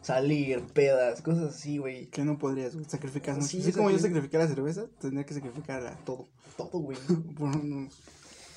Salir, 0.00 0.62
pedas, 0.72 1.20
cosas 1.22 1.54
así, 1.54 1.78
güey. 1.78 2.06
Que 2.06 2.24
no 2.24 2.38
podrías 2.38 2.74
güey, 2.74 2.86
sacrificar. 2.88 3.42
Sí, 3.42 3.60
Así 3.60 3.72
como 3.72 3.90
yo 3.90 3.96
sacri- 3.98 4.02
sacrificar 4.02 4.40
la 4.42 4.48
cerveza, 4.48 4.86
tendría 5.00 5.26
que 5.26 5.34
sacrificar 5.34 5.84
a 5.86 5.96
todo. 6.04 6.28
Todo, 6.56 6.78
güey. 6.78 6.96
Por 7.38 7.48
unos- 7.56 7.94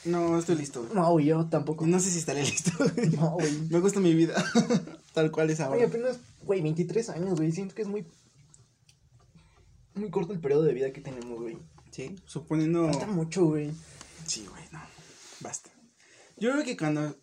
No, 0.06 0.38
estoy 0.40 0.56
listo. 0.56 0.82
güey. 0.82 0.94
No, 0.96 1.12
güey, 1.12 1.26
yo 1.28 1.46
tampoco. 1.48 1.86
No 1.86 2.00
sé 2.00 2.10
si 2.12 2.20
estaré 2.20 2.44
listo. 2.44 2.72
No, 3.18 3.32
güey. 3.32 3.52
Me 3.70 3.80
gusta 3.80 4.00
mi 4.00 4.14
vida. 4.16 4.34
Tal 5.14 5.30
cual 5.32 5.50
es 5.50 5.58
Güey, 5.60 5.70
ahora. 5.70 5.88
apenas, 5.88 6.18
güey, 6.44 6.62
23 6.62 7.10
años, 7.10 7.38
güey. 7.38 7.52
Siento 7.52 7.76
que 7.76 7.84
es 7.84 7.88
muy. 7.88 8.06
Muy 9.94 10.10
corto 10.10 10.34
el 10.34 10.40
periodo 10.40 10.64
de 10.64 10.74
vida 10.74 10.92
que 10.94 11.02
tenemos, 11.02 11.40
güey. 11.40 11.58
Sí, 11.92 12.16
suponiendo. 12.26 12.88
Falta 12.88 13.08
mucho, 13.08 13.46
güey. 13.46 13.72
Sí, 14.26 14.46
güey, 14.50 14.64
no. 14.72 14.80
Basta. 15.42 15.70
Yo 16.38 16.52
creo 16.52 16.64
que 16.64 16.78
cuando. 16.78 17.16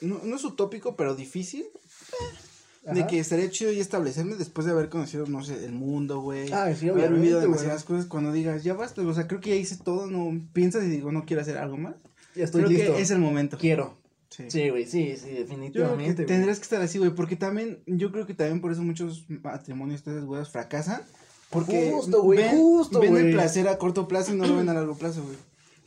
No, 0.00 0.20
no 0.24 0.36
es 0.36 0.44
utópico, 0.44 0.96
pero 0.96 1.14
difícil. 1.14 1.64
De 1.64 2.43
Ajá. 2.86 3.06
que 3.06 3.18
estaría 3.18 3.48
chido 3.50 3.72
ya 3.72 3.80
establecerme 3.80 4.36
después 4.36 4.66
de 4.66 4.72
haber 4.72 4.88
conocido, 4.88 5.26
no 5.26 5.42
sé, 5.42 5.64
el 5.64 5.72
mundo, 5.72 6.20
güey. 6.20 6.52
Ah, 6.52 6.74
sí, 6.74 6.88
haber 6.88 7.12
vivido 7.12 7.40
demasiadas 7.40 7.84
cosas. 7.84 8.06
Cuando 8.06 8.32
digas, 8.32 8.62
ya 8.64 8.74
basta, 8.74 9.02
o 9.02 9.14
sea, 9.14 9.26
creo 9.26 9.40
que 9.40 9.50
ya 9.50 9.56
hice 9.56 9.76
todo, 9.76 10.06
no 10.06 10.40
piensas 10.52 10.84
y 10.84 10.88
digo, 10.88 11.10
no 11.12 11.24
quiero 11.24 11.42
hacer 11.42 11.56
algo 11.58 11.76
más. 11.76 11.94
Ya 12.34 12.44
estoy 12.44 12.64
creo 12.64 12.76
listo. 12.76 12.94
que 12.96 13.02
es 13.02 13.10
el 13.10 13.18
momento. 13.20 13.56
Quiero. 13.58 13.96
Sí. 14.28 14.44
Sí, 14.48 14.68
güey, 14.68 14.84
sí, 14.84 15.14
sí, 15.16 15.16
Yo 15.16 15.16
creo 15.16 15.34
que 15.34 15.40
definitivamente. 15.42 16.14
güey. 16.24 16.26
tendrás 16.26 16.58
que 16.58 16.64
estar 16.64 16.82
así, 16.82 16.98
güey, 16.98 17.10
porque 17.14 17.36
también, 17.36 17.78
yo 17.86 18.10
creo 18.10 18.26
que 18.26 18.34
también 18.34 18.60
por 18.60 18.72
eso 18.72 18.82
muchos 18.82 19.24
matrimonios, 19.28 20.00
ustedes, 20.00 20.24
güeyes, 20.24 20.48
fracasan. 20.48 21.02
Porque 21.50 21.92
Justo, 21.92 22.22
güey, 22.22 22.50
justo, 22.50 23.00
ven 23.00 23.16
el 23.16 23.32
placer 23.32 23.68
a 23.68 23.78
corto 23.78 24.08
plazo 24.08 24.34
y 24.34 24.36
no 24.36 24.46
lo 24.46 24.56
ven 24.56 24.68
a 24.68 24.74
largo 24.74 24.96
plazo, 24.96 25.22
güey. 25.22 25.36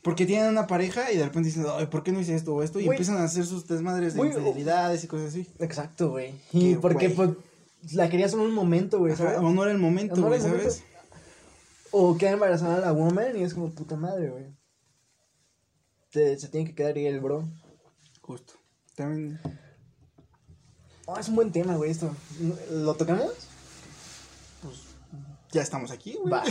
Porque 0.02 0.26
tienen 0.26 0.48
una 0.48 0.66
pareja 0.66 1.10
y 1.12 1.16
de 1.16 1.24
repente 1.24 1.48
dicen, 1.48 1.66
ay, 1.68 1.86
¿por 1.86 2.02
qué 2.02 2.12
no 2.12 2.20
hice 2.20 2.34
esto 2.34 2.54
o 2.54 2.62
esto? 2.62 2.80
Y 2.80 2.86
empiezan 2.88 3.16
a 3.16 3.24
hacer 3.24 3.44
sus 3.44 3.66
desmadres 3.66 4.14
de 4.14 4.26
infidelidades 4.26 5.04
y 5.04 5.06
cosas 5.06 5.28
así. 5.28 5.46
Exacto, 5.58 6.10
güey. 6.10 6.34
Y 6.52 6.76
porque, 6.76 7.10
pues, 7.10 7.30
la 7.92 8.08
querías 8.08 8.32
en 8.32 8.40
un 8.40 8.54
momento, 8.54 8.98
güey, 8.98 9.14
o 9.14 9.50
no 9.50 9.62
era 9.62 9.72
el 9.72 9.78
momento, 9.78 10.22
güey. 10.22 10.40
¿sabes? 10.40 10.82
O 11.90 12.16
queda 12.16 12.32
embarazada 12.32 12.78
la 12.78 12.92
woman 12.92 13.36
y 13.36 13.42
es 13.42 13.54
como 13.54 13.70
puta 13.70 13.96
madre, 13.96 14.30
güey. 14.30 14.46
Se, 16.10 16.38
se 16.38 16.48
tiene 16.48 16.66
que 16.68 16.74
quedar 16.74 16.96
ahí 16.96 17.06
el 17.06 17.20
bro. 17.20 17.48
Justo. 18.22 18.54
También, 18.94 19.38
Oh, 21.10 21.18
es 21.18 21.26
un 21.30 21.36
buen 21.36 21.50
tema, 21.50 21.74
güey, 21.74 21.90
esto. 21.90 22.14
¿Lo 22.70 22.92
tocamos? 22.94 23.32
pues, 24.62 24.76
ya 25.50 25.62
estamos 25.62 25.90
aquí, 25.90 26.18
güey. 26.20 26.30
Va. 26.30 26.44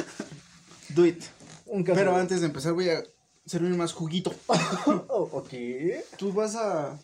Do 0.94 1.04
it. 1.04 1.22
Un 1.66 1.82
caso. 1.82 1.98
Pero 1.98 2.16
antes 2.16 2.40
de 2.40 2.46
empezar 2.46 2.72
voy 2.72 2.88
a 2.90 3.02
servir 3.46 3.74
más 3.74 3.92
juguito. 3.92 4.34
Ok. 5.08 5.50
¿Tú 6.18 6.32
vas 6.32 6.56
a 6.56 6.98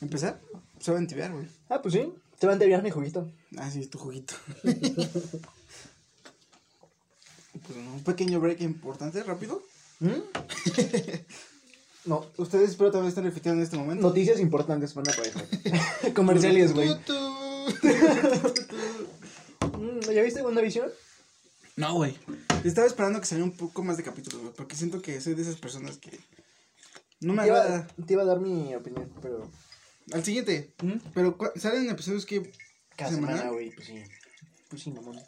empezar? 0.00 0.40
Se 0.80 0.90
va 0.90 0.98
a 0.98 1.00
entibiar, 1.00 1.32
güey. 1.32 1.46
Ah, 1.68 1.80
pues 1.82 1.94
sí. 1.94 2.12
Te 2.38 2.46
van 2.46 2.60
a 2.60 2.62
enviar 2.62 2.82
mi 2.82 2.90
juguito. 2.90 3.30
Ah, 3.56 3.70
sí, 3.70 3.86
tu 3.86 3.98
juguito. 3.98 4.34
pues, 4.62 4.74
un 7.76 8.02
pequeño 8.04 8.40
break 8.40 8.60
importante, 8.60 9.22
rápido. 9.22 9.62
¿Mm? 10.00 10.20
no. 12.06 12.26
Ustedes 12.36 12.70
espero 12.70 12.90
también 12.90 13.08
están 13.08 13.24
repitiendo 13.24 13.58
en 13.58 13.64
este 13.64 13.78
momento. 13.78 14.06
Noticias 14.06 14.38
importantes 14.40 14.94
van 14.94 15.08
a 15.08 15.12
aparecer. 15.12 16.12
Comerciales, 16.14 16.74
güey. 16.74 16.90
¿Ya 20.14 20.22
viste 20.22 20.42
WandaVision? 20.42 20.88
No, 21.76 21.94
güey. 21.94 22.16
Estaba 22.64 22.86
esperando 22.86 23.20
que 23.20 23.26
saliera 23.26 23.48
un 23.50 23.56
poco 23.56 23.82
más 23.84 23.96
de 23.96 24.02
capítulos, 24.02 24.40
güey. 24.40 24.54
Porque 24.54 24.76
siento 24.76 25.02
que 25.02 25.20
soy 25.20 25.34
de 25.34 25.42
esas 25.42 25.56
personas 25.56 25.98
que. 25.98 26.18
No 27.20 27.32
me 27.34 27.42
Te 27.42 27.48
iba, 27.48 27.60
agrada. 27.62 27.86
te 28.06 28.12
iba 28.12 28.22
a 28.22 28.26
dar 28.26 28.40
mi 28.40 28.74
opinión, 28.74 29.10
pero. 29.22 29.50
Al 30.12 30.24
siguiente. 30.24 30.74
¿Mm? 30.82 30.94
Pero 31.14 31.36
salen 31.56 31.88
episodios 31.90 32.24
que. 32.26 32.50
Cada 32.96 33.10
¿Semana? 33.12 33.50
güey, 33.50 33.70
pues 33.74 33.86
sí. 33.88 34.02
Pues 34.68 34.82
sí, 34.82 34.90
mamón. 34.90 35.18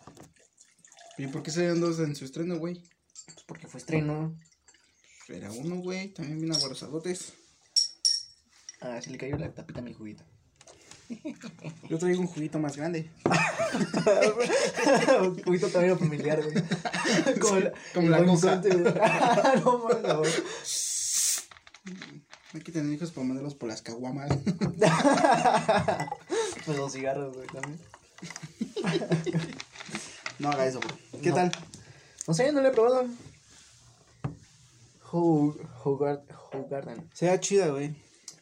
¿Y 1.18 1.26
por 1.26 1.42
qué 1.42 1.50
salieron 1.50 1.80
dos 1.80 1.98
en 2.00 2.16
su 2.16 2.24
estreno, 2.24 2.56
güey? 2.58 2.82
Pues 3.26 3.44
porque 3.46 3.66
fue 3.68 3.78
estreno. 3.78 4.34
Era 5.28 5.52
uno, 5.52 5.76
güey. 5.76 6.08
También 6.14 6.38
bien 6.40 6.52
aguarosadotes. 6.54 7.34
Ah, 8.80 9.00
se 9.02 9.10
le 9.10 9.18
cayó 9.18 9.36
la 9.36 9.52
tapita 9.52 9.80
a 9.80 9.82
mi 9.82 9.92
juguito. 9.92 10.24
Yo 11.88 11.98
traigo 11.98 12.20
un 12.20 12.26
juguito 12.26 12.58
más 12.58 12.76
grande. 12.76 13.10
Un 15.22 15.42
juguito 15.42 15.68
también 15.68 15.98
familiar, 15.98 16.42
güey. 16.42 16.54
Como 17.40 17.60
la, 17.60 17.72
como 17.94 18.08
la 18.08 18.18
güey. 18.20 18.82
no 19.64 19.78
mames, 19.78 20.16
güey. 20.16 20.32
Hay 22.54 22.60
que 22.60 22.72
tener 22.72 22.92
hijos 22.92 23.10
para 23.10 23.26
mandarlos 23.26 23.54
por 23.54 23.68
las 23.68 23.82
caguamas. 23.82 24.30
Pues 26.64 26.76
los 26.78 26.92
cigarros, 26.92 27.34
güey, 27.34 27.46
también. 27.48 27.78
no 30.38 30.50
haga 30.50 30.66
eso, 30.66 30.80
güey. 30.80 31.22
¿Qué 31.22 31.28
No. 31.30 31.34
tal? 31.36 31.52
No 32.26 32.34
sé, 32.34 32.52
no 32.52 32.60
lo 32.60 32.68
he 32.68 32.72
probado. 32.72 33.06
Hogarden. 36.52 37.08
Sea 37.14 37.40
chida, 37.40 37.68
güey. 37.68 37.94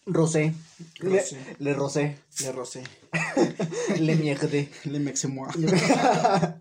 Rosé. 0.06 0.54
Le, 1.00 1.22
le 1.58 1.74
rosé. 1.74 2.16
Le 2.42 2.52
rosé. 2.52 2.84
Le 3.98 4.14
mierde. 4.22 4.70
Le 4.84 4.98
mexemoa. 5.00 5.48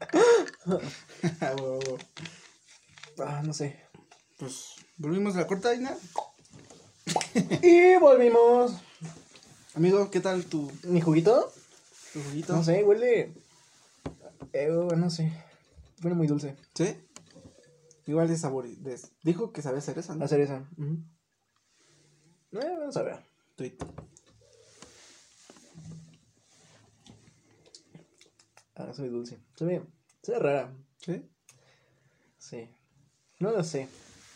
ah, 3.20 3.42
no 3.44 3.54
sé. 3.54 3.80
pues 4.38 4.76
volvimos 4.98 5.36
a 5.36 5.42
la 5.42 5.48
cortina. 5.48 5.96
Y 7.62 7.98
volvimos. 7.98 8.74
Amigo, 9.76 10.10
¿qué 10.10 10.22
tal 10.22 10.46
tu, 10.46 10.72
¿Mi 10.84 11.02
juguito? 11.02 11.52
tu 12.14 12.22
juguito? 12.24 12.56
No 12.56 12.64
sé, 12.64 12.84
huele. 12.84 13.34
Eh, 14.54 14.70
no 14.96 15.10
sé. 15.10 15.32
Huele 16.02 16.16
muy 16.16 16.28
dulce. 16.28 16.56
¿Sí? 16.74 16.96
Igual 18.08 18.28
de 18.28 18.38
sabor. 18.38 18.68
de- 18.68 19.00
Dijo 19.24 19.52
que 19.52 19.62
sabía 19.62 19.80
hacer 19.80 20.00
eso, 20.00 20.14
¿no? 20.14 20.22
La 20.22 20.28
cereza. 20.28 20.64
Ujú. 20.78 20.98
Eh, 22.54 22.76
vamos 22.80 22.96
a 22.98 23.04
ver. 23.04 23.20
Tweet. 23.56 23.78
Ah, 28.76 28.92
soy 28.94 29.10
dulce. 29.10 29.40
Ve, 29.60 29.82
se 30.22 30.34
ve 30.34 30.40
rara. 30.40 30.74
¿Sí? 31.00 31.30
Sí. 32.38 32.70
No 33.40 33.52
lo 33.52 33.64
sé. 33.64 33.88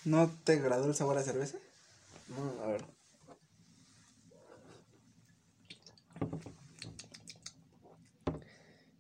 ¿No 0.05 0.29
te 0.43 0.53
agradó 0.53 0.86
el 0.86 0.95
sabor 0.95 1.17
a 1.17 1.23
cerveza? 1.23 1.58
No, 2.29 2.63
a 2.63 2.67
ver. 2.67 2.86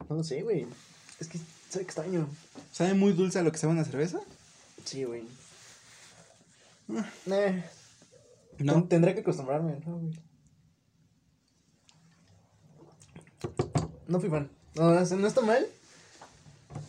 No 0.09 0.15
lo 0.15 0.23
sé, 0.23 0.41
güey. 0.41 0.65
Es 1.19 1.27
que 1.29 1.39
sabe 1.69 1.83
extraño. 1.83 2.27
¿Sabe 2.73 2.93
muy 2.93 3.13
dulce 3.13 3.39
a 3.39 3.43
lo 3.43 3.51
que 3.51 3.57
sabe 3.57 3.73
una 3.73 3.85
cerveza? 3.85 4.19
Sí, 4.83 5.05
güey. 5.05 5.23
Eh, 7.27 7.63
No. 8.59 8.73
ten- 8.73 8.89
Tendré 8.89 9.13
que 9.13 9.21
acostumbrarme, 9.21 9.79
¿no, 9.85 9.97
güey? 9.99 10.13
No 14.07 14.19
fui 14.19 14.29
fan. 14.29 14.49
No, 14.75 14.91
no, 14.93 15.15
no 15.17 15.27
está 15.27 15.41
mal. 15.41 15.65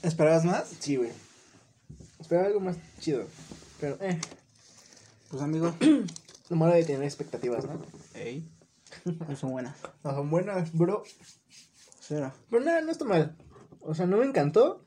¿Esperabas 0.03 0.45
más? 0.45 0.69
Sí, 0.81 0.97
güey. 0.97 1.11
Esperaba 2.19 2.47
algo 2.47 2.61
más 2.61 2.77
chido. 2.99 3.27
Pero, 3.81 3.97
eh. 4.01 4.19
Pues 5.31 5.43
amigo. 5.43 5.75
No 6.51 6.57
me 6.57 6.75
de 6.75 6.83
tener 6.83 7.05
expectativas, 7.05 7.65
¿no? 7.65 7.81
Ey. 8.15 8.51
No 9.29 9.37
son 9.37 9.53
buenas. 9.53 9.77
No 10.03 10.13
son 10.13 10.31
buenas, 10.31 10.73
bro. 10.73 11.05
Cero. 12.01 12.33
Pero 12.51 12.65
nada, 12.65 12.81
no 12.81 12.91
está 12.91 13.05
mal. 13.05 13.37
O 13.79 13.95
sea, 13.95 14.07
no 14.07 14.17
me 14.17 14.27
encantó. 14.27 14.85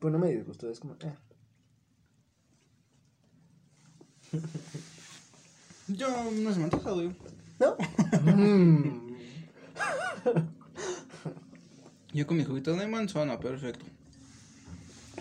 Pero 0.00 0.10
no 0.12 0.18
me 0.18 0.30
disgustó. 0.30 0.70
Es 0.70 0.80
como, 0.80 0.94
eh. 0.94 1.14
Yo 5.88 6.08
no 6.32 6.52
se 6.52 6.58
me 6.58 6.64
antoja, 6.64 6.90
güey. 6.92 7.10
¿No? 7.60 7.76
Mm. 8.34 9.16
Yo 12.12 12.26
con 12.26 12.36
mi 12.36 12.44
juguito 12.44 12.74
de 12.74 12.86
manzana, 12.86 13.38
perfecto. 13.40 13.84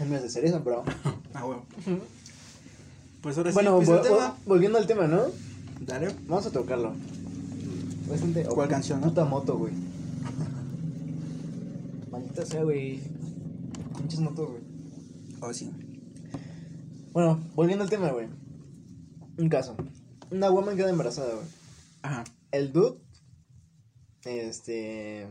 Mío 0.06 0.16
es 0.18 0.24
de 0.24 0.30
cereza, 0.30 0.58
bro. 0.60 0.84
Ah, 1.34 1.44
bueno. 1.46 1.64
Pues 3.22 3.38
ahora 3.38 3.52
Bueno, 3.52 3.72
sí, 3.72 3.92
empieza 3.92 3.94
vol- 3.94 3.98
el 3.98 4.04
tema. 4.04 4.36
vol- 4.36 4.46
volviendo 4.46 4.78
al 4.80 4.88
tema, 4.88 5.08
¿no? 5.08 5.22
Dale. 5.86 6.08
Vamos 6.28 6.46
a 6.48 6.52
tocarlo. 6.52 6.94
Bastante- 8.10 8.44
¿Cuál 8.46 8.68
canción, 8.68 9.00
no? 9.00 9.08
Puta 9.08 9.26
moto, 9.26 9.58
güey. 9.58 9.74
Maldita 12.12 12.46
sea, 12.46 12.64
güey. 12.64 13.00
Pinches 13.98 14.20
motos, 14.20 14.50
güey. 14.50 14.62
Oh, 15.42 15.54
sí. 15.54 15.72
Bueno, 17.14 17.40
volviendo 17.56 17.84
al 17.84 17.90
tema, 17.90 18.10
güey. 18.12 18.28
Un 19.38 19.50
caso. 19.50 19.76
Una 20.32 20.50
woman 20.50 20.76
queda 20.76 20.90
embarazada, 20.90 21.34
güey. 21.36 21.48
Ajá. 22.02 22.24
El 22.52 22.72
dude. 22.74 23.00
Este. 24.26 25.30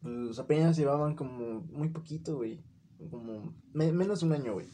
Pues 0.00 0.38
apenas 0.38 0.76
llevaban 0.76 1.14
como 1.14 1.60
muy 1.60 1.88
poquito, 1.88 2.36
güey. 2.36 2.62
como 3.10 3.52
me- 3.72 3.90
menos 3.92 4.20
de 4.20 4.26
un 4.26 4.32
año, 4.32 4.52
güey. 4.54 4.66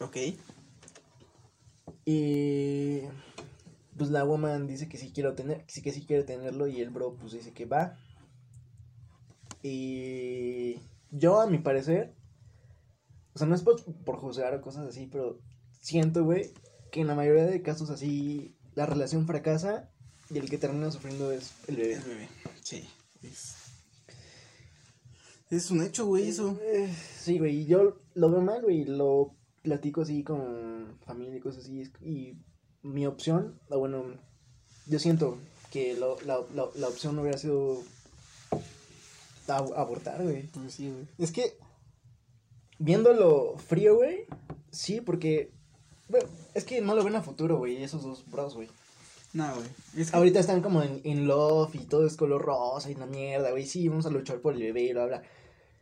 Ok. 0.00 0.16
Y 2.04 3.02
pues 3.96 4.10
la 4.10 4.24
woman 4.24 4.66
dice 4.66 4.88
que 4.88 4.96
sí 4.98 5.12
quiero 5.12 5.34
tener, 5.34 5.64
que 5.64 5.72
sí 5.72 5.82
que 5.82 5.92
sí 5.92 6.04
quiere 6.06 6.24
tenerlo 6.24 6.66
y 6.66 6.80
el 6.80 6.90
bro 6.90 7.14
pues 7.14 7.32
dice 7.32 7.52
que 7.52 7.66
va. 7.66 7.96
Y 9.62 10.76
yo 11.10 11.40
a 11.40 11.46
mi 11.46 11.58
parecer, 11.58 12.14
o 13.34 13.38
sea, 13.38 13.46
no 13.46 13.54
es 13.54 13.62
por, 13.62 13.82
por 14.04 14.16
juzgar 14.16 14.54
o 14.54 14.60
cosas 14.60 14.86
así, 14.88 15.06
pero 15.06 15.38
siento, 15.80 16.24
güey, 16.24 16.50
que 16.90 17.00
en 17.00 17.06
la 17.06 17.14
mayoría 17.14 17.44
de 17.46 17.62
casos 17.62 17.90
así 17.90 18.54
la 18.74 18.86
relación 18.86 19.26
fracasa 19.26 19.90
y 20.30 20.38
el 20.38 20.48
que 20.50 20.58
termina 20.58 20.90
sufriendo 20.90 21.32
es 21.32 21.52
el 21.66 21.76
bebé. 21.76 21.94
El 21.94 22.02
bebé. 22.02 22.28
Sí. 22.62 22.88
Es, 23.22 23.54
es 25.50 25.70
un 25.70 25.82
hecho, 25.82 26.06
güey, 26.06 26.28
eso. 26.28 26.58
Eh, 26.62 26.92
Sí, 27.20 27.38
güey, 27.38 27.62
y 27.62 27.66
yo 27.66 28.00
lo 28.14 28.30
veo 28.30 28.40
mal, 28.40 28.62
güey, 28.62 28.82
y 28.82 28.84
lo 28.84 29.34
platico 29.62 30.02
así 30.02 30.22
con 30.22 30.98
familia 31.04 31.36
y 31.36 31.40
cosas 31.40 31.64
así. 31.64 31.90
Y 32.02 32.36
mi 32.82 33.06
opción, 33.06 33.58
bueno, 33.68 34.04
yo 34.86 34.98
siento 34.98 35.38
que 35.70 35.94
lo- 35.94 36.20
la, 36.22 36.40
la, 36.54 36.66
la 36.74 36.88
opción 36.88 37.16
no 37.16 37.22
hubiera 37.22 37.38
sido 37.38 37.82
ab- 39.48 39.74
abortar, 39.76 40.22
güey. 40.22 40.46
Pues 40.48 40.74
sí, 40.74 40.90
güey. 40.90 41.06
Es 41.18 41.32
que. 41.32 41.56
Viéndolo 42.80 43.56
frío, 43.58 43.96
güey, 43.96 44.26
sí, 44.70 45.00
porque, 45.00 45.50
bueno, 46.08 46.26
es 46.54 46.64
que 46.64 46.80
no 46.80 46.94
lo 46.94 47.04
ven 47.04 47.16
a 47.16 47.22
futuro, 47.22 47.58
güey, 47.58 47.82
esos 47.82 48.02
dos 48.02 48.24
bros, 48.30 48.54
güey. 48.54 48.68
No, 49.34 49.54
güey. 49.54 49.66
Es 49.96 50.10
que. 50.10 50.16
Ahorita 50.16 50.40
están 50.40 50.62
como 50.62 50.82
en, 50.82 51.00
in 51.04 51.26
love 51.26 51.74
y 51.74 51.78
todo 51.84 52.06
es 52.06 52.16
color 52.16 52.42
rosa 52.42 52.90
y 52.90 52.94
la 52.94 53.06
mierda, 53.06 53.50
güey, 53.50 53.66
sí, 53.66 53.86
vamos 53.88 54.06
a 54.06 54.10
luchar 54.10 54.40
por 54.40 54.54
el 54.54 54.62
bebé 54.62 54.82
y 54.84 54.92
bla, 54.92 55.06
bla. 55.06 55.22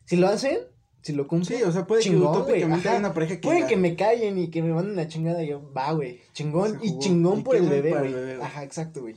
Si 0.04 0.16
lo 0.16 0.26
hacen, 0.28 0.58
si 1.02 1.12
lo 1.12 1.28
cumplen, 1.28 1.58
Sí, 1.60 1.64
o 1.64 1.70
sea, 1.70 1.86
puede 1.86 2.02
que 2.02 2.08
chingón, 2.10 2.32
güey, 2.32 2.42
utópicamente 2.42 2.88
ajá. 2.88 2.98
haya 2.98 3.06
una 3.06 3.14
pareja 3.14 3.36
que. 3.36 3.42
Puede 3.42 3.60
la- 3.60 3.66
que 3.68 3.76
me 3.76 3.94
callen 3.94 4.36
y 4.38 4.50
que 4.50 4.62
me 4.62 4.72
manden 4.72 4.96
la 4.96 5.06
chingada 5.08 5.42
y 5.44 5.48
yo, 5.48 5.72
va, 5.72 5.92
güey, 5.92 6.20
chingón, 6.32 6.80
y 6.82 6.98
chingón 6.98 7.40
Y 7.40 7.42
por 7.42 7.54
el 7.56 7.68
bebé, 7.68 7.90
güey. 7.90 8.06
el 8.06 8.14
bebé, 8.14 8.36
güey. 8.36 8.46
Ajá, 8.46 8.64
exacto, 8.64 9.00
güey. 9.02 9.14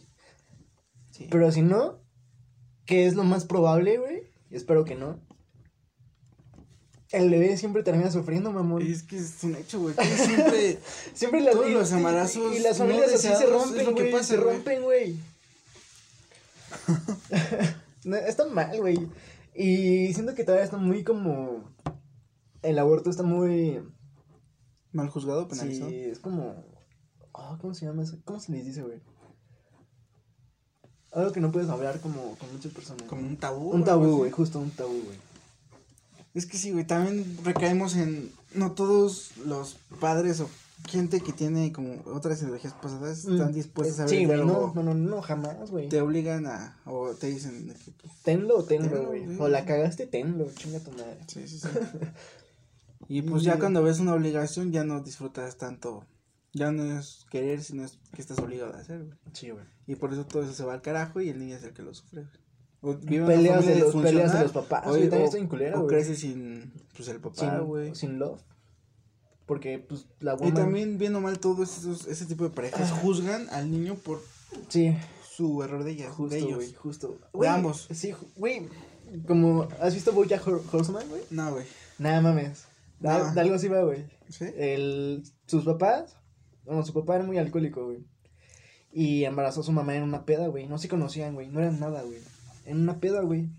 Sí. 1.12 1.28
Pero 1.32 1.52
si 1.52 1.62
no, 1.64 2.00
que 2.86 3.06
es 3.08 3.16
lo 3.16 3.24
más 3.24 3.46
probable, 3.46 3.98
güey, 3.98 4.24
espero 4.52 4.86
que 4.86 4.96
no, 4.96 5.20
el 7.12 7.30
bebé 7.30 7.58
siempre 7.58 7.82
termina 7.84 8.12
sufriendo, 8.12 8.52
mamón. 8.52 8.82
Es 8.86 9.04
que 9.04 9.18
es 9.18 9.44
un 9.44 9.56
hecho, 9.56 9.80
güey. 9.80 9.96
Siempre. 9.96 10.80
Siempre 11.14 11.42
las, 11.42 11.54
todos 11.56 11.70
y- 11.70 11.74
los 11.74 11.92
y- 11.92 11.94
embarazos 11.96 12.56
y, 12.56 12.60
las 12.60 12.78
no 12.80 12.86
familias 12.86 13.14
así 13.14 13.28
se 13.28 13.46
rompen, 13.48 13.86
lo 13.86 13.96
que 13.96 14.02
güey, 14.02 14.12
pasa, 14.12 14.24
se 14.26 14.38
güey. 14.38 14.54
rompen, 14.56 14.84
güey. 14.84 15.16
No, 18.06 18.16
está 18.16 18.46
mal, 18.48 18.78
güey. 18.80 19.10
Y 19.54 20.14
siento 20.14 20.34
que 20.34 20.44
todavía 20.46 20.64
está 20.64 20.78
muy 20.78 21.04
como... 21.04 21.64
El 22.62 22.80
aborto 22.80 23.10
está 23.10 23.24
muy... 23.24 23.82
Mal 24.94 25.10
juzgado, 25.10 25.48
penalizado. 25.50 25.90
Sí, 25.90 25.96
es 26.06 26.20
como... 26.20 26.64
ah, 27.34 27.58
¿Cómo 27.60 27.74
se 27.74 27.86
llama 27.86 28.04
eso? 28.04 28.18
¿Cómo 28.24 28.40
se 28.40 28.52
les 28.54 28.66
dice, 28.66 28.82
güey? 28.84 29.00
Algo 31.12 31.32
que 31.34 31.42
no 31.42 31.52
puedes 31.52 31.70
hablar 31.70 32.00
como 32.00 32.36
con 32.38 32.54
muchas 32.54 32.72
personas. 32.72 33.04
Como 33.04 33.22
un 33.28 33.36
tabú. 33.36 33.72
un 33.72 33.84
tabú, 33.84 34.18
güey, 34.20 34.32
justo 34.32 34.60
un 34.60 34.72
tabú, 34.72 35.02
güey. 35.06 35.18
Es 36.34 36.46
que 36.46 36.58
sí, 36.58 36.72
güey. 36.72 36.86
También 36.86 37.38
recaemos 37.44 37.96
en. 37.96 38.32
No 38.54 38.72
todos 38.72 39.32
los 39.46 39.78
padres 40.00 40.40
o 40.40 40.50
gente 40.88 41.22
que 41.22 41.34
tiene 41.34 41.72
como 41.72 42.02
otras 42.06 42.42
ideologías 42.42 42.74
pasadas 42.74 43.26
están 43.26 43.52
dispuestos 43.54 44.00
a 44.00 44.06
ver 44.06 44.14
Mm. 44.14 44.18
Sí, 44.18 44.26
güey, 44.26 44.38
no, 44.40 44.74
no, 44.74 44.84
no, 44.84 44.94
no, 44.94 45.22
jamás, 45.22 45.70
güey. 45.70 45.90
Te 45.90 46.02
obligan 46.02 46.48
a. 46.48 46.78
O 46.86 47.12
te 47.12 47.28
dicen 47.28 47.74
pues, 48.02 48.14
Tenlo 48.24 48.58
o 48.58 48.64
tenlo, 48.64 49.08
güey. 49.08 49.26
O 49.38 49.48
la 49.48 49.66
cagaste, 49.66 50.08
tenlo, 50.08 50.50
chinga 50.56 50.80
tu 50.80 50.92
madre. 50.92 51.20
Sí, 51.28 51.48
sí, 51.48 51.60
sí. 51.60 51.68
y 53.08 53.22
pues 53.22 53.44
ya 53.44 53.60
cuando 53.60 53.84
ves 53.84 54.00
una 54.00 54.14
obligación 54.14 54.72
ya 54.72 54.84
no 54.84 55.02
disfrutas 55.02 55.58
tanto. 55.58 56.06
Ya 56.52 56.72
no 56.72 57.00
es 57.00 57.28
querer, 57.30 57.62
sino 57.62 57.86
es 57.86 58.00
que 58.16 58.22
estás 58.22 58.40
obligado 58.40 58.74
a 58.74 58.80
hacer, 58.80 59.04
güey. 59.04 59.18
Sí, 59.34 59.52
güey. 59.52 59.66
Y 59.86 59.96
por 59.96 60.12
eso 60.14 60.26
todo 60.26 60.42
eso 60.44 60.54
se 60.54 60.66
va 60.66 60.74
al 60.74 60.82
carajo 60.82 61.22
y 61.22 61.30
el 61.30 61.38
niño 61.38 61.56
es 61.56 61.64
el 61.64 61.74
que 61.74 61.84
lo 61.84 61.94
sufre, 61.94 62.22
güey. 62.22 62.34
Peleas 62.82 63.66
de, 63.66 63.76
los, 63.80 63.96
peleas 63.96 64.34
de 64.34 64.44
los 64.44 64.52
papás, 64.52 64.84
o- 64.86 64.90
güey. 64.92 65.10
También 65.10 65.30
o- 65.34 65.38
en 65.38 65.48
culera, 65.48 65.80
O 65.80 65.88
crece 65.88 66.16
sin, 66.16 66.72
pues, 66.96 67.10
el 67.10 67.20
papá, 67.20 67.36
sin, 67.58 67.66
güey. 67.66 67.94
sin 67.96 68.20
love. 68.20 68.42
Porque, 69.46 69.80
pues, 69.80 70.06
la 70.20 70.34
Y 70.34 70.38
woman... 70.38 70.54
también, 70.54 70.98
bien 70.98 71.16
o 71.16 71.22
mal, 71.22 71.40
todos 71.40 71.78
esos, 71.78 72.08
ese 72.08 72.26
tipo 72.26 72.44
de 72.44 72.52
parejas 72.52 72.92
juzgan 72.92 73.50
al 73.50 73.70
niño 73.72 73.96
por 73.96 74.22
Sí, 74.70 74.96
su 75.30 75.62
error 75.64 75.84
de, 75.84 75.92
ella, 75.92 76.10
justo, 76.12 76.36
de 76.36 76.42
ellos. 76.42 76.56
güey, 76.56 76.74
justo. 76.74 77.08
De 77.10 77.18
Güey, 77.34 77.50
ambos. 77.50 77.88
Sí, 77.92 78.14
güey. 78.36 78.68
Como, 79.28 79.68
¿has 79.82 79.94
visto 79.96 80.14
Hor- 80.14 80.62
Horseman, 80.72 81.08
güey? 81.10 81.22
No, 81.32 81.52
güey. 81.52 81.66
Nada 81.98 82.22
mames. 82.22 82.66
Da- 83.00 83.18
No. 83.30 83.34
De 83.34 83.42
algo 83.42 83.56
así 83.56 83.68
va, 83.68 83.82
güey. 83.84 84.06
¿Sí? 84.30 84.46
El, 84.56 85.24
sus 85.48 85.66
papás, 85.66 86.16
bueno, 86.66 86.86
su 86.86 86.94
papá 86.94 87.16
era 87.16 87.26
muy 87.26 87.38
alcohólico, 87.40 87.86
güey. 87.86 88.06
Y 88.92 89.24
embarazó 89.24 89.62
a 89.62 89.64
su 89.64 89.72
mamá 89.72 89.96
en 89.96 90.04
una 90.04 90.26
peda, 90.26 90.48
güey. 90.48 90.68
No 90.68 90.78
se 90.78 90.88
conocían, 90.90 91.34
güey. 91.34 91.48
No 91.48 91.60
eran 91.60 91.80
nada, 91.80 92.04
güey. 92.04 92.20
En 92.66 92.80
una 92.82 93.00
peda, 93.00 93.22
güey. 93.22 93.50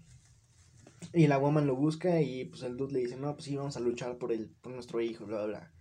Y 1.14 1.26
la 1.26 1.38
woman 1.38 1.66
lo 1.66 1.74
busca 1.76 2.20
y 2.20 2.44
pues 2.44 2.62
el 2.62 2.76
dude 2.76 2.92
le 2.92 2.98
dice, 3.00 3.16
no, 3.16 3.32
pues 3.34 3.44
sí, 3.46 3.56
vamos 3.56 3.76
a 3.76 3.80
luchar 3.80 4.18
por 4.18 4.32
el, 4.32 4.48
por 4.60 4.72
nuestro 4.72 5.00
hijo, 5.00 5.24
bla, 5.26 5.38
bla, 5.38 5.46
bla. 5.46 5.72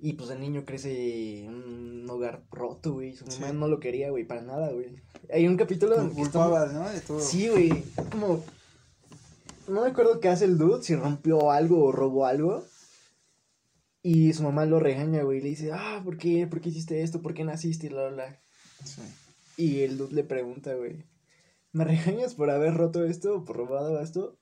Y 0.00 0.12
pues 0.12 0.30
el 0.30 0.40
niño 0.40 0.64
crece 0.64 1.44
en 1.44 1.54
un 1.54 2.06
hogar 2.08 2.44
roto, 2.52 2.92
güey. 2.92 3.16
Su 3.16 3.24
mamá 3.26 3.48
Sí. 3.50 3.56
no 3.56 3.66
lo 3.66 3.80
quería, 3.80 4.10
güey, 4.10 4.24
para 4.24 4.42
nada, 4.42 4.70
güey. 4.70 5.02
Hay 5.32 5.48
un 5.48 5.56
capítulo 5.56 5.96
Lo 5.96 6.02
en 6.02 6.14
que 6.14 6.22
está- 6.22 6.38
culpaba, 6.44 6.66
¿no? 6.72 6.88
De 6.88 7.00
todo. 7.00 7.20
Sí, 7.20 7.48
güey. 7.48 7.82
Como. 8.12 8.44
No 9.66 9.82
me 9.82 9.88
acuerdo 9.88 10.20
qué 10.20 10.28
hace 10.28 10.44
el 10.44 10.56
dude, 10.56 10.82
si 10.84 10.94
rompió 10.94 11.50
algo 11.50 11.84
o 11.84 11.90
robó 11.92 12.26
algo. 12.26 12.64
Y 14.02 14.32
su 14.34 14.44
mamá 14.44 14.64
lo 14.66 14.78
regaña, 14.78 15.22
güey. 15.24 15.40
Le 15.40 15.48
dice, 15.48 15.72
ah, 15.72 16.00
¿por 16.04 16.16
qué? 16.16 16.46
¿Por 16.46 16.60
qué 16.60 16.68
hiciste 16.68 17.02
esto? 17.02 17.20
¿Por 17.20 17.34
qué 17.34 17.42
naciste? 17.44 17.86
Y 17.86 17.90
bla, 17.90 18.06
bla, 18.08 18.14
bla. 18.26 18.40
Sí. 18.84 19.02
Y 19.56 19.80
el 19.80 19.98
dude 19.98 20.14
le 20.14 20.22
pregunta, 20.24 20.74
güey. 20.74 21.04
¿Me 21.72 21.84
regañas 21.84 22.34
por 22.34 22.50
haber 22.50 22.74
roto 22.74 23.04
esto 23.04 23.36
o 23.36 23.44
por 23.44 23.56
robado 23.56 24.00
esto? 24.00 24.36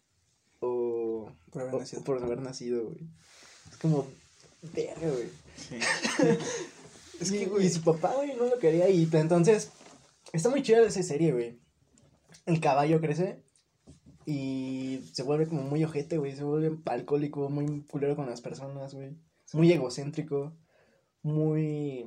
O. 0.61 1.31
Por 1.51 1.63
haber 1.63 1.75
o- 1.75 1.79
nacido. 1.81 2.01
o 2.01 2.05
por 2.05 2.23
haber 2.23 2.41
nacido, 2.41 2.85
güey. 2.85 3.09
Es 3.71 3.77
como. 3.79 4.07
Verga, 4.75 5.09
güey. 5.11 5.29
Sí. 5.57 5.77
Es 7.21 7.33
que, 7.33 7.47
güey. 7.47 7.65
Y 7.67 7.71
su 7.71 7.83
papá, 7.83 8.13
güey, 8.15 8.35
no 8.37 8.45
lo 8.47 8.59
quería. 8.59 8.91
Y 8.91 9.09
entonces, 9.13 9.71
está 10.35 10.51
muy 10.51 10.63
chida 10.63 10.83
esa 10.87 11.03
serie, 11.03 11.33
güey. 11.33 11.59
El 12.45 12.61
caballo 12.61 13.01
crece 13.01 13.43
y 14.27 15.01
se 15.15 15.23
vuelve 15.23 15.47
como 15.49 15.63
muy 15.63 15.83
ojete, 15.83 16.19
güey. 16.19 16.37
Se 16.37 16.45
vuelve 16.45 16.77
alcohólico, 16.85 17.49
muy 17.49 17.83
culero 17.85 18.17
con 18.17 18.29
las 18.29 18.43
personas, 18.43 18.95
güey. 18.95 19.17
Muy 19.55 19.73
egocéntrico, 19.73 20.53
muy... 21.23 22.05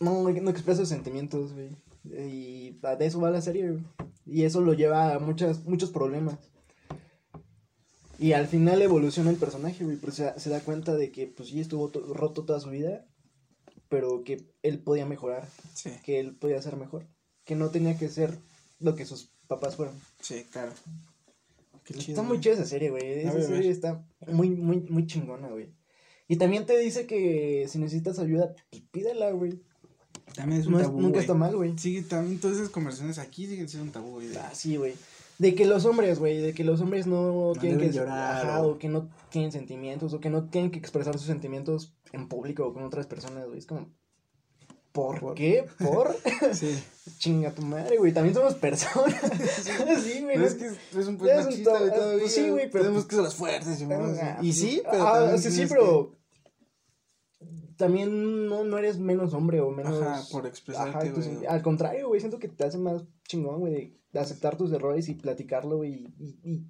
No, 0.00 0.28
no 0.28 0.50
expresa 0.50 0.80
sus 0.80 0.88
sentimientos, 0.88 1.52
güey. 1.52 1.70
Y 2.04 2.78
de 2.80 3.06
eso 3.06 3.20
va 3.20 3.30
la 3.30 3.40
serie. 3.42 3.78
Y 4.26 4.44
eso 4.44 4.60
lo 4.60 4.72
lleva 4.74 5.14
a 5.14 5.18
muchas, 5.18 5.64
muchos 5.64 5.90
problemas. 5.90 6.36
Y 8.18 8.32
al 8.32 8.48
final 8.48 8.82
evoluciona 8.82 9.30
el 9.30 9.36
personaje, 9.36 9.84
güey, 9.84 9.96
pero 9.96 10.12
se, 10.12 10.38
se 10.40 10.50
da 10.50 10.60
cuenta 10.60 10.96
de 10.96 11.12
que, 11.12 11.28
pues 11.28 11.50
sí, 11.50 11.60
estuvo 11.60 11.88
to- 11.90 12.14
roto 12.14 12.44
toda 12.44 12.58
su 12.58 12.70
vida, 12.70 13.06
pero 13.88 14.24
que 14.24 14.44
él 14.62 14.80
podía 14.80 15.06
mejorar, 15.06 15.48
Sí, 15.72 15.90
que 16.02 16.18
él 16.18 16.34
podía 16.36 16.60
ser 16.60 16.76
mejor, 16.76 17.06
que 17.44 17.54
no 17.54 17.70
tenía 17.70 17.96
que 17.96 18.08
ser 18.08 18.36
lo 18.80 18.96
que 18.96 19.06
sus 19.06 19.30
papás 19.46 19.76
fueron. 19.76 19.94
sí, 20.20 20.44
claro. 20.50 20.72
Qué 21.84 21.94
chido. 21.94 22.20
está 22.20 22.22
muy 22.22 22.40
chida 22.40 22.54
esa 22.54 22.66
serie, 22.66 22.90
güey, 22.90 23.20
esa 23.20 23.40
serie 23.40 23.70
está 23.70 24.04
muy, 24.26 24.50
muy, 24.50 24.80
muy 24.90 25.06
chingona, 25.06 25.48
güey. 25.48 25.72
Y 26.26 26.36
también 26.36 26.66
te 26.66 26.76
dice 26.76 27.06
que 27.06 27.66
si 27.68 27.78
necesitas 27.78 28.18
ayuda, 28.18 28.52
pues 28.70 28.82
pídela, 28.90 29.30
güey. 29.30 29.62
También 30.34 30.60
es 30.60 30.66
un 30.66 30.72
No 30.74 30.78
es- 30.80 30.86
tabú, 30.86 31.00
nunca 31.00 31.20
está 31.20 31.34
mal, 31.34 31.56
güey. 31.56 31.74
Sí, 31.78 32.02
también 32.02 32.40
todas 32.40 32.56
esas 32.58 32.68
conversaciones 32.70 33.18
aquí 33.18 33.46
siguen 33.46 33.68
siendo 33.68 33.86
un 33.86 33.92
tabú, 33.92 34.12
güey. 34.14 34.28
Ah, 34.36 34.50
sí, 34.54 34.76
güey. 34.76 34.94
De 35.38 35.54
que 35.54 35.66
los 35.66 35.84
hombres, 35.84 36.18
güey, 36.18 36.38
de 36.38 36.52
que 36.52 36.64
los 36.64 36.80
hombres 36.80 37.06
no, 37.06 37.52
tienen 37.60 37.78
que 37.78 37.92
llorar, 37.92 38.44
ajá, 38.46 38.62
o- 38.62 38.78
que 38.78 38.88
no 38.88 39.08
tienen 39.30 39.52
sentimientos, 39.52 40.12
o 40.12 40.20
que 40.20 40.30
no 40.30 40.44
tienen 40.48 40.70
que 40.72 40.78
expresar 40.80 41.14
sus 41.16 41.26
sentimientos 41.28 41.94
en 42.12 42.26
público 42.28 42.66
o 42.66 42.72
con 42.74 42.82
otras 42.82 43.06
personas, 43.06 43.46
güey. 43.46 43.58
Es 43.58 43.66
como, 43.66 43.88
¿por, 44.92 45.20
¿Por? 45.20 45.34
qué? 45.34 45.64
¿Por? 45.78 46.16
Sí. 46.54 46.76
Chinga 47.18 47.52
tu 47.54 47.62
madre, 47.62 47.96
güey. 47.98 48.12
También 48.12 48.34
somos 48.34 48.54
personas. 48.54 49.14
sí, 50.02 50.20
güey. 50.22 50.36
No 50.38 50.44
es 50.44 50.54
que 50.54 50.66
es 50.66 51.06
un 51.06 51.16
pues 51.18 51.44
machista, 51.44 51.78
güey, 51.78 51.90
todavía. 51.92 52.18
pues 52.20 52.34
sí, 52.34 52.48
güey, 52.50 52.70
pero- 52.70 52.84
Tenemos 52.84 53.06
que 53.06 53.14
ser 53.14 53.24
las 53.24 53.34
fuertes, 53.34 53.80
y, 53.80 53.84
Ah, 53.84 54.38
y 54.42 54.52
sí, 54.52 54.82
pero 54.90 55.06
ah, 55.06 55.38
sí, 55.38 55.50
sí, 55.52 55.66
pero 55.68 56.17
también 57.78 58.46
no, 58.46 58.64
no 58.64 58.76
eres 58.76 58.98
menos 58.98 59.32
hombre 59.32 59.60
o 59.60 59.70
menos... 59.70 60.02
Ajá, 60.02 60.22
por 60.30 60.46
expresarte, 60.46 61.08
Ajá, 61.08 61.48
al 61.48 61.62
contrario, 61.62 62.08
güey, 62.08 62.20
siento 62.20 62.38
que 62.38 62.48
te 62.48 62.64
hace 62.64 62.76
más 62.76 63.04
chingón, 63.26 63.60
güey, 63.60 63.96
de 64.12 64.20
aceptar 64.20 64.56
tus 64.58 64.70
errores 64.72 65.08
y 65.08 65.14
platicarlo, 65.14 65.84
y, 65.84 66.12
y, 66.44 66.66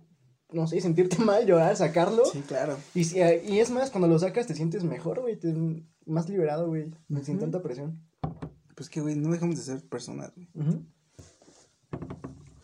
no 0.52 0.66
sé, 0.68 0.80
sentirte 0.80 1.18
mal, 1.24 1.44
llorar, 1.46 1.74
sacarlo. 1.76 2.24
Sí, 2.26 2.42
claro. 2.46 2.76
Y, 2.94 3.04
si- 3.04 3.18
y 3.18 3.58
es 3.58 3.70
más, 3.70 3.90
cuando 3.90 4.06
lo 4.06 4.18
sacas 4.18 4.46
te 4.46 4.54
sientes 4.54 4.84
mejor, 4.84 5.20
güey, 5.20 5.36
te, 5.36 5.52
más 6.06 6.28
liberado, 6.28 6.68
güey, 6.68 6.90
sin 7.24 7.34
Ujú. 7.36 7.38
tanta 7.40 7.62
presión. 7.62 8.00
Pues 8.76 8.88
que, 8.88 9.00
güey, 9.00 9.16
no 9.16 9.30
dejamos 9.32 9.56
de 9.56 9.62
ser 9.62 9.88
personas, 9.88 10.32
güey. 10.36 10.48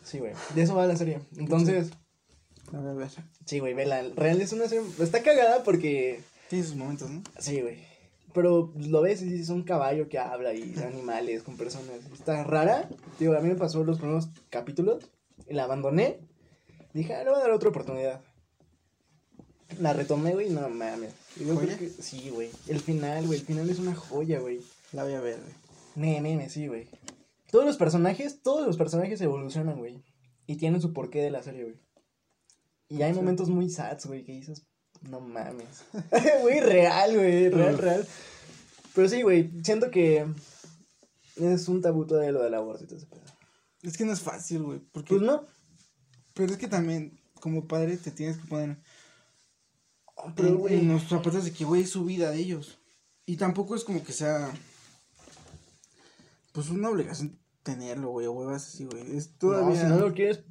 Sí, 0.03 0.19
güey, 0.19 0.33
de 0.55 0.63
eso 0.63 0.75
va 0.75 0.87
la 0.87 0.97
serie. 0.97 1.21
Entonces, 1.37 1.91
A 2.73 2.79
ver, 2.79 2.91
a 2.91 2.95
ver. 2.95 3.09
Sí, 3.47 3.59
güey, 3.59 3.75
vela. 3.75 4.03
Real 4.15 4.41
es 4.41 4.53
una 4.53 4.69
serie. 4.69 4.85
Está 5.01 5.23
cagada 5.23 5.63
porque. 5.65 6.21
Tiene 6.51 6.65
sus 6.65 6.77
momentos, 6.77 7.11
¿no? 7.11 7.23
Sí, 7.39 7.61
güey. 7.63 7.79
Pero 8.35 8.73
lo 8.77 9.01
ves 9.01 9.23
y 9.23 9.41
es 9.41 9.49
un 9.49 9.63
caballo 9.63 10.09
que 10.09 10.19
habla 10.19 10.53
y 10.53 10.75
animales 10.85 11.43
con 11.45 11.57
personas. 11.57 12.01
Está 12.13 12.45
rara. 12.45 12.89
Digo, 13.19 13.35
a 13.35 13.41
mí 13.41 13.49
me 13.49 13.55
pasó 13.55 13.83
los 13.85 13.99
primeros 13.99 14.29
capítulos 14.51 15.11
y 15.49 15.55
la 15.55 15.65
abandoné. 15.65 16.19
Dije, 16.93 17.15
ah, 17.15 17.25
le 17.25 17.31
voy 17.31 17.39
a 17.39 17.43
dar 17.43 17.53
otra 17.53 17.69
oportunidad. 17.71 18.21
La 19.81 19.93
retomé, 19.93 20.33
güey, 20.35 20.51
no 20.51 20.69
mames. 20.69 21.15
Que- 21.79 21.89
sí, 21.89 22.31
güey. 22.31 22.51
El 22.69 22.81
final, 22.81 23.27
güey. 23.27 23.39
El 23.41 23.47
final 23.47 23.71
es 23.71 23.79
una 23.79 23.95
joya, 23.95 24.41
güey. 24.41 24.61
La 24.93 25.05
voy 25.05 25.15
a 25.15 25.21
ver, 25.21 25.39
güey. 25.41 25.55
Ne, 25.97 26.21
nene, 26.21 26.49
sí, 26.49 26.67
güey. 26.69 26.89
Todos 27.51 27.65
los 27.65 27.77
personajes, 27.77 28.43
todos 28.43 28.67
los 28.67 28.77
personajes 28.77 29.21
evolucionan, 29.21 29.79
güey. 29.79 30.03
Y 30.47 30.57
tienen 30.57 30.81
su 30.81 30.93
porqué 30.93 31.23
de 31.23 31.31
la 31.31 31.43
serie, 31.43 31.65
güey. 31.65 31.81
Y 32.89 33.03
hay 33.03 33.13
Sí. 33.13 33.17
momentos 33.17 33.49
muy 33.49 33.71
sads, 33.71 34.07
güey, 34.07 34.25
que 34.25 34.33
dices, 34.33 34.67
no 35.09 35.21
mames. 35.21 35.85
Güey, 36.43 36.61
real, 36.61 37.15
güey, 37.15 37.49
real, 37.49 37.79
real. 37.79 38.09
Pero 38.95 39.09
sí, 39.09 39.23
güey, 39.23 39.51
siento 39.63 39.91
que 39.91 40.27
es 41.37 41.69
un 41.69 41.83
tabú 41.83 42.07
todavía 42.07 42.33
lo 42.33 42.43
del 42.43 42.55
aborto 42.55 42.85
y 42.85 42.87
todo 42.87 42.99
ese 42.99 43.07
pedo. 43.07 43.23
Es 43.83 43.97
que 43.97 44.05
no 44.05 44.13
es 44.13 44.21
fácil, 44.21 44.63
güey. 44.63 44.79
Porque... 44.93 45.15
Pues 45.17 45.23
no. 45.23 45.45
Pero 46.35 46.53
es 46.53 46.59
que 46.59 46.69
también, 46.69 47.21
como 47.41 47.67
padre, 47.67 47.97
te 47.97 48.11
tienes 48.11 48.39
que 48.39 48.47
poner 48.47 48.79
Pero, 50.35 50.49
en, 50.49 50.57
güey. 50.57 50.75
en 50.75 50.89
los 50.89 51.05
zapatos 51.09 51.45
de 51.45 51.53
que, 51.53 51.65
güey, 51.65 51.83
es 51.83 51.91
su 51.91 52.05
vida 52.05 52.31
de 52.31 52.39
ellos. 52.39 52.79
Y 53.27 53.37
tampoco 53.37 53.75
es 53.75 53.85
como 53.85 54.03
que 54.05 54.13
sea. 54.13 54.53
Pues 56.53 56.71
una 56.71 56.91
obligación 56.91 57.39
tenerlo, 57.63 58.11
güey, 58.11 58.27
o 58.27 58.33
huevas 58.33 58.67
así, 58.69 58.85
güey. 58.85 59.17
Es 59.17 59.37
todavía. 59.39 59.83
No, 59.83 59.89
si 59.89 59.95
no 59.95 60.09
lo 60.09 60.15
quieres, 60.15 60.43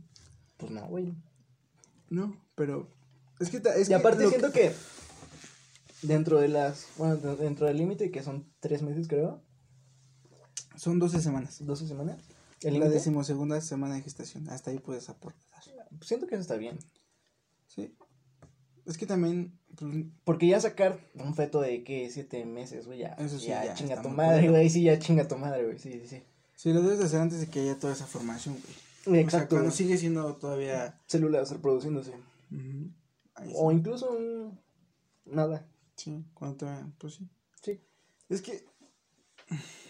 pues 0.58 0.72
no, 0.72 0.86
güey. 0.88 1.14
No, 2.10 2.36
pero. 2.56 2.90
Es 3.40 3.50
que. 3.50 3.62
Es 3.76 3.90
Y 3.90 3.94
aparte 3.94 4.28
siento 4.30 4.52
que... 4.52 4.72
dentro 6.02 6.40
de 6.40 6.48
las, 6.50 6.88
bueno, 6.98 7.18
de- 7.18 7.36
dentro 7.36 7.66
del 7.68 7.78
límite, 7.78 8.12
que 8.12 8.24
son 8.24 8.46
tres 8.60 8.82
meses, 8.82 9.08
creo, 9.08 9.42
Son 10.76 11.00
12 11.00 11.22
semanas. 11.22 11.58
12 11.66 11.88
semanas. 11.88 12.20
El 12.62 12.80
la 12.80 12.88
decimosegunda 12.90 13.60
semana 13.62 13.96
de 13.96 14.02
gestación. 14.02 14.50
Hasta 14.50 14.72
ahí 14.72 14.80
puedes 14.80 15.10
aportar. 15.10 15.42
siento 16.02 16.28
que 16.28 16.36
eso 16.36 16.42
está 16.42 16.56
bien. 16.56 16.80
Sí. 17.68 17.94
Es 18.86 18.98
que 18.98 19.06
también. 19.06 19.58
Pues, 19.78 19.92
Porque 20.24 20.48
ya 20.48 20.60
sacar 20.62 21.00
un 21.16 21.36
feto 21.36 21.60
de 21.62 21.84
que 21.84 22.10
siete 22.10 22.46
meses, 22.46 22.86
güey, 22.86 23.00
ya, 23.00 23.10
Eso 23.20 23.40
sí, 23.40 23.48
ya, 23.48 23.66
ya 23.66 23.74
chinga 23.74 24.02
tu 24.02 24.10
madre, 24.10 24.50
güey, 24.50 24.70
sí, 24.70 24.84
ya 24.84 25.00
chinga 25.00 25.28
tu 25.28 25.38
madre, 25.38 25.66
güey, 25.66 25.80
sí, 25.80 25.92
sí, 25.94 26.08
sí. 26.08 26.24
sí, 26.56 26.74
lo 26.74 26.82
debes 26.82 27.00
de 27.00 27.06
hacer 27.06 27.20
antes 27.22 27.40
de 27.40 27.48
que 27.48 27.62
haya 27.62 27.80
toda 27.80 27.94
esa 27.94 28.06
formación, 28.06 28.56
güey. 29.06 29.20
Exacto, 29.22 29.38
O 29.38 29.40
sea, 29.40 29.48
cuando 29.60 29.72
sigue 29.72 29.98
siendo 29.98 30.36
todavía. 30.36 31.00
células 31.08 31.50
reproduciéndose. 31.52 32.12
Ujú, 32.52 32.92
ahí 33.36 33.50
sí. 33.50 33.56
O 33.58 33.72
incluso 33.72 34.12
un... 34.12 34.60
nada. 35.26 35.66
Sí, 35.96 36.24
cuando 36.34 36.58
te 36.58 36.66
pues 36.98 37.16
sí. 37.16 37.28
Sí. 37.62 37.80
Es 38.30 38.42
que, 38.42 38.64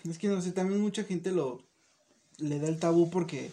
es 0.10 0.18
que 0.18 0.28
no 0.28 0.42
sé, 0.42 0.52
también 0.52 0.82
mucha 0.82 1.04
gente 1.04 1.32
lo, 1.32 1.62
le 2.38 2.60
da 2.60 2.68
el 2.68 2.80
tabú 2.80 3.10
porque 3.10 3.52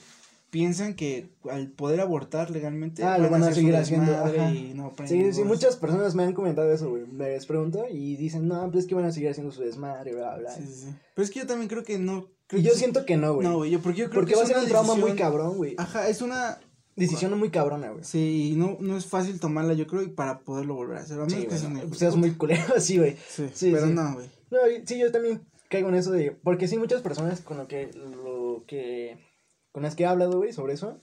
piensan 0.50 0.94
que 0.94 1.30
al 1.48 1.68
poder 1.70 2.00
abortar 2.00 2.50
legalmente 2.50 3.04
Ah, 3.04 3.18
lo 3.18 3.30
van 3.30 3.44
a 3.44 3.52
seguir 3.52 3.76
haciendo, 3.76 4.10
y 4.52 4.74
no 4.74 4.92
Sí, 5.06 5.32
sí, 5.32 5.44
muchas 5.44 5.76
personas 5.76 6.16
me 6.16 6.24
han 6.24 6.32
comentado 6.32 6.72
eso, 6.72 6.90
güey. 6.90 7.06
Me 7.06 7.28
les 7.30 7.46
pregunto 7.46 7.86
y 7.88 8.16
dicen, 8.16 8.48
no, 8.48 8.68
pues 8.70 8.84
es 8.84 8.88
que 8.88 8.96
van 8.96 9.04
a 9.04 9.12
seguir 9.12 9.30
haciendo 9.30 9.52
su 9.52 9.62
desmadre, 9.62 10.12
bla, 10.14 10.36
bla. 10.38 10.52
Sí, 10.52 10.64
sí, 10.66 10.72
sí. 10.86 10.94
Pero 11.14 11.24
es 11.24 11.30
que 11.30 11.38
yo 11.38 11.46
también 11.46 11.68
creo 11.68 11.84
que 11.84 11.98
no. 12.00 12.26
creo 12.48 12.58
Y 12.60 12.62
que 12.64 12.68
yo 12.68 12.74
sí- 12.74 12.80
siento 12.80 13.06
que 13.06 13.16
no, 13.16 13.34
güey. 13.34 13.46
No, 13.46 13.58
güey, 13.58 13.70
yo 13.70 13.80
porque 13.80 14.00
yo 14.00 14.10
creo 14.10 14.22
porque 14.22 14.32
que 14.32 14.38
va 14.38 14.44
a 14.44 14.46
ser 14.48 14.58
un 14.58 14.66
trauma 14.66 14.94
muy 14.94 15.12
decisión- 15.12 15.18
cabrón, 15.18 15.56
güey. 15.56 15.74
Ajá, 15.78 16.08
es 16.08 16.20
una. 16.20 16.58
Decisión 17.00 17.38
muy 17.38 17.50
cabrona, 17.50 17.90
güey. 17.90 18.04
Sí, 18.04 18.50
y 18.52 18.56
no, 18.56 18.76
no 18.80 18.96
es 18.96 19.06
fácil 19.06 19.40
tomarla, 19.40 19.74
yo 19.74 19.86
creo, 19.86 20.02
y 20.02 20.08
para 20.08 20.40
poderlo 20.40 20.74
volver 20.74 20.98
a 20.98 21.00
hacer. 21.00 21.16
A 21.20 21.24
menos 21.24 21.32
Sí, 21.34 21.40
que 21.40 21.46
güey. 21.48 21.58
seas 21.58 21.64
un 21.66 21.72
no, 21.74 21.78
hijo 21.80 21.88
de 21.90 21.96
Seas 21.96 22.14
puta. 22.14 22.26
muy 22.26 22.36
culero, 22.36 22.62
sí, 22.80 22.98
güey. 22.98 23.16
Sí, 23.28 23.48
Sí, 23.52 23.70
pero 23.72 23.86
sí. 23.86 23.92
no, 23.92 24.14
güey. 24.14 24.26
No, 24.50 24.58
sí, 24.84 24.98
yo 24.98 25.10
también 25.12 25.42
caigo 25.68 25.88
en 25.88 25.94
eso 25.96 26.10
de. 26.12 26.32
Porque 26.32 26.68
sí, 26.68 26.76
muchas 26.78 27.02
personas 27.02 27.40
con 27.40 27.56
lo 27.58 27.66
que. 27.68 27.90
Lo 27.94 28.64
que 28.66 29.18
con 29.72 29.82
las 29.84 29.94
que 29.94 30.02
he 30.02 30.06
hablado, 30.06 30.38
güey, 30.38 30.52
sobre 30.52 30.74
eso. 30.74 30.98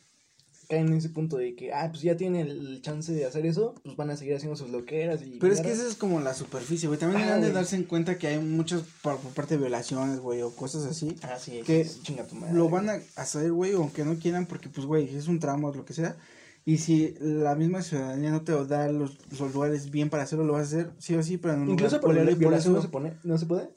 Caen 0.70 0.88
en 0.88 0.96
ese 0.96 1.10
punto 1.10 1.38
de 1.38 1.56
que, 1.56 1.72
ah, 1.72 1.88
pues 1.90 2.02
ya 2.02 2.18
tienen 2.18 2.46
el 2.48 2.82
chance 2.82 3.14
de 3.14 3.24
hacer 3.26 3.46
eso, 3.46 3.74
pues 3.84 3.96
van 3.96 4.10
a 4.10 4.18
seguir 4.18 4.36
haciendo 4.36 4.58
sus 4.58 4.70
loqueras 4.70 5.22
y. 5.22 5.40
Pero 5.40 5.54
es 5.54 5.62
que 5.62 5.72
esa 5.72 5.88
es 5.88 5.96
como 5.96 6.20
la 6.20 6.34
superficie, 6.34 6.88
güey. 6.90 7.00
También 7.00 7.26
deben 7.26 7.42
de 7.42 7.52
darse 7.54 7.78
en 7.78 7.84
cuenta 7.84 8.18
que 8.18 8.28
hay 8.28 8.40
muchas 8.40 8.82
por, 9.02 9.18
por 9.20 9.32
parte 9.34 9.56
de 9.56 9.62
violaciones, 9.62 10.20
güey, 10.20 10.42
o 10.42 10.54
cosas 10.54 10.84
así. 10.86 11.16
Ah, 11.24 11.38
sí, 11.40 11.62
que 11.66 11.82
es- 11.82 12.04
chinga 12.04 12.28
tu 12.28 12.36
madre. 12.36 12.54
Lo 12.54 12.70
van 12.70 12.90
a 12.90 13.00
hacer, 13.16 13.52
güey, 13.54 13.74
aunque 13.74 14.04
no 14.04 14.18
quieran, 14.20 14.46
porque, 14.46 14.68
pues, 14.68 14.86
güey, 14.86 15.16
es 15.16 15.28
un 15.30 15.40
trauma 15.40 15.70
o 15.70 15.74
lo 15.74 15.86
que 15.86 15.94
sea. 15.94 16.18
Y 16.66 16.80
si 16.80 17.16
la 17.22 17.56
misma 17.56 17.82
ciudadanía 17.82 18.30
no 18.32 18.42
te 18.42 18.52
da 18.66 18.92
los, 18.92 19.18
los 19.40 19.54
lugares 19.54 19.90
bien 19.90 20.10
para 20.10 20.24
hacerlo, 20.24 20.44
lo 20.44 20.52
vas 20.52 20.64
a 20.64 20.66
hacer, 20.66 20.92
sí 20.98 21.16
o 21.16 21.24
sí, 21.24 21.38
pero 21.38 21.54
en 21.54 21.62
un 21.62 21.70
Incluso 21.70 22.02
por 22.02 22.14
viola- 22.14 22.36
violación 22.36 22.74
no 22.74 22.82
se 22.82 22.90
pone, 22.90 23.14
¿no 23.24 23.38
se 23.38 23.46
puede? 23.46 23.70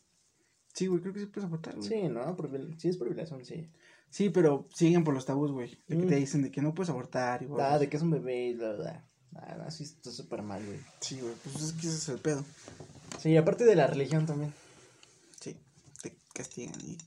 Sí, 0.74 0.88
güey, 0.88 1.00
creo 1.00 1.12
que 1.14 1.20
sí 1.20 1.26
puedes 1.26 1.46
aportar, 1.46 1.76
güey. 1.76 1.88
Sí, 1.88 2.08
no, 2.08 2.34
por 2.36 2.50
sí 2.78 2.88
es 2.88 2.96
por 2.96 3.06
violación, 3.08 3.44
sí. 3.44 3.70
Sí, 4.10 4.28
pero 4.30 4.68
siguen 4.74 5.04
por 5.04 5.14
los 5.14 5.24
tabús, 5.24 5.52
güey. 5.52 5.82
De 5.86 5.96
que 5.96 6.04
Mm. 6.04 6.08
te 6.08 6.16
dicen 6.16 6.42
de 6.42 6.50
que 6.50 6.60
no 6.62 6.74
puedes 6.74 6.90
abortar 6.90 7.42
y 7.42 7.46
güey. 7.46 7.64
Ah, 7.64 7.78
de 7.78 7.88
que 7.88 7.96
es 7.96 8.02
un 8.02 8.10
bebé 8.10 8.48
y 8.48 8.54
bla, 8.54 8.72
bla. 8.72 9.06
Ah, 9.36 9.54
no, 9.56 9.70
sí, 9.70 9.84
está 9.84 10.10
súper 10.10 10.42
mal, 10.42 10.64
güey. 10.66 10.80
Sí, 11.00 11.20
güey, 11.20 11.32
pues 11.44 11.62
es 11.62 11.72
que 11.74 11.86
ese 11.86 11.96
es 11.96 12.08
el 12.08 12.18
pedo. 12.18 12.44
Sí, 13.20 13.36
aparte 13.36 13.64
de 13.64 13.76
la 13.76 13.86
religión 13.86 14.26
también. 14.26 14.52
Sí, 15.40 15.56
te 16.02 16.16
castigan 16.34 16.74
y... 16.84 16.98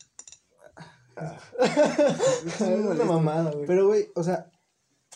es 2.47 2.61
muy 2.61 2.87
una 2.87 3.03
mamada, 3.03 3.51
güey. 3.51 3.67
Pero, 3.67 3.87
güey, 3.87 4.07
o 4.15 4.23
sea... 4.23 4.49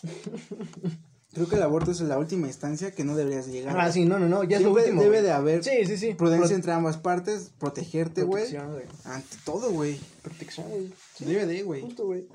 creo 1.32 1.48
que 1.48 1.56
el 1.56 1.62
aborto 1.62 1.90
es 1.90 2.00
la 2.00 2.18
última 2.18 2.46
instancia 2.46 2.92
que 2.92 3.04
no 3.04 3.14
deberías 3.16 3.46
de 3.46 3.52
llegar. 3.52 3.78
Ah, 3.78 3.92
sí, 3.92 4.04
no, 4.04 4.18
no, 4.18 4.28
no, 4.28 4.44
ya 4.44 4.56
es 4.58 4.62
lo 4.62 4.72
último. 4.72 5.00
debe 5.02 5.22
de 5.22 5.30
haber 5.30 5.62
Sí, 5.64 5.84
sí, 5.86 5.96
sí. 5.96 6.14
prudencia 6.14 6.46
Pro- 6.48 6.56
entre 6.56 6.72
ambas 6.72 6.96
partes, 6.96 7.52
protegerte, 7.58 8.22
güey. 8.22 8.44
protección, 8.44 8.72
güey. 8.72 8.84
Ante 9.04 9.36
todo, 9.44 9.70
güey. 9.70 9.98
Protección, 10.22 10.68
güey. 10.68 10.92
Sí, 11.14 11.24
Debe 11.24 11.46
de, 11.46 11.62
güey. 11.62 11.82
Justo, 11.82 12.06
güey. 12.06 12.26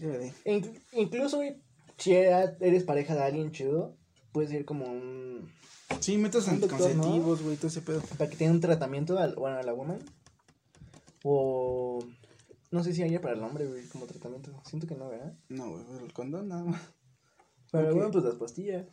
Debe 0.00 0.18
de. 0.18 0.32
E 0.44 0.60
inclu- 0.60 0.80
incluso, 0.92 1.36
güey, 1.38 1.56
si 1.98 2.12
eres 2.12 2.84
pareja 2.84 3.14
de 3.14 3.22
alguien 3.22 3.52
chido, 3.52 3.96
puedes 4.32 4.52
ir 4.52 4.64
como 4.64 4.86
un... 4.86 5.50
Sí, 6.00 6.16
métodos 6.18 6.48
anticonceptivos, 6.48 7.42
güey, 7.42 7.56
todo 7.56 7.68
ese 7.68 7.80
pedo. 7.82 8.00
Para 8.18 8.28
que 8.30 8.36
tenga 8.36 8.52
un 8.52 8.60
tratamiento, 8.60 9.18
al, 9.18 9.34
bueno, 9.36 9.58
a 9.58 9.62
la 9.62 9.72
woman. 9.72 9.98
O... 11.22 12.04
No 12.70 12.82
sé 12.82 12.92
si 12.92 13.02
haya 13.02 13.20
para 13.20 13.34
el 13.34 13.42
hombre, 13.42 13.66
güey, 13.66 13.86
como 13.88 14.06
tratamiento. 14.06 14.50
Siento 14.68 14.86
que 14.88 14.96
no, 14.96 15.08
¿verdad? 15.08 15.32
No, 15.48 15.70
güey, 15.70 15.84
el 16.04 16.12
condón 16.12 16.48
nada 16.48 16.64
más. 16.64 16.80
Para 17.74 17.88
Ok. 17.88 17.94
woman, 17.96 18.10
pues 18.12 18.24
las 18.24 18.34
pastillas. 18.36 18.84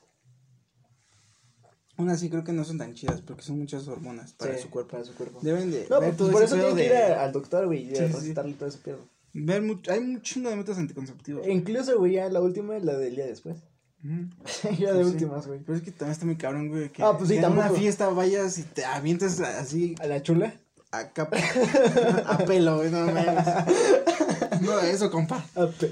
Aún 1.98 2.10
así 2.10 2.30
creo 2.32 2.44
que 2.44 2.52
no 2.52 2.64
son 2.64 2.80
tan 2.80 2.96
chidas 2.96 3.22
porque 3.22 3.44
son 3.44 3.60
muchas 3.60 3.88
hormonas 3.88 4.34
para 4.34 4.56
Sí, 4.56 4.64
su 4.64 4.70
cuerpo. 4.72 4.92
Para 4.94 5.04
su 5.04 5.14
cuerpo. 5.14 5.40
Deben 5.44 5.70
de 5.70 5.86
No, 5.90 6.00
ver 6.00 6.10
pues 6.10 6.18
todo 6.18 6.32
por 6.32 6.44
eso 6.44 6.56
pedo 6.56 6.74
tiene 6.74 6.82
que 6.90 6.96
ir 6.98 7.04
a- 7.04 7.24
al 7.26 7.32
doctor, 7.32 7.66
güey, 7.68 7.84
y 7.84 7.90
Sí, 7.90 7.96
sí, 7.98 8.08
sí. 8.08 8.14
recetarle 8.14 8.54
todo 8.54 8.70
ese 8.70 8.80
pedo. 8.80 8.98
ver 9.34 9.62
mucho- 9.62 9.92
hay 9.92 10.00
un 10.00 10.22
chingo 10.22 10.50
de 10.50 10.56
métodos 10.56 10.80
anticonceptivos. 10.80 11.46
E 11.46 11.52
incluso, 11.54 11.98
güey, 12.00 12.14
ya 12.14 12.28
la 12.30 12.42
última 12.42 12.76
es 12.76 12.84
la 12.84 12.98
del 12.98 13.16
día 13.16 13.26
después. 13.28 13.58
Ujú. 14.04 14.30
ya 14.80 14.94
de 14.94 15.06
últimas, 15.06 15.46
güey. 15.46 15.60
Pero 15.60 15.78
es 15.78 15.84
que 15.84 15.92
también 15.92 16.12
está 16.14 16.26
muy 16.26 16.38
cabrón, 16.38 16.70
güey. 16.70 16.90
Que, 16.90 17.04
Ah, 17.04 17.16
pues 17.18 17.30
sí, 17.30 17.38
en 17.38 17.46
una 17.46 17.70
fiesta 17.70 18.10
vayas 18.10 18.58
y 18.58 18.64
te 18.64 18.84
avientas 18.84 19.40
así 19.40 19.94
¿A 20.02 20.08
la 20.08 20.24
chula? 20.24 20.56
acá 20.92 21.30
a 22.26 22.38
pelo, 22.40 22.78
güey, 22.78 22.90
no 22.90 23.06
mames. 23.06 23.46
No, 24.62 24.80
eso, 24.80 25.10
compa. 25.12 25.44
A 25.56 25.66
pe- 25.68 25.90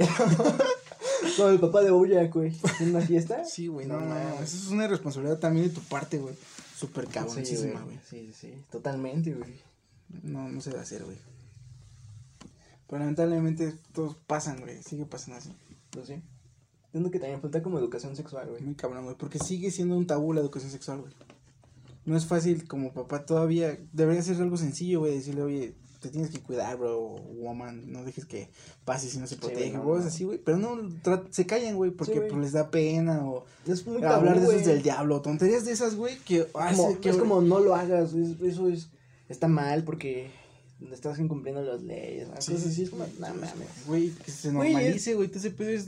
Con 1.38 1.52
el 1.52 1.60
papá 1.60 1.82
de 1.82 1.92
Bojack, 1.92 2.34
güey. 2.34 2.56
¿En 2.80 2.90
una 2.90 3.02
fiesta? 3.02 3.44
Sí, 3.46 3.68
güey, 3.68 3.88
no, 3.88 4.00
No 4.00 4.08
no. 4.08 4.34
Eso 4.36 4.58
es 4.58 4.68
una 4.68 4.88
responsabilidad 4.88 5.40
también 5.40 5.68
de 5.68 5.74
tu 5.74 5.82
parte, 5.82 6.18
güey. 6.18 6.36
Súper 6.76 7.08
cabroncísima, 7.08 7.82
güey. 7.82 8.00
Sí, 8.10 8.32
sí, 8.34 8.48
sí. 8.52 8.54
Totalmente, 8.72 9.34
güey. 9.34 9.60
No, 10.24 10.50
no 10.50 10.62
se 10.62 10.70
debe 10.70 10.82
hacer, 10.82 11.04
güey. 11.04 11.18
Pero 12.88 13.00
lamentablemente 13.00 13.74
todos 13.94 14.16
pasan, 14.16 14.62
güey. 14.62 14.82
Sigue 14.82 15.06
pasando 15.06 15.38
así. 15.38 15.54
Pues 15.92 16.08
sí. 16.08 16.22
Entiendo 16.86 17.12
que 17.12 17.20
también 17.20 17.42
falta 17.42 17.62
como 17.62 17.78
educación 17.78 18.16
sexual, 18.16 18.50
güey. 18.50 18.64
Muy 18.64 18.76
cabrón, 18.76 19.04
güey. 19.04 19.16
Porque 19.16 19.38
sigue 19.38 19.70
siendo 19.70 19.96
un 19.96 20.08
tabú 20.08 20.34
la 20.34 20.42
educación 20.42 20.72
sexual, 20.72 21.02
güey. 21.02 21.14
No 22.06 22.18
es 22.18 22.26
fácil 22.26 22.68
como 22.68 22.94
papá 22.94 23.26
todavía. 23.26 23.78
Debería 23.94 24.24
ser 24.24 24.42
algo 24.42 24.58
sencillo, 24.58 25.02
güey. 25.02 25.14
Decirle, 25.16 25.44
oye, 25.44 25.76
te 26.00 26.10
tienes 26.10 26.30
que 26.32 26.39
cuidar, 26.39 26.78
bro. 26.78 27.16
Woman. 27.38 27.91
No 27.91 28.04
dejes 28.04 28.26
que 28.26 28.50
pase 28.86 29.10
si 29.10 29.18
no 29.18 29.28
se 29.28 29.36
protege. 29.36 29.72
no, 29.72 29.84
cosas 29.84 30.04
no. 30.06 30.10
así, 30.10 30.24
güey. 30.24 30.38
Pero 30.38 30.58
no, 30.58 30.78
se 31.30 31.45
callan, 31.45 31.76
güey. 31.76 31.91
Porque 31.91 32.14
Sí, 32.14 32.20
pues, 32.30 32.41
les 32.41 32.52
da 32.54 32.70
pena 32.72 33.26
o 33.28 33.45
Es 33.68 33.86
muy 33.86 33.97
hablar 34.04 34.36
tabú, 34.36 34.50
de 34.50 34.56
esos 34.56 34.68
del 34.68 34.82
diablo. 34.82 35.22
Tonterías 35.22 35.66
de 35.66 35.72
esas, 35.74 35.95
güey. 35.95 36.18
Que 36.20 36.45
Como- 36.45 37.00
que. 37.02 37.10
es 37.10 37.18
como 37.18 37.41
no 37.41 37.60
lo 37.60 37.76
hagas, 37.76 38.14
es- 38.14 38.39
eso 38.41 38.70
es, 38.70 38.89
está 39.28 39.47
mal 39.47 39.84
porque 39.84 40.32
estás 40.91 41.20
incumpliendo 41.20 41.62
las 41.62 41.82
leyes. 41.82 42.30
¿no? 42.30 42.36
Sí, 42.41 42.54
Cosas 42.54 42.62
sí, 42.64 42.68
así, 42.68 42.76
sí, 42.76 42.84
es 42.84 42.89
como, 42.89 43.06
sí, 43.06 43.12
no 43.20 43.28
sí, 43.28 43.34
mames. 43.34 43.50
Güey, 43.88 44.10
que 44.12 44.32
se 44.32 44.52
normalice, 44.54 45.16
güey. 45.16 45.30
Ese 45.34 45.52
pedo 45.52 45.70
es, 45.70 45.88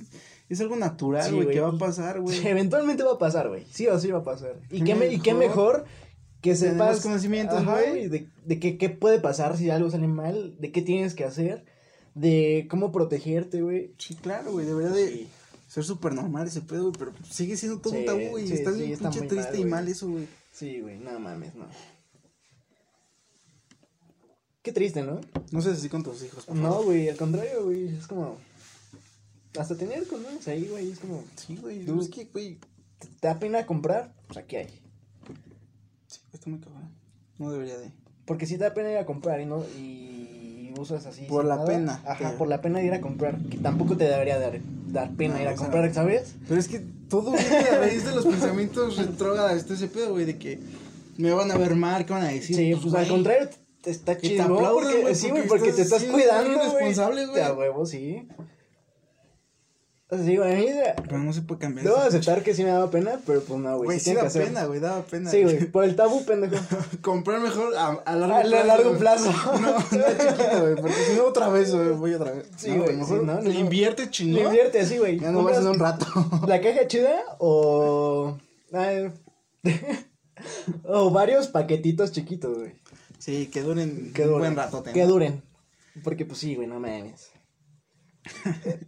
es 0.50 0.60
algo 0.60 0.76
natural, 0.76 1.30
Sí, 1.30 1.36
güey. 1.36 1.52
que 1.52 1.62
va 1.62 1.70
a 1.70 1.78
pasar, 1.78 2.20
güey. 2.20 2.38
Sí, 2.38 2.46
eventualmente 2.50 3.04
va 3.04 3.14
a 3.14 3.18
pasar, 3.18 3.48
güey. 3.48 3.66
Sí 3.72 3.88
o 3.88 3.98
sí 3.98 4.12
va 4.12 4.20
a 4.20 4.24
pasar. 4.26 4.60
Y 4.70 4.84
Qué 4.84 4.94
me- 4.96 5.08
y 5.14 5.20
qué 5.22 5.34
mejor 5.34 5.86
que 6.42 6.56
sepas 6.56 6.96
los 6.96 7.04
conocimientos, 7.04 7.66
güey. 7.66 8.08
De, 8.08 8.28
de 8.46 8.60
qué, 8.60 8.78
qué 8.78 8.90
puede 8.90 9.20
pasar 9.20 9.58
si 9.58 9.70
algo 9.70 9.90
sale 9.90 10.08
mal, 10.08 10.56
de 10.60 10.72
qué 10.72 10.82
tienes 10.82 11.14
que 11.14 11.24
hacer, 11.24 11.66
de 12.16 12.68
cómo 12.70 12.92
protegerte, 12.92 13.62
güey. 13.62 13.94
Sí, 13.98 14.16
claro, 14.16 14.52
güey. 14.52 14.66
Debería 14.66 14.92
de. 14.92 15.08
Sí. 15.08 15.28
ser 15.68 15.84
súper 15.84 16.14
normal 16.14 16.48
ese 16.48 16.62
pedo, 16.62 16.92
güey, 16.92 16.96
pero 16.98 17.14
sigue 17.30 17.56
siendo 17.56 17.80
todo 17.80 17.94
Sí, 17.94 18.00
un 18.00 18.06
tabú, 18.06 18.30
güey. 18.32 18.48
sí, 18.48 18.54
está 18.54 18.72
bien 18.72 18.92
está 18.92 19.10
pinche 19.10 19.28
triste 19.28 19.52
mal, 19.52 19.60
y 19.60 19.66
mal 19.66 19.88
eso, 19.88 20.10
güey. 20.10 20.28
Sí, 20.52 20.82
güey, 20.82 20.98
no 20.98 21.20
mames, 21.20 21.56
no. 21.56 21.66
Qué 24.62 24.72
triste, 24.72 25.02
¿no? 25.02 25.22
No 25.52 25.62
seas 25.62 25.78
así 25.78 25.90
con 25.90 26.04
tus 26.04 26.24
hijos, 26.24 26.46
por 26.46 26.56
No, 26.56 26.84
güey, 26.84 27.10
al 27.10 27.18
contrario, 27.18 27.66
güey, 27.66 27.88
es 27.98 28.06
como... 28.06 28.38
Hasta 29.58 29.76
tener 29.76 30.06
condones 30.08 30.48
ahí, 30.48 30.68
güey, 30.70 30.92
es 30.92 31.00
como... 31.00 31.24
Sí, 31.36 31.58
güey. 31.60 31.80
Es 32.00 32.10
que, 32.10 32.26
güey, 32.26 32.60
¿Te 33.20 33.28
da 33.28 33.40
pena 33.40 33.66
comprar? 33.66 34.14
Pues 34.28 34.38
aquí 34.38 34.58
hay. 34.58 34.82
Está 36.42 36.50
muy 36.50 36.60
cabrón. 36.60 36.90
No 37.38 37.52
debería 37.52 37.78
de. 37.78 37.92
Porque 38.26 38.46
si 38.48 38.58
te 38.58 38.64
da 38.64 38.74
pena 38.74 38.92
ir 38.92 38.98
a 38.98 39.06
comprar 39.06 39.40
y 39.42 39.46
no... 39.46 39.64
Y 39.78 40.74
usas 40.80 41.06
así... 41.06 41.24
Por 41.26 41.46
la 41.46 41.56
nada, 41.58 41.68
pena, 41.68 42.02
Ajá, 42.06 42.32
que- 42.32 42.38
por 42.38 42.48
la 42.48 42.62
pena 42.62 42.80
de 42.80 42.86
ir 42.86 42.94
a 42.94 43.02
comprar. 43.02 43.38
Que 43.50 43.58
tampoco 43.58 43.96
te 43.96 44.06
debería 44.06 44.40
dar, 44.40 44.60
dar 44.88 45.12
pena 45.12 45.36
No, 45.36 45.42
ir 45.42 45.48
a 45.48 45.52
o 45.52 45.58
sea, 45.58 45.64
comprar, 45.66 45.94
¿sabes? 45.94 46.36
Pero 46.48 46.60
es 46.60 46.68
que 46.68 46.80
todo 47.10 47.32
viene 47.32 47.70
a 47.70 47.78
raíz 47.80 48.06
de 48.06 48.16
los 48.16 48.26
pensamientos 48.26 48.98
retrógrados, 48.98 49.52
este 49.54 49.74
ese 49.76 49.88
pedo, 49.88 50.12
güey, 50.14 50.26
de 50.26 50.38
que 50.38 50.60
me 51.18 51.32
van 51.32 51.52
a 51.52 51.58
ver 51.58 51.76
mal, 51.76 52.06
¿qué 52.06 52.14
van 52.14 52.24
a 52.24 52.30
decir? 52.30 52.56
Sí, 52.56 52.72
pues, 52.74 52.86
al 52.94 53.02
güey, 53.02 53.08
contrario, 53.10 53.50
te 53.82 53.92
está 53.92 54.16
Que 54.16 54.22
te 54.22 54.28
chido. 54.30 54.44
aplaudan, 54.44 54.74
porque, 54.74 55.16
sí, 55.16 55.28
porque 55.28 55.48
güey, 55.48 55.48
porque 55.48 55.74
te 55.74 55.82
estás 55.84 56.04
cuidando, 56.06 56.54
güey. 56.56 56.64
responsable, 56.72 57.26
güey. 57.28 57.42
A 57.44 57.54
huevo, 57.54 57.86
sí. 57.86 58.28
Sí, 60.12 60.36
güey, 60.36 60.52
a 60.52 60.56
mí 60.58 60.66
Pero 61.06 61.20
no 61.20 61.32
se 61.32 61.42
puede 61.42 61.62
cambiar. 61.62 61.86
debo 61.86 61.96
aceptar 61.98 62.44
que 62.44 62.54
sí 62.54 62.64
me 62.66 62.70
daba 62.70 62.92
pena, 62.92 63.20
pero 63.26 63.42
pues 63.42 63.58
no, 63.62 63.78
güey. 63.78 63.86
Güey, 63.86 64.00
sí 64.00 64.04
sí 64.04 64.10
tiene 64.12 64.18
da 64.18 64.22
que 64.24 64.28
hacer. 64.28 64.44
pena, 64.44 64.66
güey, 64.66 64.80
daba 64.82 65.02
pena. 65.04 65.32
Sí, 65.32 65.44
güey, 65.44 65.66
por 65.68 65.86
el 65.86 65.96
tabú, 65.96 66.26
pendejo. 66.26 66.56
Comprar 67.02 67.40
mejor 67.40 67.74
a, 67.78 67.92
a 68.06 68.16
largo 68.18 68.36
A 68.36 68.42
plazo. 68.42 68.66
largo 68.68 68.90
güey. 68.90 69.00
plazo. 69.00 69.32
No, 69.62 69.72
no 69.72 69.80
chiquito, 69.90 70.62
güey, 70.62 70.76
porque 70.76 70.94
si 71.08 71.16
no 71.16 71.24
otra 71.26 71.48
vez, 71.48 71.74
güey, 71.74 71.90
voy 71.92 72.14
otra 72.14 72.32
vez. 72.34 72.46
Sí, 72.58 72.76
güey, 72.78 73.04
sí, 73.06 73.14
no, 73.24 73.40
le 73.42 73.54
invierte 73.54 74.04
Le 74.04 74.10
chingón. 74.12 74.46
invierte 74.48 74.82
así, 74.82 74.98
güey. 74.98 75.18
Ya 75.18 75.32
no 75.32 75.44
vas 75.44 75.58
en 75.60 75.68
un 75.68 75.80
rato. 75.80 76.06
¿La 76.46 76.60
caja 76.60 76.88
chida 76.88 77.22
o. 77.40 78.38
ay, 78.74 79.12
o 80.84 81.10
varios 81.12 81.48
paquetitos 81.48 82.12
chiquitos, 82.12 82.58
güey. 82.58 82.74
Sí, 83.18 83.48
que 83.48 83.62
duren 83.62 84.12
Que 84.14 84.24
un 84.24 84.28
duren. 84.30 84.40
buen 84.40 84.56
rato. 84.58 84.84
Que 84.84 85.06
duren. 85.06 85.42
Porque, 86.04 86.26
pues 86.26 86.40
sí, 86.40 86.56
güey, 86.56 86.68
no 86.68 86.80
mames. 86.80 87.31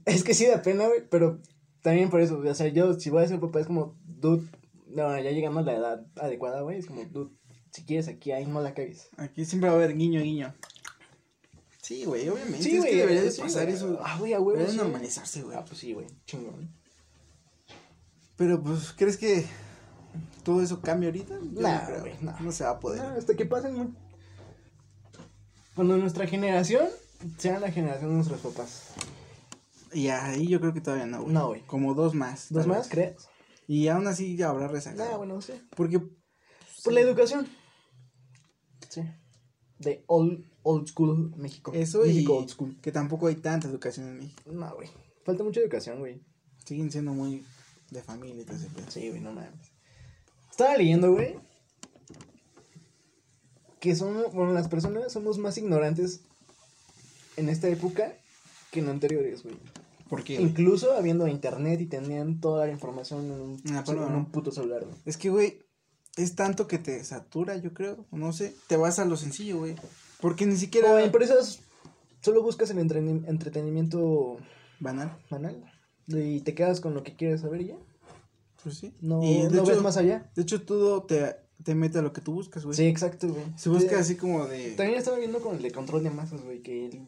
Es 0.05 0.23
que 0.23 0.33
sí 0.33 0.45
da 0.47 0.61
pena, 0.61 0.87
güey, 0.87 1.07
pero 1.09 1.39
también 1.81 2.09
por 2.09 2.21
eso, 2.21 2.39
o 2.39 2.53
sea, 2.55 2.67
yo, 2.67 2.93
si 2.99 3.09
voy 3.09 3.23
a 3.23 3.27
ser 3.27 3.39
papá, 3.39 3.59
es 3.59 3.67
como, 3.67 3.95
dude, 4.05 4.47
no, 4.87 5.17
ya 5.19 5.31
llegando 5.31 5.59
a 5.59 5.63
la 5.63 5.73
edad 5.73 6.05
adecuada, 6.15 6.61
güey, 6.61 6.79
es 6.79 6.85
como, 6.85 7.03
dude, 7.05 7.31
si 7.71 7.83
quieres 7.83 8.07
aquí, 8.07 8.31
ahí 8.31 8.45
no 8.45 8.61
la 8.61 8.73
cagues. 8.73 9.09
Aquí 9.17 9.45
siempre 9.45 9.69
va 9.69 9.75
a 9.75 9.77
haber 9.79 9.95
guiño, 9.97 10.21
guiño. 10.21 10.53
Sí, 11.81 12.05
güey, 12.05 12.29
obviamente. 12.29 12.63
Sí, 12.63 12.75
es 12.75 12.77
güey, 12.79 12.91
que 12.91 12.97
debería 12.97 13.23
de 13.23 13.31
sí, 13.31 13.41
pasar 13.41 13.63
güey. 13.63 13.75
eso. 13.75 13.99
Ah, 14.01 14.17
güey, 14.17 14.33
a 14.33 14.39
huevo. 14.39 14.51
Debería 14.51 14.71
sí. 14.71 14.77
normalizarse, 14.77 15.41
güey. 15.41 15.57
Ah, 15.57 15.65
pues 15.65 15.79
sí, 15.79 15.91
güey, 15.93 16.07
chingón. 16.25 16.69
Pero, 18.37 18.63
pues, 18.63 18.93
¿crees 18.93 19.17
que 19.17 19.45
todo 20.43 20.61
eso 20.61 20.79
cambia 20.79 21.09
ahorita? 21.09 21.35
Yo 21.53 21.61
Nah, 21.61 21.81
no 21.81 21.85
creo. 21.87 21.99
güey, 22.01 22.13
nah. 22.21 22.39
No 22.39 22.51
se 22.53 22.63
va 22.63 22.69
a 22.71 22.79
poder. 22.79 23.01
Hasta 23.01 23.35
que 23.35 23.45
pasen 23.45 23.75
muy... 23.75 23.93
Cuando 25.75 25.97
nuestra 25.97 26.25
generación 26.27 26.87
sea 27.37 27.59
la 27.59 27.71
generación 27.71 28.11
de 28.11 28.15
nuestros 28.15 28.39
papás. 28.41 28.93
Y 29.93 30.07
ahí 30.07 30.47
yo 30.47 30.59
creo 30.59 30.73
que 30.73 30.81
todavía 30.81 31.05
no, 31.05 31.21
güey. 31.21 31.33
No, 31.33 31.47
güey. 31.47 31.61
Como 31.61 31.93
dos 31.93 32.13
más. 32.13 32.51
¿Dos 32.51 32.67
más, 32.67 32.79
vez. 32.79 32.87
crees? 32.89 33.27
Y 33.67 33.87
aún 33.87 34.07
así 34.07 34.35
ya 34.35 34.49
habrá 34.49 34.67
resaca. 34.67 35.09
Nah, 35.09 35.17
bueno, 35.17 35.41
sí. 35.41 35.53
Porque. 35.75 36.01
Por 36.83 36.93
la 36.93 36.99
educación. 36.99 37.47
Sí. 38.89 39.01
De 39.79 40.03
old, 40.07 40.45
old 40.63 40.87
school 40.87 41.33
México. 41.37 41.71
Eso 41.73 42.05
y. 42.05 42.09
México 42.09 42.37
old 42.37 42.49
school. 42.49 42.79
Que 42.81 42.91
tampoco 42.91 43.27
hay 43.27 43.35
tanta 43.35 43.67
educación 43.67 44.07
en 44.07 44.17
México. 44.17 44.41
No, 44.51 44.75
güey. 44.75 44.89
Falta 45.23 45.43
mucha 45.43 45.61
educación, 45.61 45.99
güey. 45.99 46.21
Siguen 46.65 46.91
siendo 46.91 47.13
muy 47.13 47.45
de 47.91 48.01
familia 48.01 48.41
y 48.41 48.45
todo 48.45 48.57
ese. 48.57 48.69
Sí, 48.89 49.09
güey, 49.09 49.21
no 49.21 49.31
mames. 49.31 49.71
Estaba 50.49 50.75
leyendo, 50.77 51.11
güey. 51.11 51.39
Que 53.79 53.95
son, 53.95 54.23
bueno, 54.33 54.53
las 54.53 54.67
personas 54.67 55.11
somos 55.11 55.37
más 55.37 55.57
ignorantes 55.57 56.21
en 57.35 57.49
esta 57.49 57.67
época 57.67 58.17
que 58.73 58.79
en 58.81 58.89
anteriores, 58.89 59.43
güey. 59.43 59.55
¿Por 60.09 60.23
qué? 60.23 60.35
Incluso 60.41 60.91
habiendo 60.93 61.27
internet 61.27 61.79
y 61.81 61.85
tenían 61.85 62.39
toda 62.41 62.65
la 62.65 62.71
información 62.71 63.25
en 63.25 63.31
un, 63.41 63.83
palma, 63.85 64.07
en 64.07 64.15
un 64.15 64.25
puto 64.31 64.51
celular, 64.51 64.83
güey. 64.83 64.95
Es 65.05 65.17
que, 65.17 65.29
güey, 65.29 65.59
es 66.17 66.35
tanto 66.35 66.67
que 66.67 66.77
te 66.77 67.03
satura, 67.03 67.55
yo 67.57 67.73
creo. 67.73 68.05
No 68.11 68.33
sé. 68.33 68.53
Te 68.67 68.75
vas 68.77 68.99
a 68.99 69.05
lo 69.05 69.15
sencillo, 69.17 69.59
güey. 69.59 69.75
Porque 70.19 70.45
ni 70.45 70.55
siquiera. 70.57 70.91
O 70.93 70.99
empresas 70.99 71.61
solo 72.21 72.43
buscas 72.43 72.69
el 72.71 72.79
entretenimiento 72.79 74.37
Banal. 74.79 75.17
banal 75.29 75.63
y 76.07 76.41
te 76.41 76.53
quedas 76.53 76.79
con 76.81 76.93
lo 76.93 77.03
que 77.03 77.15
quieres 77.15 77.41
saber 77.41 77.61
y 77.61 77.67
ya. 77.67 77.77
Pues 78.63 78.77
sí. 78.77 78.93
No, 79.01 79.23
Y 79.23 79.43
no 79.43 79.49
hecho- 79.49 79.65
ves 79.65 79.81
más 79.81 79.97
allá. 79.97 80.29
De 80.35 80.41
hecho, 80.43 80.61
todo 80.63 81.03
te, 81.03 81.35
te 81.63 81.75
mete 81.75 81.99
a 81.99 82.01
lo 82.01 82.13
que 82.13 82.21
tú 82.21 82.33
buscas, 82.33 82.63
güey. 82.65 82.75
Sí, 82.77 82.85
exacto, 82.85 83.27
güey. 83.29 83.43
Se 83.57 83.69
busca 83.69 83.89
Sí. 83.89 83.95
así 83.95 84.15
como 84.15 84.45
de. 84.45 84.71
También 84.71 84.97
estaba 84.99 85.17
viendo 85.17 85.39
con 85.41 85.55
el 85.55 85.61
de 85.61 85.71
control 85.71 86.03
de 86.03 86.09
masas, 86.11 86.41
güey, 86.43 86.61
que 86.61 86.85
el... 86.87 87.07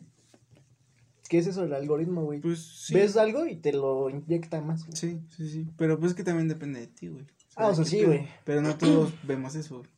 ¿Qué 1.29 1.39
es 1.39 1.47
eso, 1.47 1.63
el 1.63 1.73
algoritmo, 1.73 2.23
güey? 2.23 2.39
Pues 2.39 2.59
sí. 2.59 2.93
Ves 2.93 3.17
algo 3.17 3.45
y 3.47 3.55
te 3.55 3.73
lo 3.73 4.09
inyecta 4.09 4.61
más, 4.61 4.85
güey. 4.85 4.95
Sí, 4.95 5.19
sí, 5.35 5.49
sí. 5.49 5.67
Pero 5.77 5.99
pues 5.99 6.13
que 6.13 6.23
también 6.23 6.47
depende 6.47 6.79
de 6.81 6.87
ti, 6.87 7.07
güey. 7.07 7.25
Ah, 7.55 7.67
o 7.67 7.75
sea, 7.75 7.85
sí, 7.85 8.03
güey. 8.03 8.27
Pero 8.43 8.61
no 8.61 8.77
todos 8.77 9.11
vemos 9.23 9.55
eso. 9.55 9.77
güey. 9.79 9.89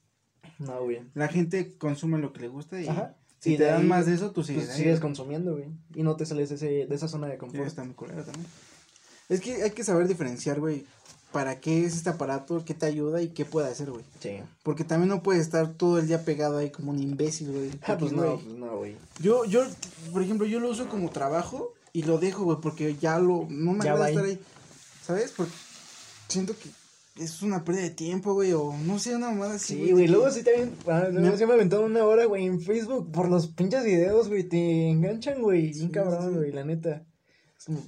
No, 0.59 0.81
güey. 0.83 1.01
La 1.13 1.27
gente 1.27 1.77
consume 1.77 2.17
lo 2.19 2.31
que 2.33 2.41
le 2.41 2.47
gusta 2.47 2.81
y 2.81 2.87
Ajá. 2.87 3.15
si 3.39 3.53
Y 3.53 3.57
te 3.57 3.63
dan 3.65 3.81
ahí, 3.81 3.87
más 3.87 4.05
de 4.05 4.13
eso, 4.13 4.31
tú 4.31 4.43
sigues 4.43 4.63
Pues 4.65 4.75
ahí, 4.75 4.81
sigues 4.81 4.99
güey. 4.99 5.01
consumiendo, 5.09 5.51
güey. 5.53 5.67
Y 5.95 6.03
no 6.03 6.15
te 6.15 6.25
sales 6.25 6.49
de, 6.49 6.55
ese, 6.55 6.87
de 6.87 6.95
esa 6.95 7.07
zona 7.07 7.27
de 7.27 7.33
Sí, 7.33 7.39
confort. 7.39 7.67
está 7.67 7.83
muy 7.83 7.93
culero 7.93 8.23
también. 8.23 8.47
Es 9.29 9.41
que 9.41 9.61
hay 9.63 9.71
que 9.71 9.83
saber 9.83 10.07
diferenciar, 10.07 10.59
güey, 10.61 10.85
para 11.31 11.59
qué 11.59 11.85
es 11.85 11.95
este 11.95 12.09
aparato, 12.09 12.63
qué 12.65 12.73
te 12.73 12.85
ayuda 12.85 13.21
y 13.21 13.29
qué 13.29 13.45
puede 13.45 13.67
hacer, 13.69 13.91
güey. 13.91 14.03
Sí. 14.19 14.39
Porque 14.63 14.83
también 14.83 15.09
no 15.09 15.21
puedes 15.23 15.41
estar 15.43 15.73
todo 15.73 15.99
el 15.99 16.07
día 16.07 16.23
pegado 16.23 16.57
ahí 16.57 16.69
como 16.71 16.91
un 16.91 16.99
imbécil, 16.99 17.51
güey. 17.51 17.71
Ah, 17.83 17.97
pues 17.99 18.11
no, 18.11 18.35
pues 18.39 18.45
no, 18.55 18.77
güey. 18.77 18.95
Yo, 19.21 19.45
yo, 19.45 19.63
por 20.13 20.21
ejemplo, 20.23 20.45
yo 20.47 20.59
lo 20.59 20.69
uso 20.69 20.87
como 20.89 21.09
trabajo 21.09 21.73
y 21.93 22.03
lo 22.03 22.17
dejo, 22.17 22.43
güey, 22.43 22.57
porque 22.61 22.95
ya 22.95 23.19
lo, 23.19 23.45
no 23.49 23.73
me 23.73 23.79
agrada 23.81 24.09
estar 24.09 24.25
ahí. 24.25 24.39
¿Sabes? 25.05 25.33
Porque 25.35 25.53
siento 26.27 26.53
que 26.57 26.69
es 27.23 27.41
una 27.41 27.63
pérdida 27.63 27.83
de 27.83 27.89
tiempo, 27.91 28.33
güey, 28.33 28.53
o 28.53 28.73
no 28.73 28.99
sé, 28.99 29.15
una 29.15 29.29
mamada 29.31 29.55
así. 29.55 29.85
Sí, 29.85 29.91
güey, 29.91 30.07
luego 30.07 30.29
sí 30.31 30.43
también, 30.43 30.75
ah, 30.87 31.07
Me- 31.11 31.31
me 31.31 31.53
aventaron 31.53 31.91
una 31.91 32.05
hora, 32.05 32.25
güey, 32.25 32.45
en 32.45 32.61
Facebook 32.61 33.11
por 33.11 33.27
los 33.29 33.47
pinches 33.47 33.83
videos, 33.83 34.27
güey, 34.29 34.43
te 34.43 34.89
enganchan, 34.89 35.41
güey, 35.41 35.73
Sí, 35.73 35.79
bien 35.79 35.91
cabrón, 35.91 36.29
sí. 36.31 36.35
güey, 36.37 36.51
la 36.51 36.63
neta. 36.63 37.03
Es 37.57 37.65
como. 37.65 37.81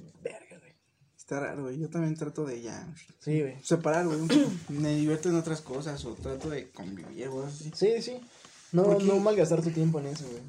Está 1.30 1.38
raro, 1.46 1.62
güey. 1.62 1.78
Yo 1.78 1.88
también 1.88 2.16
trato 2.16 2.44
de 2.44 2.60
ya 2.60 2.92
Sí, 3.20 3.40
güey. 3.40 3.54
separar, 3.62 4.04
güey. 4.04 4.18
Me 4.68 4.96
divierto 4.96 5.28
en 5.28 5.36
otras 5.36 5.60
cosas 5.60 6.04
o 6.04 6.14
trato 6.14 6.50
de 6.50 6.72
convivir, 6.72 7.28
güey, 7.28 7.46
así. 7.46 7.70
Sí, 7.72 8.02
sí. 8.02 8.20
No, 8.72 8.82
Porque- 8.82 9.04
no 9.04 9.16
malgastar 9.20 9.62
tu 9.62 9.70
tiempo 9.70 10.00
en 10.00 10.06
eso, 10.06 10.24
güey. 10.28 10.42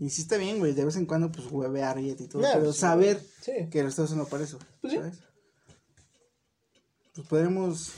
Y 0.00 0.10
sí 0.10 0.22
está 0.22 0.36
bien, 0.36 0.58
güey, 0.58 0.72
de 0.72 0.84
vez 0.84 0.96
en 0.96 1.06
cuando, 1.06 1.30
pues, 1.30 1.46
huevear 1.48 2.00
y 2.00 2.12
todo. 2.26 2.42
Pero 2.42 2.64
pues, 2.64 2.76
saber 2.76 3.24
Sí. 3.40 3.52
que 3.70 3.84
lo 3.84 3.88
estás 3.88 4.06
haciendo 4.06 4.26
para 4.26 4.42
eso, 4.42 4.58
Pues 4.80 4.94
sí. 4.94 4.98
¿sabes? 4.98 5.18
Pues 7.14 7.28
podremos... 7.28 7.92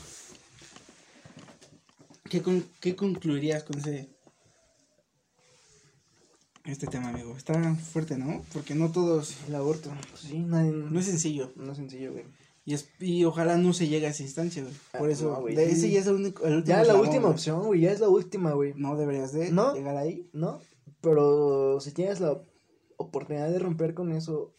¿Qué, 2.29 2.43
con- 2.43 2.63
¿Qué 2.79 2.95
concluirías 2.95 3.63
con 3.63 3.79
ese... 3.79 4.07
Este 6.69 6.87
tema, 6.87 7.09
amigo? 7.09 7.35
Está 7.35 7.75
fuerte, 7.75 8.17
¿no? 8.17 8.43
Porque 8.53 8.75
no 8.75 8.91
todos... 8.91 9.35
El 9.47 9.55
aborto, 9.55 9.89
pues 10.09 10.21
sí, 10.21 10.39
nadie, 10.39 10.71
No 10.71 10.99
es 10.99 11.05
sencillo. 11.07 11.51
no 11.55 11.71
es 11.71 11.77
sencillo, 11.77 12.11
güey. 12.11 12.25
Y, 12.65 12.73
es, 12.75 12.89
y 12.99 13.25
ojalá 13.25 13.57
no 13.57 13.73
se 13.73 13.87
llegue 13.87 14.05
a 14.05 14.09
esa 14.11 14.21
instancia, 14.23 14.61
güey. 14.61 14.75
Ah, 14.93 14.99
Por 14.99 15.09
eso, 15.09 15.31
no, 15.31 15.41
güey. 15.41 15.55
de 15.55 15.71
ese 15.71 15.89
ya 15.89 15.99
es 16.01 16.07
el 16.07 16.15
único... 16.15 16.45
el 16.45 16.57
último 16.57 16.75
Ya 16.75 16.81
es 16.83 16.87
la 16.87 16.95
última 16.95 17.21
güey. 17.23 17.31
opción, 17.33 17.63
güey, 17.65 17.81
ya 17.81 17.91
es 17.91 17.99
la 17.99 18.09
última, 18.09 18.51
güey. 18.51 18.73
No 18.75 18.95
deberías 18.95 19.33
de 19.33 19.51
¿No? 19.51 19.73
llegar 19.73 19.97
ahí. 19.97 20.29
¿No? 20.33 20.59
Pero 21.01 21.79
si 21.81 21.91
tienes 21.91 22.19
la 22.19 22.39
oportunidad 22.97 23.49
de 23.49 23.57
romper 23.59 23.93
con 23.95 24.11
eso, 24.11 24.53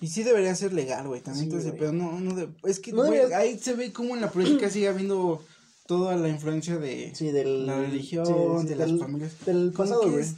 Y 0.00 0.08
sí 0.08 0.24
debería 0.24 0.54
ser 0.56 0.72
legal, 0.72 1.06
güey, 1.06 1.20
también 1.20 1.50
Sí, 1.50 1.56
güey. 1.68 1.78
pedo, 1.78 1.92
no, 1.92 2.18
no 2.20 2.34
de- 2.34 2.48
es 2.64 2.80
que, 2.80 2.90
No 2.92 3.04
güey, 3.06 3.12
deberías- 3.20 3.38
ahí 3.40 3.58
se 3.58 3.74
ve 3.74 3.92
como 3.92 4.14
en 4.16 4.20
la 4.22 4.30
política 4.30 4.68
sigue 4.70 4.88
habiendo 4.88 5.42
toda 5.86 6.16
la 6.16 6.28
influencia 6.28 6.76
de 6.78 7.14
sí, 7.14 7.30
del... 7.30 7.64
la 7.66 7.78
religión, 7.80 8.26
sí, 8.26 8.32
de 8.68 8.74
del, 8.74 8.78
las 8.92 9.00
familias. 9.00 9.32
Del 9.46 9.72
pasado, 9.72 10.10
güey. 10.10 10.22
es 10.22 10.34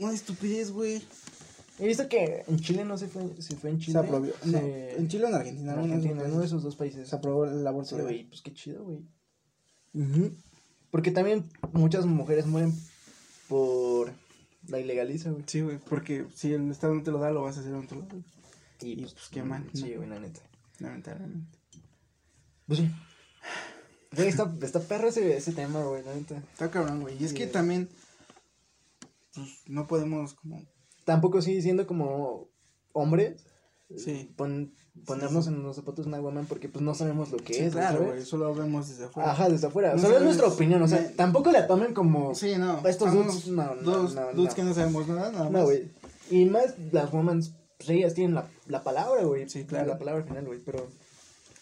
una 0.00 0.12
estupidez, 0.14 0.70
güey. 0.70 1.02
He 1.78 1.86
visto 1.86 2.08
que 2.08 2.44
en 2.46 2.58
Chile 2.60 2.84
no 2.84 2.98
se 2.98 3.08
fue, 3.08 3.22
se 3.40 3.56
fue 3.56 3.70
en 3.70 3.78
Chile. 3.78 3.92
Se 3.92 3.98
aprobó, 3.98 4.26
no, 4.44 4.58
se- 4.58 4.96
en 4.96 5.08
Chile 5.08 5.24
o 5.24 5.28
en 5.28 5.34
Argentina, 5.34 5.72
en 5.72 5.78
uno 5.78 5.86
de 5.88 5.92
esos 5.94 6.04
Argentina, 6.04 6.28
uno 6.30 6.40
de 6.40 6.46
esos 6.46 6.62
dos 6.62 6.76
países. 6.76 7.08
se 7.08 7.16
aprobó 7.16 7.44
el 7.46 7.66
aborto. 7.66 7.90
Sí, 7.90 7.94
legal. 7.96 8.12
güey, 8.12 8.24
pues 8.28 8.42
qué 8.42 8.52
chido, 8.52 8.84
güey. 8.84 8.98
Ujú. 9.94 10.32
Porque 10.90 11.10
también 11.10 11.44
muchas 11.72 12.04
mujeres 12.06 12.46
mueren 12.46 12.74
por 13.48 14.12
la 14.68 14.78
ilegaliza, 14.78 15.30
güey. 15.30 15.44
Sí, 15.46 15.60
güey, 15.62 15.78
porque 15.78 16.26
si 16.34 16.52
el 16.52 16.70
Estado 16.70 16.94
no 16.94 17.02
te 17.02 17.10
lo 17.10 17.18
da, 17.18 17.30
lo 17.30 17.42
vas 17.42 17.56
a 17.56 17.60
hacer 17.60 17.72
en 17.72 17.78
otro 17.78 17.98
lado, 18.00 18.10
güey, 18.10 18.24
Y 18.82 18.96
pues, 19.02 19.14
qué 19.30 19.42
mal, 19.42 19.64
Sí, 19.72 19.90
¿no? 19.90 19.96
güey, 19.98 20.08
la 20.08 20.20
neta. 20.20 20.40
lamentablemente. 20.80 21.58
Pues 22.66 22.80
sí. 22.80 22.90
Güey, 24.14 24.28
está, 24.28 24.52
está 24.62 24.80
perro 24.80 25.08
ese, 25.08 25.36
ese 25.36 25.52
tema, 25.52 25.82
güey, 25.84 26.02
la 26.04 26.14
neta. 26.14 26.36
Está 26.52 26.70
cabrón, 26.70 27.00
güey, 27.00 27.16
y 27.20 27.24
es 27.24 27.30
Sí, 27.30 27.36
que 27.36 27.44
güey. 27.44 27.52
también, 27.52 27.88
pues, 29.34 29.48
no 29.66 29.86
podemos 29.86 30.34
como, 30.34 30.62
Tampoco 31.04 31.40
sí 31.42 31.60
siendo 31.62 31.86
como 31.86 32.48
hombres, 32.92 33.44
Sí. 33.96 34.32
pon- 34.36 34.72
ponernos 35.06 35.46
en 35.48 35.62
los 35.62 35.74
zapatos 35.76 36.04
de 36.04 36.08
una 36.10 36.20
woman 36.20 36.46
porque 36.46 36.68
pues 36.68 36.82
no 36.84 36.94
sabemos 36.94 37.32
lo 37.32 37.38
que 37.38 37.54
Sí, 37.54 37.60
es, 37.64 37.72
claro, 37.72 38.04
güey, 38.04 38.20
eso 38.20 38.36
lo 38.36 38.54
vemos 38.54 38.88
desde 38.88 39.06
afuera. 39.06 39.32
Ajá, 39.32 39.48
desde 39.48 39.66
afuera. 39.66 39.94
No 39.94 39.98
Solo 40.00 40.18
es 40.18 40.22
nuestra 40.22 40.46
opinión, 40.48 40.82
o 40.82 40.86
sea, 40.88 41.00
me- 41.00 41.08
tampoco 41.08 41.50
la 41.50 41.66
tomen 41.66 41.94
como... 41.94 42.34
Sí, 42.34 42.54
no. 42.58 42.86
Estos 42.86 43.12
dudes, 43.12 43.48
no, 43.48 43.74
no, 43.76 43.82
Dos 43.82 44.14
no, 44.14 44.32
dudes 44.32 44.50
no. 44.50 44.54
que 44.54 44.62
no 44.62 44.74
sabemos 44.74 45.08
nada, 45.08 45.32
nada 45.32 45.44
más. 45.44 45.52
No, 45.52 45.64
güey. 45.64 45.90
Y 46.30 46.44
más 46.44 46.74
las 46.92 47.12
women, 47.12 47.40
pues 47.78 47.90
ellas 47.90 48.14
tienen 48.14 48.34
la, 48.34 48.48
la 48.66 48.84
palabra, 48.84 49.22
güey. 49.24 49.48
Sí, 49.48 49.64
claro. 49.64 49.86
La 49.88 49.98
palabra 49.98 50.22
final, 50.24 50.44
güey, 50.46 50.60
pero... 50.64 50.86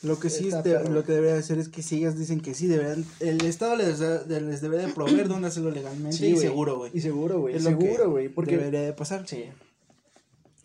Lo 0.02 0.20
que 0.20 0.30
sí 0.30 0.46
Está 0.48 0.58
este, 0.60 0.90
lo 0.90 1.02
que 1.04 1.10
debería 1.12 1.36
hacer 1.38 1.58
es 1.58 1.68
que 1.68 1.82
si 1.82 1.96
ellas 1.96 2.16
dicen 2.16 2.40
que 2.40 2.54
sí 2.54 2.68
deberían, 2.68 3.04
el 3.18 3.44
Estado 3.44 3.74
les, 3.74 3.98
da- 3.98 4.22
de- 4.22 4.40
les 4.40 4.60
debería 4.60 4.86
de 4.86 4.92
proveer 4.92 5.26
dónde 5.26 5.48
hacerlo 5.48 5.70
legalmente 5.72 6.16
Sí, 6.16 6.26
y 6.26 6.36
seguro, 6.36 6.78
güey. 6.78 6.92
Y 6.94 7.00
seguro, 7.00 7.40
güey. 7.40 7.54
Lo 7.54 7.60
Seguro, 7.60 8.10
güey, 8.10 8.28
porque... 8.28 8.56
debería 8.56 8.82
de 8.82 8.92
pasar. 8.92 9.26
Sí. 9.26 9.46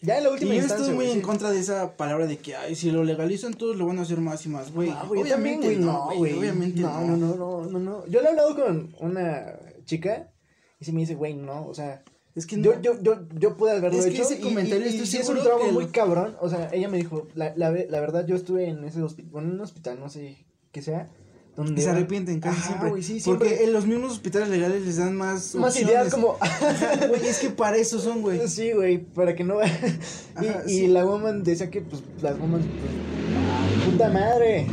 Ya 0.02 0.18
en 0.18 0.26
la 0.26 0.30
Y 0.30 0.34
última 0.34 0.52
yo 0.52 0.56
instancia, 0.58 0.84
estoy 0.86 0.96
muy 0.96 1.10
en 1.10 1.22
contra 1.22 1.50
de 1.50 1.60
esa 1.60 1.96
palabra 1.96 2.28
de 2.28 2.38
que, 2.38 2.56
ay, 2.56 2.76
si 2.76 2.92
lo 2.92 3.04
legalizan 3.04 3.54
todos 3.54 3.76
lo 3.78 3.88
van 3.88 4.00
a 4.00 4.02
hacer 4.04 4.20
más 4.20 4.46
y 4.46 4.50
más, 4.50 4.72
güey. 4.74 4.90
Ah, 4.90 5.06
obviamente 5.10 5.66
güey, 5.68 5.78
no, 5.80 6.10
güey. 6.16 6.38
Obviamente 6.38 6.82
no, 6.82 7.02
no, 7.02 7.16
no, 7.18 7.36
no, 7.36 7.66
no, 7.66 7.80
no. 7.80 8.06
Yo 8.08 8.20
le 8.20 8.28
he 8.28 8.30
hablado 8.30 8.54
con 8.56 8.94
una 9.00 9.58
chica 9.86 10.30
y 10.80 10.86
se 10.86 10.92
me 10.92 11.00
dice, 11.00 11.16
güey, 11.16 11.34
no, 11.34 11.66
o 11.68 11.74
sea, 11.74 12.04
Es 12.36 12.48
que 12.48 12.60
yo, 12.62 12.74
no. 12.76 12.82
yo, 12.82 13.00
yo, 13.02 13.20
yo 13.38 13.56
pude 13.56 13.72
haberlo 13.74 14.00
Es 14.00 14.06
que 14.06 14.12
hecho 14.14 14.24
ese 14.24 14.36
y- 14.40 14.42
comentario 14.42 14.88
y, 14.88 14.96
y 14.96 15.00
estoy 15.02 15.20
es 15.20 15.30
un 15.30 15.40
trauma 15.44 15.66
que 15.66 15.72
muy 15.72 15.86
cabrón, 15.88 16.36
o 16.42 16.50
sea, 16.50 16.70
ella 16.74 16.90
me 16.90 16.98
dijo, 16.98 17.28
la, 17.36 17.54
la, 17.56 17.70
la 17.72 18.00
verdad 18.00 18.26
yo 18.26 18.36
estuve 18.36 18.68
en 18.70 18.84
ese 18.86 19.02
hospital, 19.04 19.44
en 19.44 19.52
un 19.52 19.62
hospital, 19.62 20.00
no 20.00 20.10
sé 20.10 20.38
qué 20.72 20.82
sea, 20.82 21.10
donde... 21.56 21.80
Y 21.80 21.84
se 21.84 21.92
arrepienten 21.92 22.40
casi 22.40 22.58
Ajá, 22.58 22.68
siempre. 22.70 22.90
güey, 22.90 23.04
sí, 23.04 23.22
porque 23.24 23.46
siempre. 23.46 23.66
en 23.68 23.74
los 23.74 23.86
mismos 23.86 24.12
hospitales 24.14 24.50
legales 24.50 24.84
les 24.84 24.98
dan 24.98 25.16
más. 25.16 25.54
Más 25.54 25.74
opciones. 25.74 25.92
ideas 25.94 26.12
como... 26.16 26.38
Güey, 27.10 27.28
es 27.28 27.38
que 27.38 27.52
para 27.52 27.78
eso 27.78 28.00
son, 28.00 28.24
güey. 28.24 28.40
Sí, 28.48 28.72
güey, 28.72 28.98
para 28.98 29.36
que 29.36 29.44
no... 29.44 29.60
y, 29.62 29.66
Ajá, 30.36 30.64
y 30.66 30.70
sí. 30.70 30.88
la 30.88 31.06
woman 31.06 31.44
decía 31.44 31.70
que, 31.70 31.82
pues, 31.82 32.02
las 32.24 32.40
woman, 32.40 32.62
pues, 32.62 33.86
puta 33.92 34.10
madre. 34.10 34.66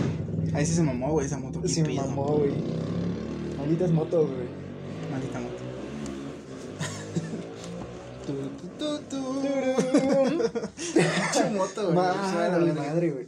Ahí 0.55 0.65
sí 0.65 0.73
se 0.75 0.83
mamó, 0.83 1.13
güey, 1.13 1.27
esa 1.27 1.37
moto. 1.39 1.61
Sí, 1.67 1.83
pedo. 1.83 1.97
mamó, 2.07 2.39
güey. 2.39 2.53
Malditas 3.59 3.91
motos, 3.91 4.31
güey. 4.31 4.60
Moto, 11.61 11.83
güey. 11.85 11.95
Madre, 11.95 12.73
Madre, 12.73 13.11
güey. 13.11 13.27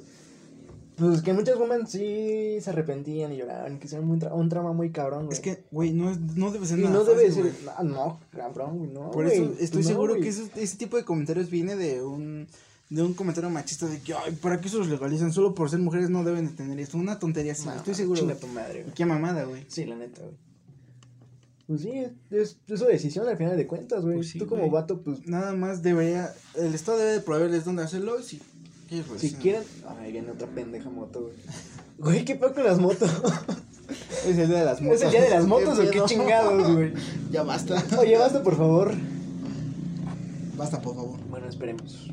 Pues 0.97 1.23
que 1.23 1.33
muchas 1.33 1.57
women 1.59 1.87
sí 1.87 2.59
se 2.61 2.71
arrepentían 2.71 3.33
y 3.33 3.39
lloraban, 3.39 3.79
que 3.79 3.87
hicieron 3.87 4.07
muy 4.07 4.19
tra- 4.19 4.33
un 4.35 4.49
trama 4.49 4.73
muy 4.73 4.91
cabrón, 4.91 5.25
güey. 5.25 5.33
Es 5.37 5.41
que, 5.41 5.65
güey, 5.71 5.93
no, 5.93 6.15
no 6.37 6.51
debe 6.53 6.67
ser 6.67 6.79
y 6.79 6.83
nada 6.83 6.95
no 6.95 7.05
debe 7.05 7.29
fácil, 7.29 7.45
ser, 7.45 7.55
ah, 7.77 7.83
no, 7.83 8.21
cabrón, 8.31 8.79
güey, 8.79 8.91
no. 8.91 9.11
Por 9.11 9.27
eso 9.27 9.53
estoy 9.59 9.83
no, 9.83 9.89
seguro 9.89 10.15
que 10.17 10.29
eso- 10.29 10.49
ese 10.55 10.77
tipo 10.77 10.97
de 10.99 11.05
comentarios 11.05 11.49
viene 11.51 11.77
de 11.77 12.03
un 12.03 12.47
de 12.91 13.03
un 13.03 13.15
comentario 13.15 13.49
machista 13.49 13.87
de 13.87 14.01
que, 14.01 14.13
ay, 14.13 14.33
¿para 14.43 14.61
qué 14.61 14.69
se 14.69 14.77
los 14.77 14.87
legalizan? 14.87 15.33
Solo 15.33 15.55
por 15.55 15.71
ser 15.71 15.79
mujeres 15.79 16.11
no 16.11 16.25
deben 16.25 16.47
de 16.49 16.53
tener 16.53 16.79
esto. 16.79 16.99
Una 16.99 17.19
tontería 17.19 17.53
así, 17.53 17.65
No, 17.67 17.73
estoy 17.75 17.95
seguro. 17.95 18.21
Chinga 18.21 18.35
güey. 18.35 18.41
tu 18.47 18.47
madre, 18.49 18.81
Y 18.81 18.83
güey. 18.83 18.95
qué 18.95 19.07
mamada, 19.07 19.45
güey. 19.45 19.65
Sí, 19.69 19.87
la 19.87 19.97
neta, 19.97 20.21
güey. 20.21 20.35
Pues 21.73 21.85
sí, 21.85 21.91
es, 22.31 22.59
es, 22.69 22.79
su 22.79 22.85
decisión 22.85 23.27
al 23.27 23.39
final 23.39 23.57
de 23.57 23.67
cuentas, 23.67 24.03
güey. 24.05 24.17
Pues 24.17 24.29
sí, 24.29 24.39
Tú 24.39 24.47
como 24.47 24.61
güey. 24.61 24.73
vato, 24.73 25.01
pues, 25.01 25.27
Nada 25.27 25.55
más 25.55 25.83
debería, 25.83 26.31
el 26.55 26.75
Estado 26.75 26.99
debe 26.99 27.13
de 27.13 27.21
proveerles 27.21 27.65
dónde 27.65 27.83
hacerlo 27.83 28.21
y 28.21 28.25
si 28.25 28.43
quieres, 28.91 29.09
güey, 29.09 29.19
si 29.19 29.31
sí. 29.31 29.37
quieren... 29.37 29.63
Ay, 29.89 30.13
viene 30.13 30.31
otra 30.33 30.47
pendeja 30.49 30.91
moto, 30.91 31.23
güey. 31.23 31.35
Güey, 31.97 32.25
¿qué 32.27 32.35
pedo 32.35 32.53
con 32.53 32.65
las 32.65 32.79
motos? 32.79 33.11
Es 34.27 34.37
el 34.37 34.49
día 34.49 34.59
de 34.59 34.65
las 34.67 34.83
motos. 34.83 34.99
¿Es 35.01 35.07
el 35.07 35.11
día 35.13 35.23
de 35.23 35.31
las 35.31 35.47
motos 35.47 35.79
o 35.79 35.91
qué 35.91 36.03
chingados, 36.05 36.73
güey? 36.75 36.93
Ya 37.33 37.43
basta. 37.43 37.83
Oye, 37.99 38.19
basta, 38.19 38.43
por 38.43 38.55
favor. 38.59 38.93
Basta, 40.59 40.83
por 40.83 40.95
favor. 40.95 41.19
Bueno, 41.31 41.49
esperemos. 41.49 42.11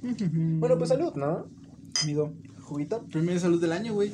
Bueno, 0.00 0.78
pues 0.78 0.88
salud, 0.88 1.12
¿no? 1.16 1.48
Amigo, 2.02 2.32
Juguito. 2.62 3.04
primer 3.12 3.38
salud 3.38 3.60
del 3.60 3.72
año, 3.72 3.92
güey. 3.92 4.10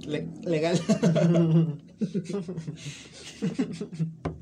Le- 0.00 0.26
legal. 0.42 0.80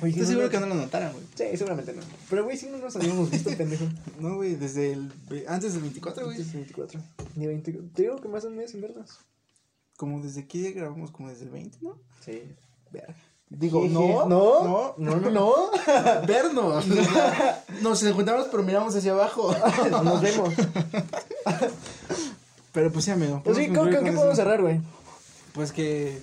Oye, 0.00 0.12
Estoy 0.12 0.26
seguro 0.26 0.48
que 0.48 0.60
no 0.60 0.66
lo 0.66 0.76
notaron, 0.76 1.12
güey. 1.12 1.24
Sí, 1.34 1.56
seguramente 1.56 1.92
no. 1.92 2.02
Pero, 2.30 2.44
güey, 2.44 2.56
sí 2.56 2.68
no 2.70 2.78
nos 2.78 2.94
habíamos 2.94 3.28
visto, 3.30 3.50
pendejo. 3.56 3.84
No, 4.20 4.36
güey, 4.36 4.54
desde 4.54 4.92
el. 4.92 5.12
Antes 5.48 5.72
del 5.72 5.82
24, 5.82 6.24
güey. 6.24 6.36
Antes 6.36 6.52
del 6.52 6.62
24. 6.62 7.00
Ni 7.34 7.48
20. 7.48 7.72
Te 7.72 8.02
digo 8.02 8.20
que 8.20 8.28
más 8.28 8.44
de 8.44 8.50
un 8.50 8.56
mes 8.56 8.70
sin 8.70 8.80
vernos. 8.80 9.18
Como 9.96 10.20
desde 10.20 10.46
qué 10.46 10.58
día 10.58 10.70
grabamos, 10.72 11.10
como 11.10 11.28
desde 11.28 11.46
el 11.46 11.50
20, 11.50 11.78
¿no? 11.80 11.98
Sí. 12.24 12.42
Verga. 12.92 13.16
Digo, 13.50 13.86
no. 13.88 14.28
No. 14.28 14.94
No, 14.98 15.16
no, 15.16 15.30
no. 15.30 15.54
Vernos. 16.26 16.84
Nos 17.82 18.02
encontramos, 18.02 18.48
pero 18.50 18.62
miramos 18.62 18.94
hacia 18.94 19.12
abajo. 19.12 19.54
Nos 20.04 20.20
vemos. 20.20 20.54
Pero 22.72 22.92
pues 22.92 23.06
sí, 23.06 23.10
amigo. 23.10 23.40
Pues 23.42 23.56
sí, 23.56 23.72
¿con, 23.72 23.90
qué 23.90 24.12
podemos 24.12 24.36
cerrar, 24.36 24.60
güey? 24.60 24.80
Pues 25.54 25.72
que. 25.72 26.20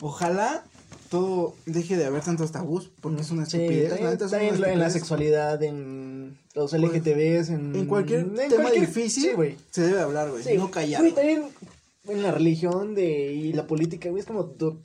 Ojalá 0.00 0.64
todo 1.10 1.54
deje 1.66 1.96
de 1.96 2.04
haber 2.06 2.22
tantos 2.22 2.52
tabús, 2.52 2.90
porque 3.00 3.22
es 3.22 3.30
una 3.30 3.44
Sí, 3.46 3.56
estupidez. 3.56 3.90
también- 3.90 4.12
es 4.12 4.30
también 4.30 4.54
una 4.56 4.72
en 4.72 4.78
la 4.78 4.90
sexualidad, 4.90 5.62
en 5.62 6.38
los 6.54 6.72
LGTBs, 6.72 7.50
en... 7.50 7.74
En 7.74 7.86
cualquier 7.86 8.20
en 8.20 8.34
tema 8.34 8.62
cualquier- 8.62 8.86
difícil 8.86 9.30
Sí, 9.36 9.56
se 9.70 9.82
debe 9.82 10.00
hablar, 10.00 10.30
güey. 10.30 10.42
Sí, 10.44 10.56
no 10.56 10.70
callar. 10.70 11.00
Güey, 11.00 11.12
también 11.12 11.44
en 12.08 12.22
la 12.22 12.30
religión 12.32 12.94
de, 12.94 13.32
y 13.32 13.52
la 13.52 13.66
política, 13.66 14.08
güey, 14.08 14.20
es 14.20 14.26
como 14.26 14.46
tú. 14.46 14.80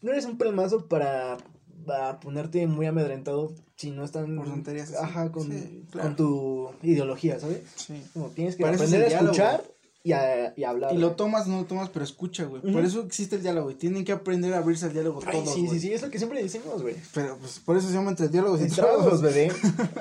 No 0.00 0.10
eres 0.10 0.24
un 0.24 0.36
pelmazo 0.38 0.86
para, 0.88 1.36
para 1.86 2.18
ponerte 2.20 2.66
muy 2.66 2.86
amedrentado 2.86 3.52
si 3.76 3.90
no 3.92 4.04
están. 4.04 4.36
Por 4.36 4.46
tonterías. 4.46 4.92
Ajá, 4.94 5.30
con, 5.30 5.50
Sí, 5.50 5.84
claro. 5.90 6.08
con 6.08 6.16
tu 6.16 6.70
ideología, 6.82 7.38
¿sabes? 7.38 7.62
Sí. 7.76 8.02
Como 8.12 8.28
tienes 8.30 8.56
que 8.56 8.64
aprender 8.66 9.04
a 9.04 9.06
escuchar 9.06 9.62
y 10.04 10.12
a, 10.12 10.52
y 10.56 10.64
a 10.64 10.70
hablar. 10.70 10.92
Y 10.92 10.98
lo 10.98 11.08
güey. 11.08 11.16
tomas, 11.16 11.46
no 11.46 11.58
lo 11.58 11.64
tomas, 11.64 11.88
pero 11.90 12.04
escucha, 12.04 12.44
güey. 12.44 12.60
Por 12.60 12.84
eso 12.84 13.02
existe 13.02 13.36
el 13.36 13.42
diálogo, 13.42 13.66
güey. 13.66 13.76
Tienen 13.76 14.04
que 14.04 14.12
aprender 14.12 14.52
a 14.54 14.58
abrirse 14.58 14.86
al 14.86 14.92
diálogo 14.92 15.20
Ay, 15.24 15.32
todos, 15.42 15.54
sí, 15.54 15.60
sí, 15.62 15.66
güey. 15.66 15.80
sí, 15.80 15.92
es 15.92 16.02
lo 16.02 16.10
que 16.10 16.18
siempre 16.18 16.42
decimos, 16.42 16.82
güey. 16.82 16.96
Pero 17.14 17.36
pues 17.38 17.60
por 17.60 17.76
eso 17.76 17.88
se 17.88 17.94
llama 17.94 18.10
entre 18.10 18.28
diálogos 18.28 18.60
y 18.62 18.68
tragos. 18.68 19.20
bebé. 19.22 19.52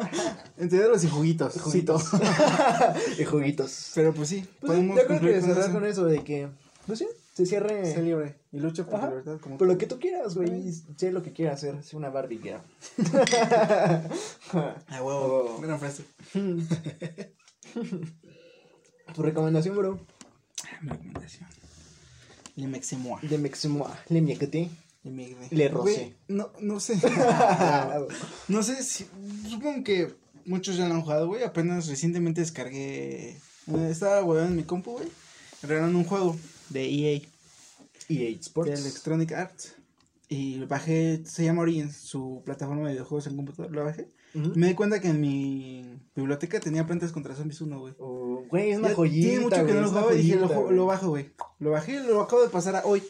Entre 0.57 0.77
diálogos 0.79 1.03
y 1.03 1.07
juguitos. 1.09 1.59
Juguitos. 1.61 2.03
y 3.19 3.23
juguitos. 3.25 3.91
Pero 3.95 4.13
pues 4.13 4.29
sí, 4.29 4.45
Pues, 4.59 4.71
podemos 4.73 4.97
yo 4.97 5.05
creo 5.07 5.19
que 5.19 5.31
con 5.39 5.41
cerrar 5.41 5.63
eso. 5.65 5.73
con 5.73 5.85
eso 5.85 6.05
de 6.05 6.23
que, 6.23 6.47
pues 6.87 6.99
sí, 6.99 7.07
se 7.33 7.45
cierre. 7.45 7.91
Sé 7.93 8.01
libre 8.03 8.35
y 8.51 8.59
lucha 8.59 8.83
por 8.85 8.95
Ajá. 8.95 9.05
tu 9.05 9.09
libertad 9.17 9.39
como 9.41 9.57
Por 9.57 9.67
lo 9.67 9.77
que 9.77 9.85
tú 9.87 9.97
quieras, 9.99 10.35
güey. 10.35 10.51
y 10.67 10.71
Sé 10.97 11.11
lo 11.11 11.23
que 11.23 11.31
quieras 11.31 11.55
hacer. 11.63 11.81
Sé 11.83 11.95
una 11.95 12.09
Barbie 12.09 12.39
girl. 12.39 12.59
Ah, 14.53 15.01
huevo. 15.01 15.21
huevo. 15.43 15.57
Buena 15.59 15.77
frase. 15.77 16.03
tu 19.13 19.21
recomendación, 19.21 19.75
bro. 19.75 19.99
Mi 20.81 20.89
recomendación. 20.89 21.47
Le 22.55 22.67
mexemoa. 22.67 23.19
De 23.21 23.37
Meximoa. 23.37 23.97
Le 24.09 24.21
miecate. 24.21 24.69
Le 25.03 25.11
migre. 25.11 25.47
Le 25.51 25.69
rocé. 25.69 26.15
No, 26.27 26.51
no 26.59 26.79
sé. 26.79 26.99
no 28.47 28.63
sé 28.63 28.83
si. 28.83 29.05
Supongo 29.49 29.83
que 29.83 30.13
muchos 30.45 30.77
ya 30.77 30.87
lo 30.87 30.95
han 30.95 31.01
jugado, 31.01 31.27
güey. 31.27 31.43
Apenas 31.43 31.87
recientemente 31.87 32.41
descargué. 32.41 33.29
eh, 33.31 33.37
Estaba 33.89 34.23
huevando 34.23 34.51
en 34.51 34.57
mi 34.57 34.63
compu, 34.63 34.91
güey. 34.93 35.07
Regalaron 35.63 35.95
un 35.95 36.03
juego 36.03 36.37
de 36.69 36.83
EA. 36.85 37.21
EA 38.09 38.19
de 38.19 38.37
Sports. 38.41 38.79
Electronic 38.79 39.31
Arts. 39.31 39.75
Y 40.27 40.59
bajé, 40.65 41.21
se 41.25 41.43
llama 41.43 41.63
Origins, 41.63 41.95
su 41.97 42.41
plataforma 42.45 42.87
de 42.87 42.93
videojuegos 42.93 43.27
en 43.27 43.35
computador, 43.35 43.71
lo 43.71 43.83
bajé. 43.83 44.07
Me 44.33 44.67
di 44.67 44.73
cuenta 44.75 44.99
que 45.01 45.09
en 45.09 45.19
mi 45.21 45.99
biblioteca 46.15 46.59
tenía 46.59 46.85
Plantas 46.85 47.11
contra 47.11 47.35
Zombies 47.35 47.61
1, 47.61 47.79
güey. 47.79 47.93
Oh, 47.99 48.43
Güey, 48.49 48.71
es 48.71 48.77
una 48.79 48.89
Ya 48.89 48.95
joyita. 48.95 49.27
Tiene 49.27 49.43
mucho 49.43 49.65
que 49.65 49.73
no 49.73 49.81
lo 49.81 49.89
jugaba 49.89 50.13
y 50.13 50.17
dije, 50.17 50.35
lo, 50.35 50.85
bajo, 50.85 51.09
güey. 51.09 51.29
Lo 51.59 51.71
bajé 51.71 51.93
y 51.93 52.07
lo 52.07 52.21
acabo 52.21 52.41
de 52.41 52.49
pasar 52.49 52.75
a 52.75 52.85
hoy. 52.85 53.03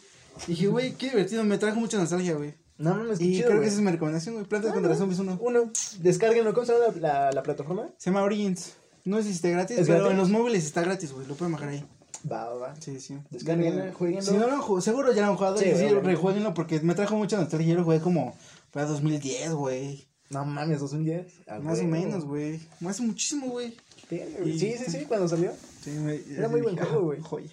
Dije, 0.47 0.67
güey, 0.67 0.93
qué 0.93 1.09
divertido, 1.09 1.43
me 1.43 1.57
trajo 1.57 1.79
mucha 1.79 1.97
nostalgia, 1.97 2.35
güey. 2.35 2.53
No, 2.77 2.95
no, 2.95 3.13
es 3.13 3.19
que 3.19 3.25
Y 3.25 3.35
chido, 3.37 3.49
creo 3.49 3.61
que 3.61 3.67
esa 3.67 3.75
es 3.77 3.81
mi 3.81 3.91
recomendación, 3.91 4.35
güey. 4.35 4.45
Plantas 4.47 4.71
Ah, 4.71 4.73
contra 4.73 4.91
no. 4.93 4.97
Zombies 4.97 5.19
1. 5.19 5.37
Uno, 5.41 5.71
descárguenlo. 5.99 6.53
¿Cómo 6.53 6.65
se 6.65 6.73
llama 6.73 6.85
la, 6.99 7.09
la, 7.25 7.31
la 7.31 7.43
plataforma? 7.43 7.89
Se 7.97 8.09
llama 8.09 8.23
Origins. 8.23 8.73
No 9.05 9.17
sé 9.17 9.23
si 9.23 9.31
está 9.31 9.49
gratis, 9.49 9.77
¿Es 9.77 9.85
pero 9.87 9.99
gratis? 9.99 10.11
en 10.13 10.17
los 10.17 10.29
móviles 10.29 10.65
está 10.65 10.81
gratis, 10.81 11.11
güey. 11.11 11.27
Lo 11.27 11.35
pueden 11.35 11.53
bajar 11.53 11.69
ahí. 11.69 11.85
Va, 12.31 12.45
va, 12.49 12.55
va. 12.55 12.75
Sí, 12.79 12.99
sí. 12.99 13.17
Descárguenlo, 13.31 13.83
Eh, 13.85 13.93
jueguenlo. 13.93 14.21
Si 14.31 14.37
no 14.37 14.47
lo 14.47 14.75
han 14.75 14.81
seguro 14.81 15.11
ya 15.11 15.23
lo 15.25 15.31
han 15.31 15.37
jugado. 15.37 15.57
Sí, 15.57 15.65
y 15.69 15.75
sí, 15.75 15.87
rejueguenlo 15.89 16.53
porque 16.53 16.79
me 16.81 16.93
trajo 16.95 17.15
mucha 17.15 17.37
nostalgia. 17.37 17.69
Yo 17.73 17.79
lo 17.79 17.83
jugué 17.83 17.99
como 17.99 18.35
para 18.71 18.85
2010, 18.85 19.53
güey. 19.53 20.07
No 20.31 20.45
mames, 20.45 20.79
2010. 20.79 21.27
Ah, 21.47 21.59
Más 21.59 21.79
o 21.79 21.81
güey. 21.87 21.87
menos, 22.03 22.25
güey. 22.25 22.59
Más 22.79 22.99
muchísimo, 23.01 23.47
güey. 23.47 23.75
Güey. 24.09 24.49
Y- 24.55 24.59
Sí, 24.59 24.73
sí, 24.77 24.91
sí, 24.91 25.05
cuando 25.07 25.27
salió. 25.27 25.51
Sí, 25.83 25.91
me- 25.91 26.21
Era 26.35 26.47
muy 26.47 26.61
buen 26.61 26.75
juego, 26.77 26.97
"Ah, 26.99 27.03
güey". 27.03 27.19
Joya. 27.21 27.49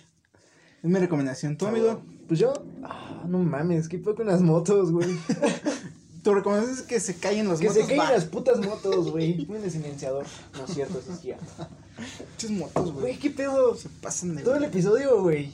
Es 0.83 0.91
mi 0.91 0.99
recomendación. 0.99 1.57
¿Tu 1.57 1.67
amigo? 1.67 2.01
Pues 2.29 2.39
yo. 2.41 2.53
Ah, 2.85 3.25
no 3.27 3.39
mames, 3.39 3.89
qué 3.89 3.99
poco 3.99 4.17
con 4.19 4.27
las 4.29 4.41
motos, 4.43 4.93
güey. 4.93 5.09
Tu 6.23 6.35
recomendación 6.35 6.77
es 6.77 6.83
que 6.83 7.01
se 7.01 7.15
callen 7.17 7.45
que 7.47 7.53
motos. 7.53 7.73
se 7.75 7.81
caigan 7.87 8.07
Va. 8.07 8.13
las 8.13 8.25
putas 8.27 8.59
motos, 8.61 9.11
güey. 9.11 9.45
Ponen 9.47 9.71
silenciador. 9.71 10.27
No 10.59 10.65
es 10.65 10.75
cierto, 10.75 10.99
eso 10.99 11.13
es 11.13 11.21
cierto. 11.21 11.45
Pinches 12.37 12.51
motos, 12.51 12.93
güey. 12.93 13.01
Güey, 13.01 13.19
qué 13.19 13.31
pedo. 13.31 13.75
Se 13.77 13.89
pasan 13.89 14.35
de. 14.37 14.43
Todo 14.43 14.57
el 14.57 14.65
episodio, 14.65 15.23
güey. 15.23 15.53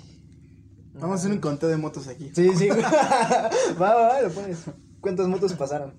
Vamos 0.95 1.17
a 1.17 1.21
hacer 1.21 1.33
un 1.33 1.39
conteo 1.39 1.69
de 1.69 1.77
motos 1.77 2.09
aquí. 2.09 2.31
Sí, 2.35 2.51
sí. 2.57 2.69
va, 3.81 3.95
va, 3.95 3.95
va, 4.09 4.23
lo 4.23 4.31
pones. 4.31 4.59
¿Cuántas 5.01 5.29
motos 5.29 5.53
pasaron? 5.53 5.93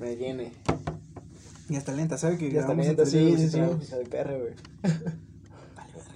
Me 0.00 0.16
viene. 0.16 0.52
Y 1.68 1.76
hasta 1.76 1.92
lenta, 1.92 2.18
¿sabe 2.18 2.36
que 2.38 2.46
Y 2.46 2.48
hasta 2.48 2.58
grabamos 2.60 2.86
neta, 2.86 3.02
entre 3.02 3.06
sí, 3.20 3.36
sí, 3.36 3.44
sí. 3.48 3.56
tragos? 3.56 3.82
Hija 3.84 3.96
de 3.98 4.06
perra, 4.06 4.36
güey. 4.36 4.54
Vale, 4.82 5.92
verga. 5.94 6.10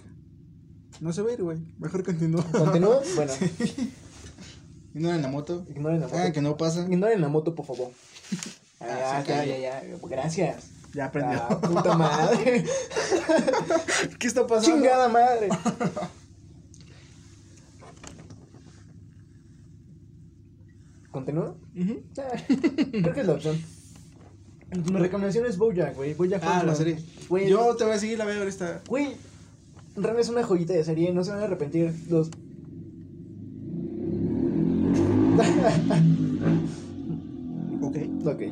No 1.00 1.12
se 1.12 1.22
va 1.22 1.30
a 1.30 1.32
ir, 1.34 1.42
güey. 1.42 1.58
Mejor 1.78 2.02
continúa. 2.04 2.44
¿Continúo? 2.50 3.00
Bueno, 3.16 3.32
Ignoren 4.94 5.22
la 5.22 5.28
moto. 5.28 5.66
ignoren 5.68 6.00
la 6.00 6.06
moto. 6.06 6.18
Ah, 6.20 6.30
que 6.32 6.40
no 6.40 6.56
pasa. 6.56 6.82
Ignoren 6.88 7.20
la 7.20 7.28
moto, 7.28 7.54
por 7.54 7.66
favor. 7.66 7.90
Ah, 8.86 9.22
sí, 9.24 9.28
ya, 9.30 9.44
ya, 9.46 9.58
ya. 9.58 9.82
Gracias. 10.02 10.64
Ya 10.92 11.06
aprendió. 11.06 11.40
Ah, 11.42 11.58
puta 11.58 11.96
madre. 11.96 12.64
¿Qué 14.18 14.26
está 14.26 14.46
pasando? 14.46 14.76
Chingada 14.76 15.08
madre. 15.08 15.48
Ah, 22.18 22.32
Creo 22.90 23.14
que 23.14 23.20
es 23.20 23.26
la 23.26 23.32
opción. 23.34 23.56
Mi 24.92 24.98
recomendación 24.98 25.46
es 25.46 25.56
Bojack, 25.56 25.94
güey. 25.94 26.14
Bojack 26.14 26.42
Ah, 26.42 26.46
la 26.64 26.72
Horseman. 26.72 26.76
serie. 26.76 26.96
Güey, 27.28 27.48
Yo 27.48 27.76
te 27.76 27.84
voy 27.84 27.92
a 27.94 27.98
seguir, 27.98 28.18
la 28.18 28.24
voy 28.24 28.34
a 28.34 28.38
ver 28.40 28.48
esta. 28.48 28.82
Güey, 28.88 29.12
Ren 29.96 30.18
es 30.18 30.28
una 30.28 30.42
joyita 30.42 30.72
de 30.72 30.82
serie, 30.84 31.12
no 31.12 31.22
se 31.22 31.30
van 31.30 31.40
a 31.40 31.44
arrepentir. 31.44 31.94
Los. 32.10 32.30
Ok. 37.82 37.96
ok. 38.26 38.42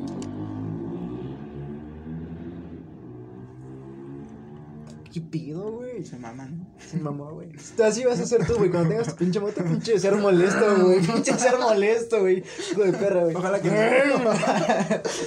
¿Qué 5.13 5.21
pido, 5.21 5.73
güey? 5.73 6.03
Se 6.03 6.17
maman, 6.17 6.57
¿no? 6.57 6.67
Se 6.79 6.97
mamó, 6.97 7.33
güey. 7.33 7.49
Así 7.85 8.03
vas 8.03 8.19
a 8.19 8.25
ser 8.25 8.47
tú, 8.47 8.55
güey, 8.55 8.71
cuando 8.71 8.89
tengas 8.89 9.09
tu 9.09 9.15
pinche 9.15 9.39
moto, 9.39 9.63
pinche 9.63 9.99
ser 9.99 10.15
molesto, 10.15 10.85
güey. 10.85 11.01
Pinche 11.05 11.37
ser 11.37 11.59
molesto, 11.59 12.21
güey. 12.21 12.43
Hijo 12.71 12.83
de 12.83 12.93
perra, 12.93 13.23
güey. 13.25 13.35
Ojalá 13.35 13.61
que 13.61 13.69
no. 13.69 13.75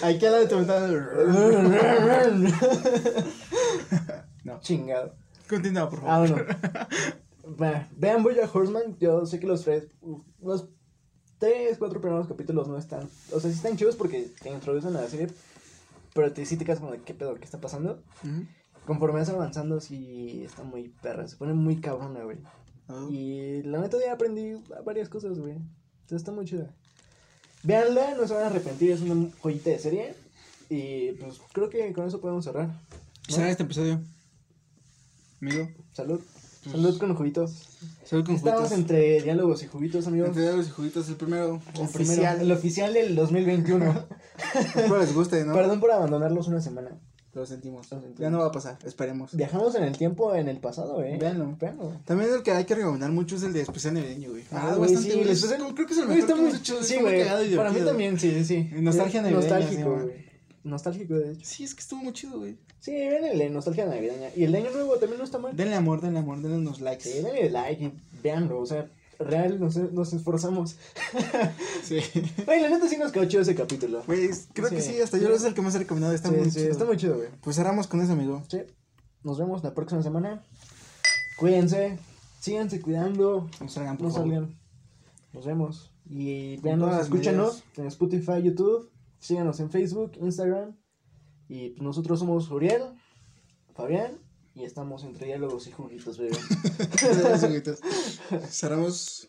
Ahí 0.07 0.19
queda 0.19 0.41
de 0.41 0.47
tu 0.49 0.57
ventana. 0.57 0.89
No. 4.45 4.61
Chingado. 4.61 5.15
Continúa, 5.49 5.89
por 5.91 6.01
Ah, 6.01 6.27
favor. 6.27 6.47
bueno. 6.47 7.57
Va, 7.61 7.89
Vean 7.97 8.23
Boya 8.23 8.49
Horseman. 8.53 8.97
Yo 9.01 9.27
sé 9.27 9.41
que 9.41 9.47
los 9.47 9.65
tres, 9.65 9.89
los 10.43 10.69
tres, 11.39 11.79
cuatro 11.79 12.01
primeros 12.01 12.27
capítulos 12.29 12.69
no 12.69 12.79
están. 12.79 13.09
O 13.33 13.41
sea, 13.41 13.51
sí 13.51 13.57
están 13.57 13.77
chidos 13.77 13.97
porque 13.97 14.29
te 14.43 14.51
introducen 14.51 14.97
a 14.97 15.03
la 15.03 15.09
serie. 15.09 15.29
Pero 16.15 16.33
te, 16.33 16.47
sí 16.47 16.57
te 16.57 16.65
quedas 16.65 16.81
como 16.81 16.93
de 16.93 17.01
qué 17.03 17.15
pedo, 17.15 17.35
qué 17.35 17.45
está 17.45 17.61
pasando. 17.61 18.03
Ujú. 18.25 18.47
Conforme 18.87 19.19
vas 19.19 19.29
avanzando, 19.29 19.81
sí 19.81 20.43
está 20.45 20.63
muy 20.63 20.89
perra. 21.03 21.27
Se 21.29 21.37
pone 21.37 21.53
muy 21.53 21.81
cabrona, 21.81 22.23
güey. 22.23 22.39
Oh. 22.89 23.09
Y 23.11 23.63
la 23.65 23.81
neta 23.81 23.97
ya 23.99 24.13
aprendí 24.13 24.63
varias 24.85 25.09
cosas, 25.09 25.39
güey. 25.39 25.53
Entonces 25.53 26.19
está 26.19 26.33
muy 26.33 26.45
chida. 26.45 26.71
Veanla, 27.65 28.15
no 28.15 28.27
se 28.29 28.35
van 28.35 28.45
a 28.45 28.47
arrepentir. 28.47 28.93
Es 28.93 29.01
una 29.01 29.29
joyita 29.41 29.71
de 29.71 29.79
serie. 29.79 30.15
Y 30.71 31.13
pues 31.13 31.41
creo 31.53 31.69
que 31.69 31.93
con 31.93 32.07
eso 32.07 32.21
podemos 32.21 32.45
cerrar. 32.45 32.69
¿no? 32.69 32.75
Será 33.35 33.51
este 33.51 33.65
episodio. 33.65 34.01
Amigo. 35.41 35.69
Salud. 35.93 36.21
Salud 36.71 36.99
con 36.99 37.15
juguitos. 37.15 37.79
Salud 38.05 38.25
con 38.25 38.35
Estamos 38.35 38.69
juguitos. 38.69 38.79
entre 38.79 39.23
diálogos 39.23 39.63
y 39.63 39.67
juguitos, 39.67 40.07
amigos. 40.07 40.29
Entre 40.29 40.43
dedos 40.43 40.67
y 40.67 40.71
juguitos, 40.71 41.09
el 41.09 41.17
primero 41.17 41.61
El 41.75 41.81
oficial. 41.83 42.17
primero, 42.17 42.41
el 42.41 42.53
oficial 42.53 42.93
del 42.93 43.15
2021. 43.15 44.07
Espero 44.55 44.99
les 44.99 45.15
guste, 45.15 45.45
¿no? 45.45 45.55
Perdón 45.55 45.79
por 45.81 45.93
abandonarlos 45.93 46.49
una 46.49 46.61
semana. 46.61 46.99
Lo 47.37 47.45
sentimos. 47.45 47.93
Lo 47.93 48.01
sentimos. 48.01 48.19
Ya 48.19 48.31
no 48.31 48.39
va 48.39 48.47
a 48.47 48.51
pasar, 48.51 48.79
esperemos. 48.83 49.37
Viajamos 49.37 49.75
en 49.75 49.85
el 49.85 49.99
tiempo 49.99 50.35
en 50.35 50.49
el 50.49 50.57
pasado, 50.57 51.03
eh. 51.03 51.19
Véanlo. 51.21 51.55
Véanlo. 51.61 51.93
También 52.07 52.31
el 52.33 52.43
que 52.43 52.51
hay 52.51 52.65
que 52.65 52.75
recomendar 52.75 53.13
mucho 53.13 53.37
es 53.37 53.43
el 53.43 53.53
de 53.53 53.61
especial 53.61 53.93
navideño, 53.93 54.31
güey. 54.31 54.43
Ah, 54.51 54.75
güey, 54.75 54.95
bastante, 54.95 55.35
sí, 55.37 55.47
Creo 55.75 55.87
que 55.87 55.93
es 55.93 55.99
el 55.99 56.09
mejor 56.09 56.19
está 56.19 56.35
muy 56.35 56.51
hecho. 56.51 56.83
Sí, 56.83 56.97
güey. 56.99 57.55
Para 57.55 57.73
mí 57.73 57.81
también, 57.81 58.19
sí, 58.19 58.43
sí. 58.43 58.71
Nostalgia 58.77 59.21
navideña, 59.21 59.51
Nostálgico, 59.51 59.91
güey. 59.97 60.27
Nostálgico, 60.65 61.15
de 61.15 61.33
hecho. 61.33 61.41
Sí, 61.45 61.65
es 61.65 61.75
que 61.75 61.81
estuvo 61.81 62.03
muy 62.03 62.15
chido, 62.15 62.39
güey. 62.39 62.57
Sí, 62.81 62.93
véanle, 62.93 63.51
nostalgia 63.51 63.85
navideña. 63.85 64.31
Y 64.35 64.45
el 64.45 64.53
de 64.53 64.59
año 64.59 64.71
nuevo 64.71 64.97
también 64.97 65.19
no 65.19 65.25
está 65.25 65.37
mal. 65.37 65.55
Denle 65.55 65.75
amor, 65.75 66.01
denle 66.01 66.21
amor, 66.21 66.41
denle 66.41 66.57
unos 66.57 66.81
likes. 66.81 67.05
Sí, 67.05 67.21
denle 67.21 67.51
like 67.51 67.93
véanlo. 68.23 68.61
O 68.61 68.67
sea, 68.67 68.89
real 69.19 69.59
nos, 69.61 69.77
nos 69.77 70.13
esforzamos. 70.13 70.77
Sí. 71.83 72.01
Güey, 72.45 72.61
la 72.63 72.69
neta 72.71 72.89
sí 72.89 72.97
nos 72.97 73.13
quedó 73.13 73.25
chido 73.27 73.43
ese 73.43 73.55
capítulo. 73.55 74.03
Güey, 74.07 74.29
creo 74.53 74.69
que 74.71 74.81
Sí. 74.83 75.01
hasta 75.01 75.19
yo 75.19 75.29
es 75.33 75.45
el 75.45 75.55
que 75.55 75.63
más 75.63 75.75
he 75.77 75.79
recomendado. 75.79 76.13
Está 76.15 76.31
sí, 76.31 76.35
muy 76.37 76.51
sí, 76.51 76.59
chido. 76.61 76.71
está 76.73 76.85
muy 76.85 76.97
chido, 76.97 77.17
güey. 77.17 77.29
Pues 77.41 77.55
cerramos 77.57 77.87
con 77.87 78.01
eso, 78.01 78.13
amigo. 78.13 78.43
Sí. 78.49 78.59
Nos 79.23 79.39
vemos 79.39 79.63
la 79.63 79.73
próxima 79.75 80.03
semana. 80.03 80.43
Cuídense. 81.39 81.99
Síganse 82.41 82.81
cuidando. 82.81 83.49
No 83.61 83.69
salgan, 83.69 83.97
por 83.97 84.09
No 84.09 84.13
favor. 84.13 84.29
salgan. 84.31 84.59
Nos 85.33 85.47
vemos. 85.47 85.93
Y 86.09 86.57
las 86.63 87.03
escúchanos 87.03 87.65
en 87.77 87.87
Spotify, 87.87 88.43
YouTube. 88.43 88.91
Síganos 89.19 89.61
en 89.61 89.71
Facebook, 89.71 90.13
Instagram. 90.21 90.77
Y 91.49 91.75
nosotros 91.81 92.19
somos 92.19 92.51
Uriel, 92.51 92.83
Fabián. 93.75 94.19
Y 94.57 94.65
estamos 94.65 95.05
entre 95.05 95.27
diálogos 95.27 95.67
y 95.67 95.73
juguitos, 95.73 96.17
bebé. 96.17 96.39
Juguitos. 97.41 97.79
Cerramos 98.49 99.29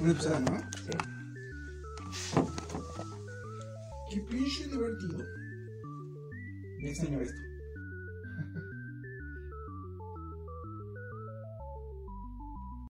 un 0.00 0.10
episodio, 0.10 0.40
¿no? 0.40 0.58
Sí. 0.58 0.90
Qué 4.10 4.20
pinche 4.22 4.66
divertido. 4.68 5.18
Me 6.78 6.88
extraño 6.88 7.20
esto. 7.20 7.49